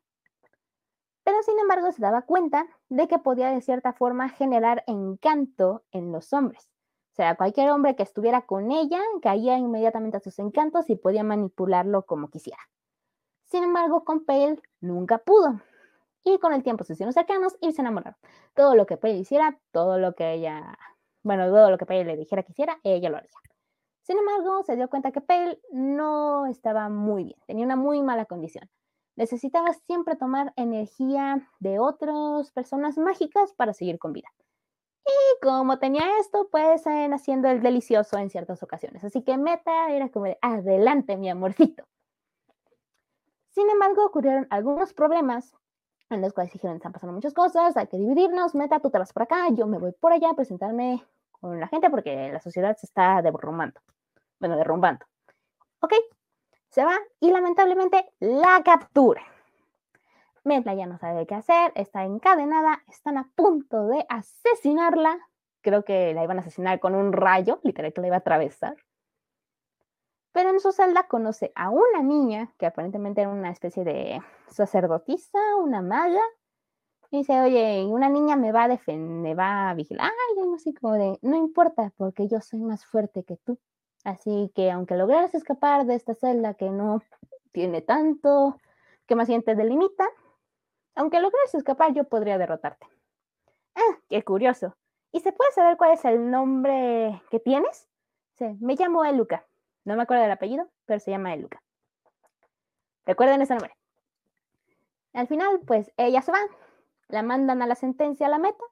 Pero 1.24 1.42
sin 1.42 1.58
embargo 1.58 1.92
se 1.92 2.02
daba 2.02 2.22
cuenta 2.22 2.66
de 2.88 3.08
que 3.08 3.18
podía 3.18 3.50
de 3.50 3.60
cierta 3.60 3.92
forma 3.92 4.28
generar 4.28 4.84
encanto 4.86 5.84
en 5.92 6.12
los 6.12 6.32
hombres. 6.32 6.68
O 7.20 7.22
sea, 7.22 7.36
cualquier 7.36 7.68
hombre 7.68 7.96
que 7.96 8.02
estuviera 8.02 8.46
con 8.46 8.72
ella 8.72 8.98
caía 9.20 9.58
inmediatamente 9.58 10.16
a 10.16 10.20
sus 10.20 10.38
encantos 10.38 10.88
y 10.88 10.96
podía 10.96 11.22
manipularlo 11.22 12.06
como 12.06 12.30
quisiera. 12.30 12.56
Sin 13.44 13.62
embargo, 13.62 14.06
con 14.06 14.24
Pale 14.24 14.58
nunca 14.80 15.18
pudo. 15.18 15.60
Y 16.24 16.38
con 16.38 16.54
el 16.54 16.62
tiempo 16.62 16.82
se 16.82 16.94
hicieron 16.94 17.12
cercanos 17.12 17.58
y 17.60 17.72
se 17.72 17.82
enamoraron. 17.82 18.16
Todo 18.54 18.74
lo 18.74 18.86
que 18.86 18.96
Pale 18.96 19.18
hiciera, 19.18 19.60
todo 19.70 19.98
lo 19.98 20.14
que 20.14 20.32
ella, 20.32 20.78
bueno, 21.22 21.44
todo 21.48 21.70
lo 21.70 21.76
que 21.76 21.84
Pale 21.84 22.06
le 22.06 22.16
dijera 22.16 22.42
que 22.42 22.52
hiciera, 22.52 22.80
ella 22.84 23.10
lo 23.10 23.18
haría. 23.18 23.28
Sin 24.00 24.16
embargo, 24.16 24.62
se 24.62 24.76
dio 24.76 24.88
cuenta 24.88 25.12
que 25.12 25.20
Pale 25.20 25.60
no 25.72 26.46
estaba 26.46 26.88
muy 26.88 27.24
bien, 27.24 27.38
tenía 27.46 27.66
una 27.66 27.76
muy 27.76 28.02
mala 28.02 28.24
condición. 28.24 28.70
Necesitaba 29.16 29.74
siempre 29.74 30.16
tomar 30.16 30.54
energía 30.56 31.46
de 31.58 31.80
otras 31.80 32.50
personas 32.52 32.96
mágicas 32.96 33.52
para 33.52 33.74
seguir 33.74 33.98
con 33.98 34.14
vida. 34.14 34.30
Y 35.04 35.42
como 35.42 35.78
tenía 35.78 36.18
esto, 36.18 36.48
pues 36.50 36.86
eh, 36.86 37.10
haciendo 37.12 37.48
el 37.48 37.62
delicioso 37.62 38.18
en 38.18 38.30
ciertas 38.30 38.62
ocasiones. 38.62 39.02
Así 39.04 39.22
que 39.22 39.36
Meta 39.36 39.90
era 39.90 40.08
como 40.10 40.26
de, 40.26 40.38
adelante, 40.42 41.16
mi 41.16 41.30
amorcito. 41.30 41.84
Sin 43.50 43.68
embargo, 43.68 44.04
ocurrieron 44.06 44.46
algunos 44.50 44.92
problemas 44.92 45.56
en 46.10 46.20
los 46.20 46.32
cuales 46.32 46.52
dijeron, 46.52 46.76
están 46.76 46.92
pasando 46.92 47.14
muchas 47.14 47.34
cosas, 47.34 47.76
hay 47.76 47.86
que 47.86 47.96
dividirnos, 47.96 48.54
Meta, 48.54 48.80
tú 48.80 48.90
te 48.90 48.98
vas 48.98 49.12
por 49.12 49.22
acá, 49.22 49.48
yo 49.50 49.66
me 49.66 49.78
voy 49.78 49.92
por 49.92 50.12
allá 50.12 50.30
a 50.30 50.34
presentarme 50.34 51.04
con 51.30 51.58
la 51.58 51.68
gente 51.68 51.88
porque 51.88 52.30
la 52.32 52.40
sociedad 52.40 52.76
se 52.76 52.86
está 52.86 53.22
derrumbando. 53.22 53.80
Bueno, 54.40 54.56
derrumbando. 54.56 55.06
Ok, 55.80 55.94
se 56.68 56.84
va 56.84 56.96
y 57.20 57.30
lamentablemente 57.30 58.12
la 58.18 58.62
captura. 58.64 59.22
Meta 60.44 60.74
ya 60.74 60.86
no 60.86 60.98
sabe 60.98 61.26
qué 61.26 61.34
hacer, 61.34 61.72
está 61.74 62.04
encadenada, 62.04 62.82
están 62.88 63.18
a 63.18 63.30
punto 63.36 63.86
de 63.88 64.04
asesinarla 64.08 65.18
creo 65.60 65.84
que 65.84 66.14
la 66.14 66.24
iban 66.24 66.38
a 66.38 66.40
asesinar 66.40 66.80
con 66.80 66.94
un 66.94 67.12
rayo, 67.12 67.60
literal 67.62 67.92
que 67.92 68.00
la 68.00 68.08
iba 68.08 68.16
a 68.16 68.20
atravesar. 68.20 68.76
Pero 70.32 70.50
en 70.50 70.60
su 70.60 70.72
celda 70.72 71.08
conoce 71.08 71.52
a 71.54 71.70
una 71.70 72.02
niña 72.02 72.52
que 72.58 72.66
aparentemente 72.66 73.20
era 73.20 73.30
una 73.30 73.50
especie 73.50 73.84
de 73.84 74.20
sacerdotisa, 74.48 75.38
una 75.58 75.82
maga. 75.82 76.22
Y 77.10 77.18
dice, 77.18 77.40
oye, 77.40 77.84
una 77.86 78.08
niña 78.08 78.36
me 78.36 78.52
va 78.52 78.64
a 78.64 78.68
defender, 78.68 79.10
me 79.10 79.34
va 79.34 79.70
a 79.70 79.74
vigilar. 79.74 80.06
Ay, 80.06 80.38
algo 80.40 80.54
así 80.54 80.72
como 80.72 80.94
de, 80.94 81.18
no 81.22 81.36
importa, 81.36 81.92
porque 81.96 82.28
yo 82.28 82.40
soy 82.40 82.60
más 82.60 82.86
fuerte 82.86 83.24
que 83.24 83.36
tú. 83.38 83.58
Así 84.04 84.52
que 84.54 84.70
aunque 84.70 84.96
lograras 84.96 85.34
escapar 85.34 85.84
de 85.86 85.96
esta 85.96 86.14
celda 86.14 86.54
que 86.54 86.70
no 86.70 87.02
tiene 87.50 87.82
tanto, 87.82 88.56
que 89.06 89.16
más 89.16 89.26
bien 89.26 89.42
te 89.42 89.56
delimita, 89.56 90.08
aunque 91.00 91.18
lograras 91.18 91.54
escapar, 91.54 91.94
yo 91.94 92.04
podría 92.04 92.36
derrotarte. 92.36 92.86
Ah, 93.74 93.98
qué 94.10 94.22
curioso. 94.22 94.76
¿Y 95.12 95.20
se 95.20 95.32
puede 95.32 95.50
saber 95.52 95.78
cuál 95.78 95.92
es 95.92 96.04
el 96.04 96.30
nombre 96.30 97.22
que 97.30 97.40
tienes? 97.40 97.88
Sí, 98.34 98.44
me 98.60 98.74
llamo 98.76 99.02
Eluca. 99.06 99.46
No 99.86 99.96
me 99.96 100.02
acuerdo 100.02 100.24
del 100.24 100.32
apellido, 100.32 100.68
pero 100.84 101.00
se 101.00 101.10
llama 101.10 101.32
Eluca. 101.32 101.62
Recuerden 103.06 103.40
ese 103.40 103.54
nombre. 103.54 103.74
Al 105.14 105.26
final, 105.26 105.60
pues 105.66 105.90
ella 105.96 106.20
se 106.20 106.32
va, 106.32 106.40
la 107.08 107.22
mandan 107.22 107.62
a 107.62 107.66
la 107.66 107.76
sentencia 107.76 108.26
a 108.26 108.30
la 108.30 108.38
meta, 108.38 108.64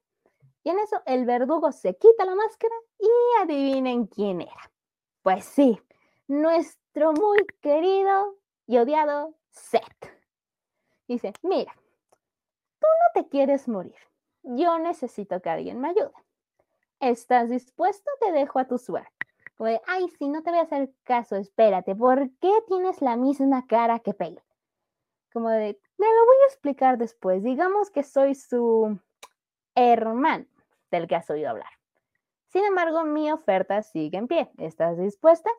y 0.65 0.69
en 0.69 0.81
eso 0.81 1.01
el 1.07 1.25
verdugo 1.25 1.73
se 1.73 1.97
quita 1.97 2.27
la 2.27 2.35
máscara 2.35 2.75
y 2.99 3.09
adivinen 3.43 4.07
quién 4.07 4.43
era. 4.43 4.71
Pues 5.23 5.47
sí, 5.47 5.81
nuestro 6.27 7.15
muy 7.15 7.39
querido 7.63 8.37
y 8.67 8.77
odiado 8.77 9.35
Seth. 9.49 10.13
Dice, 11.07 11.33
mira, 11.41 11.75
te 13.15 13.29
quieres 13.29 13.69
morir. 13.69 13.97
Yo 14.43 14.79
necesito 14.79 15.41
que 15.41 15.51
alguien 15.51 15.81
me 15.81 15.89
ayude. 15.89 16.13
¿Estás 17.01 17.51
dispuesto? 17.51 18.11
Te 18.21 18.33
dejo 18.33 18.59
a 18.59 18.67
tu 18.67 18.79
suerte. 18.79 19.13
Ay, 19.87 20.09
si 20.19 20.29
no 20.29 20.43
te 20.43 20.51
voy 20.51 20.61
a 20.61 20.63
hacer 20.63 20.93
caso, 21.03 21.37
espérate, 21.37 21.97
¿por 21.97 22.31
qué 22.39 22.53
tienes 22.69 23.03
la 23.03 23.17
misma 23.17 23.67
cara 23.67 23.99
que 23.99 24.15
Pale? 24.15 24.43
Como 25.33 25.51
de, 25.51 25.81
me 25.99 26.07
lo 26.07 26.27
voy 26.27 26.37
a 26.45 26.47
explicar 26.47 26.97
después. 26.97 27.43
Digamos 27.43 27.91
que 27.91 28.03
soy 28.05 28.35
su 28.35 28.99
hermano 29.75 30.47
del 30.91 31.09
que 31.09 31.17
has 31.17 31.29
oído 31.29 31.51
hablar. 31.51 31.71
Sin 32.47 32.65
embargo, 32.65 33.05
mi 33.05 33.31
oferta 33.31 33.83
sigue 33.83 34.17
en 34.17 34.29
pie. 34.29 34.51
¿Estás 34.59 34.97
dispuesta? 34.97 35.51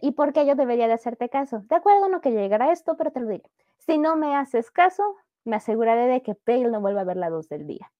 ¿Y 0.00 0.12
por 0.12 0.32
qué 0.32 0.46
yo 0.46 0.54
debería 0.54 0.86
de 0.86 0.94
hacerte 0.94 1.28
caso? 1.28 1.60
De 1.66 1.76
acuerdo, 1.76 2.08
no 2.08 2.20
que 2.20 2.30
llegará 2.30 2.72
esto, 2.72 2.96
pero 2.96 3.12
te 3.12 3.20
lo 3.20 3.28
diré. 3.28 3.50
Si 3.78 3.98
no 3.98 4.16
me 4.16 4.36
haces 4.36 4.70
caso, 4.70 5.16
me 5.44 5.56
aseguraré 5.56 6.06
de 6.06 6.22
que 6.22 6.34
Pale 6.34 6.68
no 6.68 6.80
vuelva 6.80 7.02
a 7.02 7.04
ver 7.04 7.16
la 7.16 7.30
luz 7.30 7.48
del 7.48 7.66
día. 7.66 7.92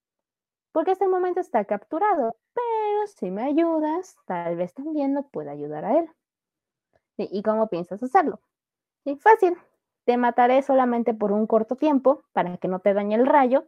Porque 0.73 0.93
hasta 0.93 1.05
el 1.05 1.11
momento 1.11 1.41
está 1.41 1.65
capturado, 1.65 2.37
pero 2.55 3.07
si 3.07 3.31
me 3.31 3.43
ayudas, 3.43 4.17
tal 4.27 4.57
vez 4.57 4.73
también 4.75 5.15
lo 5.15 5.25
pueda 5.25 5.53
ayudar 5.53 5.85
a 5.85 5.99
él. 5.99 6.11
¿Y 7.19 7.43
cómo 7.43 7.69
piensas 7.69 8.03
hacerlo? 8.03 8.41
Sí, 9.05 9.17
fácil. 9.17 9.57
Te 10.05 10.17
mataré 10.17 10.63
solamente 10.63 11.15
por 11.15 11.31
un 11.33 11.47
corto 11.47 11.77
tiempo 11.77 12.23
para 12.33 12.57
que 12.57 12.69
no 12.69 12.81
te 12.81 12.95
dañe 12.95 13.15
el 13.15 13.27
rayo. 13.27 13.67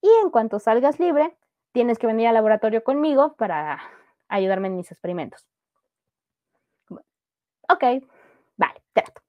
Y 0.00 0.10
en 0.22 0.30
cuanto 0.30 0.58
salgas 0.58 1.00
libre, 1.00 1.36
tienes 1.72 1.98
que 1.98 2.06
venir 2.06 2.28
al 2.28 2.34
laboratorio 2.34 2.84
conmigo 2.84 3.34
para 3.36 3.80
ayudarme 4.28 4.68
en 4.68 4.76
mis 4.76 4.92
experimentos. 4.92 5.46
Ok, 7.68 7.84
vale, 8.56 8.82
trato. 8.92 9.23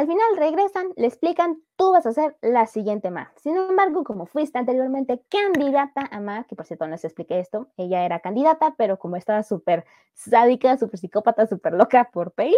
Al 0.00 0.06
final 0.06 0.34
regresan, 0.38 0.94
le 0.96 1.06
explican, 1.06 1.62
tú 1.76 1.92
vas 1.92 2.06
a 2.06 2.08
hacer 2.08 2.34
la 2.40 2.64
siguiente 2.64 3.10
MA. 3.10 3.34
Sin 3.36 3.54
embargo, 3.54 4.02
como 4.02 4.24
fuiste 4.24 4.58
anteriormente 4.58 5.22
candidata 5.28 6.08
a 6.10 6.20
MA, 6.20 6.44
que 6.44 6.56
por 6.56 6.64
cierto 6.64 6.86
no 6.86 6.92
les 6.92 7.04
expliqué 7.04 7.38
esto, 7.38 7.68
ella 7.76 8.06
era 8.06 8.20
candidata, 8.20 8.74
pero 8.78 8.98
como 8.98 9.16
estaba 9.16 9.42
súper 9.42 9.84
sádica, 10.14 10.78
súper 10.78 10.98
psicópata, 10.98 11.46
súper 11.46 11.74
loca 11.74 12.08
por 12.14 12.32
Pale, 12.32 12.56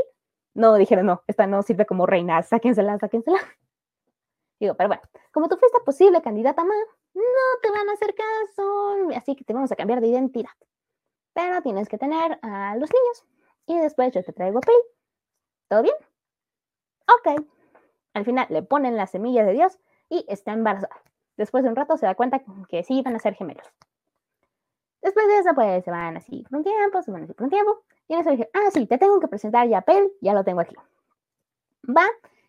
no 0.54 0.76
dijeron, 0.76 1.06
no, 1.06 1.24
esta 1.26 1.48
no 1.48 1.64
sirve 1.64 1.84
como 1.84 2.06
reina, 2.06 2.40
sáquensela, 2.44 2.96
sáquensela. 3.00 3.40
Digo, 4.60 4.76
pero 4.76 4.86
bueno, 4.86 5.02
como 5.32 5.48
tú 5.48 5.56
fuiste 5.56 5.80
posible 5.80 6.22
candidata 6.22 6.62
MA, 6.62 6.74
no 7.14 7.22
te 7.60 7.70
van 7.72 7.88
a 7.88 7.94
hacer 7.94 8.14
caso, 8.14 9.08
así 9.16 9.34
que 9.34 9.42
te 9.42 9.52
vamos 9.52 9.72
a 9.72 9.74
cambiar 9.74 10.00
de 10.00 10.06
identidad. 10.06 10.54
Pero 11.32 11.60
tienes 11.60 11.88
que 11.88 11.98
tener 11.98 12.38
a 12.40 12.76
los 12.76 12.88
niños 12.92 13.24
y 13.66 13.80
después 13.80 14.12
yo 14.12 14.22
te 14.22 14.32
traigo 14.32 14.60
Pale. 14.60 14.78
¿Todo 15.66 15.82
bien? 15.82 16.11
Ok. 17.18 17.44
Al 18.14 18.24
final 18.24 18.46
le 18.50 18.62
ponen 18.62 18.96
las 18.96 19.10
semillas 19.10 19.46
de 19.46 19.52
Dios 19.52 19.78
y 20.08 20.24
está 20.28 20.52
embarazada. 20.52 21.02
Después 21.36 21.64
de 21.64 21.70
un 21.70 21.76
rato 21.76 21.96
se 21.96 22.06
da 22.06 22.14
cuenta 22.14 22.42
que 22.68 22.82
sí 22.82 23.02
van 23.02 23.16
a 23.16 23.18
ser 23.18 23.34
gemelos. 23.34 23.66
Después 25.00 25.26
de 25.26 25.38
eso, 25.38 25.50
pues 25.54 25.84
se 25.84 25.90
van 25.90 26.16
así 26.16 26.44
por 26.48 26.58
un 26.58 26.64
tiempo, 26.64 27.02
se 27.02 27.10
van 27.10 27.24
así 27.24 27.32
por 27.32 27.44
un 27.44 27.50
tiempo. 27.50 27.82
Y 28.06 28.14
en 28.14 28.20
eso 28.20 28.30
dije, 28.30 28.50
ah, 28.54 28.70
sí, 28.72 28.86
te 28.86 28.98
tengo 28.98 29.18
que 29.18 29.28
presentar 29.28 29.66
ya 29.68 29.78
a 29.78 29.84
ya 30.20 30.34
lo 30.34 30.44
tengo 30.44 30.60
aquí. 30.60 30.76
Va, 31.88 32.06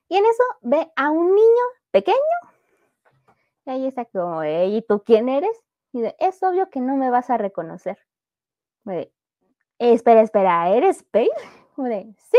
y 0.07 0.17
en 0.17 0.25
eso 0.25 0.43
ve 0.61 0.91
a 0.95 1.09
un 1.09 1.33
niño 1.33 1.63
pequeño. 1.91 2.17
Y 3.65 3.69
ahí 3.71 3.87
está 3.87 4.05
como, 4.05 4.43
¿y 4.43 4.83
tú 4.87 5.01
quién 5.03 5.29
eres? 5.29 5.59
Y 5.91 6.01
dice, 6.01 6.15
es 6.19 6.43
obvio 6.43 6.69
que 6.69 6.81
no 6.81 6.95
me 6.95 7.09
vas 7.09 7.29
a 7.29 7.37
reconocer. 7.37 7.97
espera, 9.79 10.21
espera, 10.21 10.69
¿eres 10.69 11.03
Pale? 11.03 11.31
sí, 12.17 12.37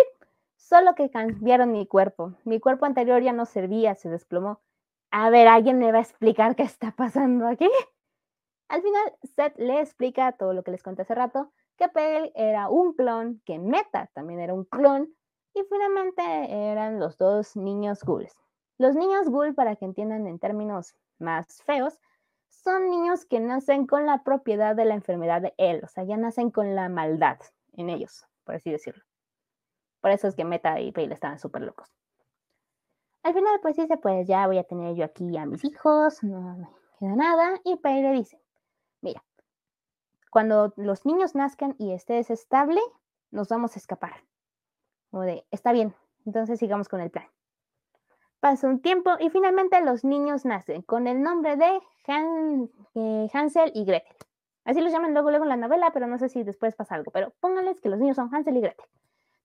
Solo 0.67 0.95
que 0.95 1.11
cambiaron 1.11 1.73
mi 1.73 1.87
cuerpo. 1.87 2.33
Mi 2.45 2.59
cuerpo 2.59 2.87
anterior 2.87 3.23
ya 3.23 3.35
no 3.35 3.45
servía, 3.45 3.95
se 3.95 4.09
desplomó. 4.09 4.62
A 5.11 5.29
ver, 5.29 5.47
¿alguien 5.47 5.79
me 5.79 5.93
va 5.93 5.99
a 5.99 6.01
explicar 6.01 6.57
qué 6.57 6.62
está 6.62 6.91
pasando 6.93 7.47
aquí? 7.47 7.69
Al 8.69 8.81
final, 8.81 9.12
Seth 9.37 9.59
le 9.59 9.81
explica 9.81 10.33
todo 10.33 10.55
lo 10.55 10.62
que 10.65 10.71
les 10.71 10.83
conté 10.83 11.03
hace 11.03 11.15
rato, 11.15 11.53
que 11.77 11.89
Pale 11.89 12.33
era 12.35 12.71
un 12.71 12.95
clon, 12.95 13.43
que 13.45 13.59
Meta 13.59 14.09
también 14.15 14.41
era 14.41 14.55
un 14.55 14.65
clon, 14.65 15.15
y 15.53 15.62
finalmente 15.71 16.23
eran 16.51 16.99
los 16.99 17.19
dos 17.19 17.57
niños 17.57 18.03
ghouls. 18.03 18.35
Los 18.79 18.97
niños 18.97 19.29
ghoul, 19.29 19.55
para 19.55 19.77
que 19.77 19.85
entiendan 19.85 20.27
en 20.27 20.39
términos 20.39 20.97
más 21.19 21.62
feos, 21.65 22.01
son 22.49 22.89
niños 22.89 23.27
que 23.27 23.39
nacen 23.39 23.87
con 23.87 24.07
la 24.07 24.25
propiedad 24.25 24.75
de 24.75 24.87
la 24.87 24.95
enfermedad 24.95 25.43
de 25.43 25.53
él, 25.59 25.83
o 25.85 25.89
sea, 25.89 26.05
ya 26.05 26.17
nacen 26.17 26.51
con 26.51 26.75
la 26.75 26.89
maldad 26.89 27.37
en 27.75 27.91
ellos, 27.91 28.27
por 28.45 28.55
así 28.55 28.71
decirlo. 28.71 29.05
Por 30.05 30.11
eso 30.11 30.28
es 30.28 30.36
que 30.36 30.44
Meta 30.44 30.78
y 30.80 30.92
Pale 30.92 31.14
estaban 31.14 31.38
súper 31.38 31.62
locos. 31.62 31.90
Al 33.22 33.32
final, 33.32 33.59
pues 33.62 33.74
dice, 33.76 33.96
pues 33.96 34.28
ya 34.28 34.46
voy 34.46 34.59
a 34.59 34.64
tener 34.64 34.94
yo 34.94 35.07
aquí 35.07 35.34
a 35.38 35.46
mis 35.46 35.64
hijos, 35.64 36.22
no 36.22 36.59
me 36.59 36.68
queda 36.98 37.16
nada. 37.16 37.59
Y 37.64 37.76
Pale 37.76 38.02
le 38.02 38.12
dice, 38.12 38.38
mira, 39.00 39.24
cuando 40.30 40.74
los 40.76 41.07
niños 41.07 41.34
nazcan 41.34 41.74
y 41.78 41.94
estés 41.94 42.28
estable, 42.28 42.82
nos 43.30 43.48
vamos 43.48 43.76
a 43.76 43.78
escapar. 43.78 44.12
O 45.11 45.20
de, 45.20 45.46
está 45.50 45.72
bien, 45.72 45.94
entonces 46.26 46.59
sigamos 46.59 46.90
con 46.90 47.00
el 47.00 47.11
plan. 47.11 47.24
Pasa 48.40 48.68
un 48.68 48.82
tiempo 48.82 49.12
y 49.18 49.30
finalmente 49.30 49.80
los 49.80 50.05
niños 50.05 50.44
nacen 50.44 50.82
con 50.82 51.07
el 51.07 51.22
nombre 51.22 51.57
de 51.57 51.80
eh, 52.94 53.28
Hansel 53.32 53.72
y 53.74 53.86
Gretel. 53.86 54.16
Así 54.66 54.82
los 54.82 54.92
llaman 54.92 55.14
luego, 55.14 55.30
luego 55.30 55.46
en 55.46 55.48
la 55.48 55.57
novela, 55.57 55.92
pero 55.94 56.07
no 56.07 56.18
sé 56.18 56.28
si 56.28 56.42
después 56.42 56.74
pasa 56.74 56.94
algo. 56.94 57.11
Pero 57.11 57.32
pónganles 57.40 57.80
que 57.80 57.88
los 57.88 57.98
niños 57.98 58.16
son 58.16 58.28
Hansel 58.34 58.59
y 58.59 58.61
Gretel. 58.61 58.86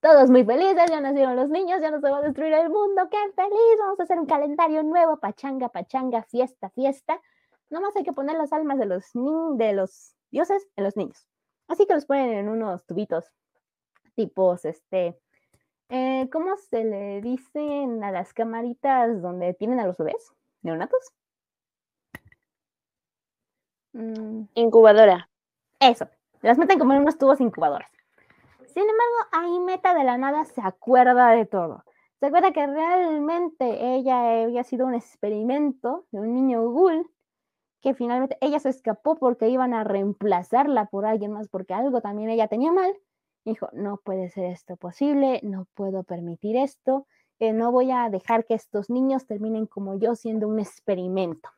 Todos 0.01 0.29
muy 0.29 0.45
felices, 0.45 0.89
ya 0.89 1.01
nacieron 1.01 1.35
los 1.35 1.49
niños, 1.49 1.81
ya 1.81 1.91
no 1.91 1.99
se 1.99 2.09
va 2.09 2.19
a 2.19 2.21
destruir 2.21 2.53
el 2.53 2.69
mundo, 2.69 3.09
qué 3.11 3.17
feliz, 3.35 3.77
vamos 3.79 3.99
a 3.99 4.03
hacer 4.03 4.17
un 4.17 4.25
calendario 4.25 4.81
nuevo, 4.81 5.17
pachanga, 5.17 5.67
pachanga, 5.67 6.23
fiesta, 6.23 6.69
fiesta. 6.69 7.19
Nomás 7.69 7.95
hay 7.97 8.03
que 8.03 8.13
poner 8.13 8.37
las 8.37 8.53
almas 8.53 8.79
de 8.79 8.85
los, 8.85 9.03
de 9.13 9.73
los 9.73 10.15
dioses 10.31 10.65
en 10.77 10.85
los 10.85 10.95
niños. 10.95 11.27
Así 11.67 11.85
que 11.85 11.93
los 11.95 12.05
ponen 12.05 12.31
en 12.31 12.47
unos 12.47 12.85
tubitos, 12.85 13.29
tipos, 14.15 14.63
este, 14.63 15.19
eh, 15.89 16.29
¿cómo 16.31 16.55
se 16.55 16.85
le 16.85 17.21
dicen 17.21 18.01
a 18.03 18.11
las 18.11 18.33
camaritas 18.33 19.21
donde 19.21 19.53
tienen 19.53 19.81
a 19.81 19.87
los 19.87 19.97
bebés? 19.97 20.31
¿Neonatos? 20.61 21.11
Mm. 23.91 24.43
Incubadora. 24.53 25.29
Eso, 25.79 26.07
las 26.41 26.57
meten 26.57 26.79
como 26.79 26.93
en 26.93 27.01
unos 27.01 27.17
tubos 27.17 27.41
incubadores. 27.41 27.89
Sin 28.73 28.83
embargo, 28.83 29.15
ahí 29.31 29.59
Meta 29.59 29.93
de 29.93 30.03
la 30.03 30.17
nada 30.17 30.45
se 30.45 30.61
acuerda 30.61 31.31
de 31.31 31.45
todo. 31.45 31.83
Se 32.19 32.27
acuerda 32.27 32.51
que 32.51 32.67
realmente 32.67 33.95
ella 33.95 34.43
había 34.43 34.63
sido 34.63 34.85
un 34.85 34.93
experimento 34.93 36.05
de 36.11 36.19
un 36.19 36.33
niño 36.33 36.61
ghoul, 36.69 37.09
que 37.81 37.93
finalmente 37.93 38.37
ella 38.41 38.59
se 38.59 38.69
escapó 38.69 39.15
porque 39.15 39.49
iban 39.49 39.73
a 39.73 39.83
reemplazarla 39.83 40.85
por 40.85 41.05
alguien 41.05 41.31
más, 41.31 41.47
porque 41.47 41.73
algo 41.73 42.01
también 42.01 42.29
ella 42.29 42.47
tenía 42.47 42.71
mal. 42.71 42.93
dijo, 43.45 43.69
no 43.73 43.97
puede 43.97 44.29
ser 44.29 44.45
esto 44.45 44.75
posible, 44.75 45.39
no 45.43 45.65
puedo 45.73 46.03
permitir 46.03 46.57
esto, 46.57 47.07
eh, 47.39 47.53
no 47.53 47.71
voy 47.71 47.89
a 47.89 48.09
dejar 48.09 48.45
que 48.45 48.53
estos 48.53 48.89
niños 48.89 49.25
terminen 49.25 49.65
como 49.65 49.97
yo 49.97 50.13
siendo 50.13 50.47
un 50.47 50.59
experimento. 50.59 51.49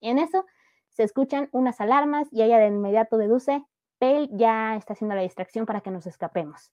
Y 0.00 0.10
en 0.10 0.18
eso 0.18 0.44
se 0.88 1.04
escuchan 1.04 1.48
unas 1.52 1.80
alarmas 1.80 2.28
y 2.32 2.42
ella 2.42 2.58
de 2.58 2.66
inmediato 2.66 3.16
deduce, 3.16 3.64
Pale 3.98 4.28
ya 4.32 4.76
está 4.76 4.92
haciendo 4.92 5.14
la 5.14 5.22
distracción 5.22 5.66
para 5.66 5.80
que 5.80 5.90
nos 5.90 6.06
escapemos. 6.06 6.70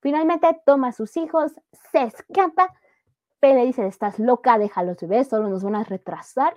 Finalmente 0.00 0.60
toma 0.66 0.88
a 0.88 0.92
sus 0.92 1.16
hijos, 1.16 1.52
se 1.90 2.02
escapa. 2.02 2.74
Pale 3.40 3.54
le 3.54 3.66
dice, 3.66 3.86
estás 3.86 4.18
loca, 4.18 4.58
déjalos 4.58 4.98
bebés, 5.00 5.28
solo 5.28 5.48
nos 5.48 5.62
van 5.62 5.76
a 5.76 5.84
retrasar. 5.84 6.56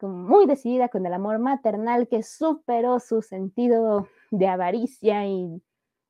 muy 0.00 0.46
decidida 0.46 0.88
con 0.88 1.06
el 1.06 1.14
amor 1.14 1.38
maternal 1.38 2.08
que 2.08 2.22
superó 2.22 3.00
su 3.00 3.22
sentido 3.22 4.06
de 4.30 4.48
avaricia 4.48 5.26
y 5.26 5.62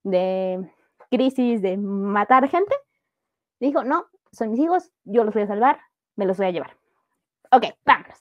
de 0.03 0.69
crisis 1.11 1.63
de 1.63 1.77
matar 1.77 2.49
gente, 2.49 2.75
dijo, 3.61 3.85
no, 3.85 4.07
son 4.33 4.51
mis 4.51 4.61
hijos, 4.61 4.91
yo 5.05 5.25
los 5.25 5.35
voy 5.35 5.45
a 5.45 5.47
salvar, 5.47 5.81
me 6.17 6.27
los 6.27 6.37
voy 6.37 6.47
a 6.47 6.51
llevar. 6.51 6.77
Ok, 7.53 7.65
vámonos. 7.85 8.19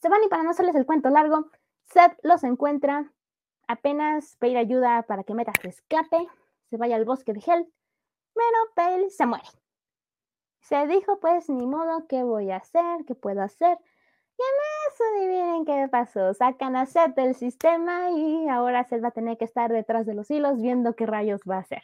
Se 0.00 0.08
van 0.08 0.22
y 0.24 0.28
para 0.28 0.42
no 0.42 0.50
hacerles 0.50 0.76
el 0.76 0.86
cuento 0.86 1.10
largo, 1.10 1.50
Seth 1.84 2.18
los 2.22 2.44
encuentra, 2.44 3.12
apenas 3.68 4.36
pedir 4.38 4.56
ayuda 4.56 5.02
para 5.02 5.22
que 5.22 5.34
Meta 5.34 5.52
se 5.60 5.68
escape, 5.68 6.26
se 6.70 6.76
vaya 6.76 6.96
al 6.96 7.04
bosque 7.04 7.32
de 7.32 7.40
Hell, 7.46 7.72
pero 8.34 8.58
Pale 8.74 9.10
se 9.10 9.26
muere. 9.26 9.48
Se 10.60 10.86
dijo, 10.86 11.20
pues, 11.20 11.48
ni 11.48 11.66
modo, 11.66 12.06
¿qué 12.08 12.22
voy 12.24 12.50
a 12.50 12.56
hacer? 12.56 13.04
¿Qué 13.06 13.14
puedo 13.14 13.42
hacer? 13.42 13.78
Y 14.38 14.42
en 14.42 14.92
eso 14.92 15.04
adivinen 15.14 15.64
qué 15.64 15.88
pasó. 15.88 16.34
Sacan 16.34 16.76
a 16.76 16.86
Seth 16.86 17.14
del 17.14 17.34
sistema 17.34 18.10
y 18.10 18.48
ahora 18.48 18.84
Seth 18.84 19.02
va 19.02 19.08
a 19.08 19.12
tener 19.12 19.38
que 19.38 19.44
estar 19.44 19.72
detrás 19.72 20.06
de 20.06 20.14
los 20.14 20.30
hilos 20.30 20.60
viendo 20.60 20.94
qué 20.94 21.06
rayos 21.06 21.40
va 21.48 21.56
a 21.56 21.60
hacer. 21.60 21.82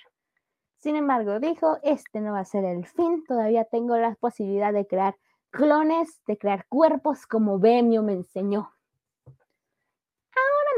Sin 0.78 0.96
embargo, 0.96 1.40
dijo, 1.40 1.78
este 1.82 2.20
no 2.20 2.32
va 2.32 2.40
a 2.40 2.44
ser 2.44 2.64
el 2.64 2.86
fin, 2.86 3.24
todavía 3.24 3.64
tengo 3.64 3.96
la 3.96 4.14
posibilidad 4.16 4.72
de 4.72 4.86
crear 4.86 5.16
clones, 5.50 6.20
de 6.26 6.36
crear 6.36 6.66
cuerpos 6.66 7.26
como 7.26 7.58
Bemio 7.58 8.02
me 8.02 8.12
enseñó. 8.12 8.73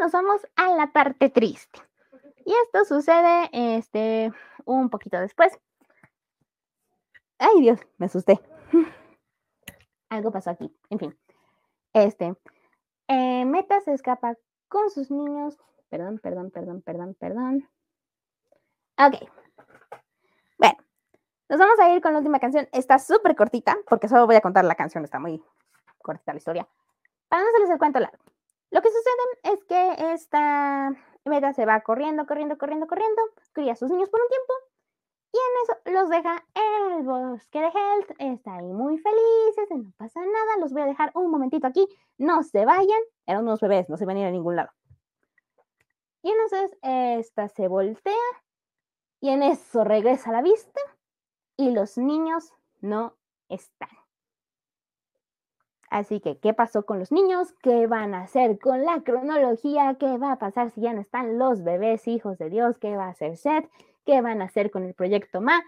Nos 0.01 0.13
vamos 0.13 0.47
a 0.57 0.71
la 0.75 0.93
parte 0.93 1.31
triste. 1.31 1.81
Y 2.45 2.53
esto 2.65 2.85
sucede 2.85 3.49
este, 3.53 4.33
un 4.65 4.91
poquito 4.91 5.19
después. 5.19 5.59
Ay, 7.39 7.61
Dios, 7.61 7.81
me 7.99 8.07
asusté. 8.07 8.41
Algo 10.11 10.31
pasó 10.31 10.51
aquí. 10.51 10.75
En 10.91 10.99
fin. 10.99 11.19
Este. 11.93 12.37
Eh, 13.09 13.45
Meta 13.45 13.81
se 13.81 13.93
escapa 13.93 14.37
con 14.69 14.91
sus 14.91 15.11
niños. 15.11 15.59
Perdón, 15.89 16.19
perdón, 16.19 16.51
perdón, 16.51 16.83
perdón, 16.83 17.15
perdón. 17.19 17.69
Ok. 18.99 19.29
Bueno, 20.59 20.77
nos 21.49 21.59
vamos 21.59 21.79
a 21.81 21.91
ir 21.95 22.03
con 22.03 22.13
la 22.13 22.19
última 22.19 22.39
canción. 22.39 22.69
Está 22.73 22.99
súper 22.99 23.35
cortita, 23.35 23.77
porque 23.89 24.09
solo 24.09 24.27
voy 24.27 24.37
a 24.37 24.41
contar 24.41 24.65
la 24.65 24.75
canción. 24.75 25.05
Está 25.05 25.19
muy 25.19 25.43
cortita 26.03 26.33
la 26.33 26.39
historia. 26.39 26.69
Para 27.29 27.43
no 27.43 27.49
hacerles 27.49 27.71
el 27.71 27.79
cuento 27.79 28.01
largo. 28.01 28.19
Lo 28.77 28.83
que 28.83 28.91
sucede 28.91 29.55
es 29.55 29.64
que 29.64 30.12
esta 30.12 30.95
Meta 31.24 31.55
se 31.55 31.64
va 31.64 31.81
corriendo, 31.81 32.27
corriendo, 32.27 32.59
corriendo, 32.59 32.87
corriendo. 32.87 33.22
Cría 33.55 33.72
a 33.72 33.74
sus 33.74 33.91
niños 33.91 34.11
por 34.11 34.20
un 34.20 34.29
tiempo 34.29 34.53
y 35.33 35.39
en 35.39 35.62
eso 35.62 35.99
los 35.99 36.11
deja 36.11 36.45
el 36.55 37.03
bosque 37.03 37.59
de 37.59 37.68
Health. 37.68 38.11
Está 38.18 38.57
ahí 38.57 38.70
muy 38.74 38.99
felices, 38.99 39.70
no 39.70 39.91
pasa 39.97 40.20
nada. 40.20 40.59
Los 40.61 40.74
voy 40.74 40.83
a 40.83 40.85
dejar 40.85 41.11
un 41.14 41.31
momentito 41.31 41.66
aquí. 41.66 41.89
No 42.18 42.43
se 42.43 42.66
vayan. 42.66 43.01
Eran 43.24 43.45
unos 43.45 43.62
bebés, 43.62 43.89
no 43.89 43.97
se 43.97 44.05
van 44.05 44.18
a 44.18 44.20
ir 44.20 44.27
a 44.27 44.31
ningún 44.31 44.57
lado. 44.57 44.68
Y 46.20 46.31
entonces 46.31 46.77
esta 46.83 47.49
se 47.49 47.68
voltea 47.68 48.12
y 49.22 49.31
en 49.31 49.43
eso 49.43 49.85
regresa 49.85 50.29
a 50.29 50.33
la 50.35 50.43
vista 50.43 50.83
y 51.57 51.70
los 51.70 51.97
niños 51.97 52.53
no 52.83 53.16
están. 53.49 53.89
Así 55.91 56.20
que, 56.20 56.39
¿qué 56.39 56.53
pasó 56.53 56.84
con 56.84 56.99
los 56.99 57.12
niños? 57.12 57.53
¿Qué 57.62 57.87
van 57.87 58.14
a 58.14 58.22
hacer 58.22 58.59
con 58.59 58.84
la 58.84 59.03
cronología? 59.03 59.97
¿Qué 59.99 60.18
va 60.18 60.32
a 60.32 60.39
pasar 60.39 60.70
si 60.70 60.80
ya 60.80 60.93
no 60.93 61.01
están 61.01 61.39
los 61.39 61.62
bebés 61.62 62.09
hijos 62.09 62.39
de 62.39 62.51
Dios? 62.51 62.76
¿Qué 62.78 62.97
va 62.97 63.07
a 63.07 63.11
hacer 63.11 63.37
Seth? 63.37 63.68
qué 64.07 64.22
van 64.22 64.41
a 64.41 64.47
hacer 64.47 64.70
con 64.70 64.84
el 64.84 64.95
proyecto 64.95 65.43
MA. 65.43 65.62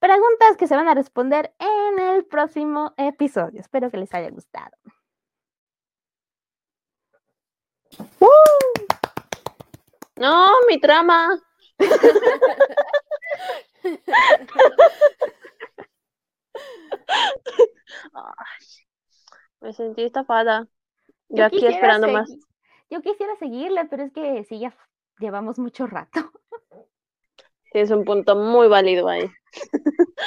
Preguntas 0.00 0.56
que 0.58 0.66
se 0.66 0.74
van 0.74 0.88
a 0.88 0.94
responder 0.94 1.54
en 1.58 1.98
el 2.00 2.24
próximo 2.24 2.92
episodio. 2.96 3.60
Espero 3.60 3.90
que 3.90 3.98
les 3.98 4.12
haya 4.14 4.30
gustado. 4.30 4.76
No, 10.16 10.48
mi 10.68 10.80
trama. 10.80 11.38
me 19.62 19.72
sentí 19.72 20.02
estafada. 20.02 20.68
Yo, 21.28 21.44
aquí 21.44 21.64
esperando 21.64 22.08
más. 22.08 22.30
Yo 22.90 23.00
quisiera 23.00 23.34
seguirle, 23.36 23.86
pero 23.86 24.02
es 24.02 24.12
que 24.12 24.44
sí, 24.44 24.58
ya 24.58 24.76
llevamos 25.18 25.58
mucho 25.58 25.86
rato. 25.86 26.20
Tienes 27.72 27.90
un 27.90 28.04
punto 28.04 28.36
muy 28.36 28.68
válido 28.68 29.08
ahí. 29.08 29.30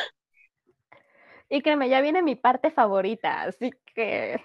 y 1.49 1.61
créeme, 1.61 1.89
ya 1.89 2.01
viene 2.01 2.23
mi 2.23 2.35
parte 2.35 2.71
favorita, 2.71 3.43
así 3.43 3.71
que 3.93 4.41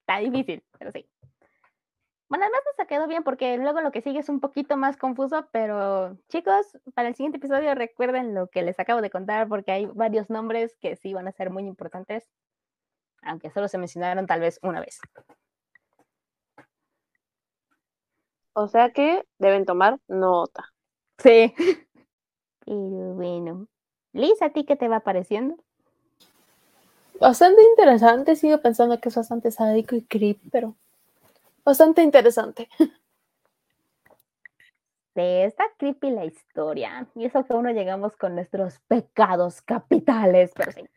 está 0.00 0.18
difícil, 0.18 0.62
pero 0.78 0.92
sí. 0.92 1.08
Bueno, 2.28 2.44
además 2.44 2.60
nos 2.66 2.78
ha 2.78 2.86
quedado 2.86 3.08
bien 3.08 3.24
porque 3.24 3.56
luego 3.56 3.80
lo 3.80 3.90
que 3.90 4.02
sigue 4.02 4.20
es 4.20 4.28
un 4.28 4.38
poquito 4.38 4.76
más 4.76 4.96
confuso, 4.96 5.48
pero 5.50 6.16
chicos, 6.28 6.78
para 6.94 7.08
el 7.08 7.14
siguiente 7.14 7.38
episodio 7.38 7.74
recuerden 7.74 8.34
lo 8.34 8.48
que 8.48 8.62
les 8.62 8.78
acabo 8.78 9.00
de 9.00 9.10
contar 9.10 9.48
porque 9.48 9.72
hay 9.72 9.86
varios 9.86 10.30
nombres 10.30 10.76
que 10.76 10.94
sí 10.94 11.12
van 11.12 11.26
a 11.26 11.32
ser 11.32 11.50
muy 11.50 11.64
importantes, 11.64 12.30
aunque 13.22 13.50
solo 13.50 13.68
se 13.68 13.78
mencionaron 13.78 14.26
tal 14.26 14.40
vez 14.40 14.58
una 14.62 14.80
vez. 14.80 15.00
O 18.52 18.68
sea 18.68 18.90
que 18.90 19.24
deben 19.38 19.64
tomar 19.64 19.98
nota. 20.08 20.72
Sí. 21.18 21.54
Pero 22.66 23.14
bueno. 23.14 23.66
Liz, 24.12 24.42
¿a 24.42 24.50
ti 24.50 24.64
qué 24.64 24.76
te 24.76 24.88
va 24.88 25.00
pareciendo? 25.00 25.56
Bastante 27.20 27.62
interesante, 27.62 28.34
sigo 28.34 28.60
pensando 28.60 28.98
que 28.98 29.10
es 29.10 29.14
bastante 29.14 29.50
sádico 29.50 29.94
y 29.94 30.02
creep, 30.02 30.38
pero 30.50 30.74
bastante 31.64 32.02
interesante. 32.02 32.68
Sí, 35.12 35.22
está 35.22 35.64
creepy 35.76 36.10
la 36.10 36.24
historia. 36.24 37.08
Y 37.16 37.24
eso 37.24 37.44
que 37.44 37.52
uno 37.52 37.72
llegamos 37.72 38.16
con 38.16 38.36
nuestros 38.36 38.78
pecados 38.86 39.60
capitales, 39.60 40.52
pero 40.54 40.70
sí. 40.70 40.88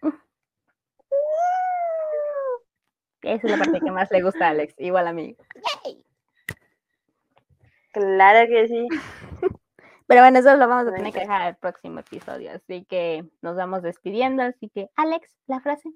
Esa 3.24 3.48
es 3.48 3.52
la 3.52 3.58
parte 3.58 3.80
que 3.80 3.92
más 3.92 4.12
le 4.12 4.22
gusta 4.22 4.48
a 4.48 4.50
Alex, 4.50 4.76
igual 4.78 5.08
a 5.08 5.14
mí. 5.14 5.36
Claro 7.94 8.48
que 8.48 8.68
sí. 8.68 8.88
Pero 10.08 10.22
bueno, 10.22 10.40
eso 10.40 10.56
lo 10.56 10.68
vamos 10.68 10.88
a 10.88 10.96
tener 10.96 11.14
que 11.14 11.22
dejar 11.22 11.42
al 11.42 11.56
próximo 11.56 12.00
episodio. 12.00 12.52
Así 12.52 12.86
que 12.86 13.24
nos 13.42 13.56
vamos 13.56 13.82
despidiendo. 13.82 14.44
Así 14.44 14.70
que, 14.70 14.90
Alex, 14.96 15.34
la 15.48 15.62
frase. 15.62 15.90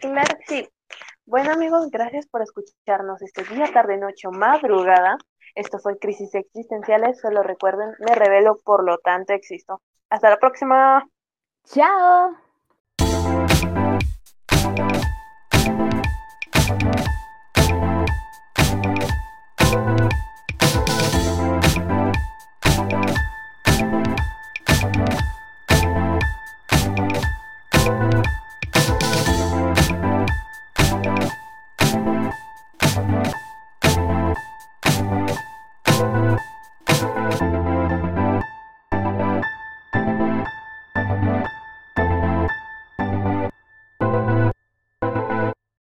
Claro 0.00 0.38
que 0.38 0.46
sí. 0.46 0.68
Bueno 1.26 1.52
amigos, 1.52 1.90
gracias 1.90 2.26
por 2.26 2.42
escucharnos 2.42 3.22
este 3.22 3.44
día, 3.44 3.72
tarde, 3.72 3.98
noche 3.98 4.26
o 4.26 4.32
madrugada. 4.32 5.16
Esto 5.54 5.78
fue 5.78 5.98
Crisis 5.98 6.34
Existenciales. 6.34 7.20
Solo 7.20 7.42
recuerden, 7.42 7.94
me 8.00 8.14
revelo, 8.14 8.56
por 8.64 8.84
lo 8.84 8.98
tanto 8.98 9.32
existo. 9.32 9.80
Hasta 10.08 10.30
la 10.30 10.38
próxima. 10.38 11.06
Chao. 11.64 12.49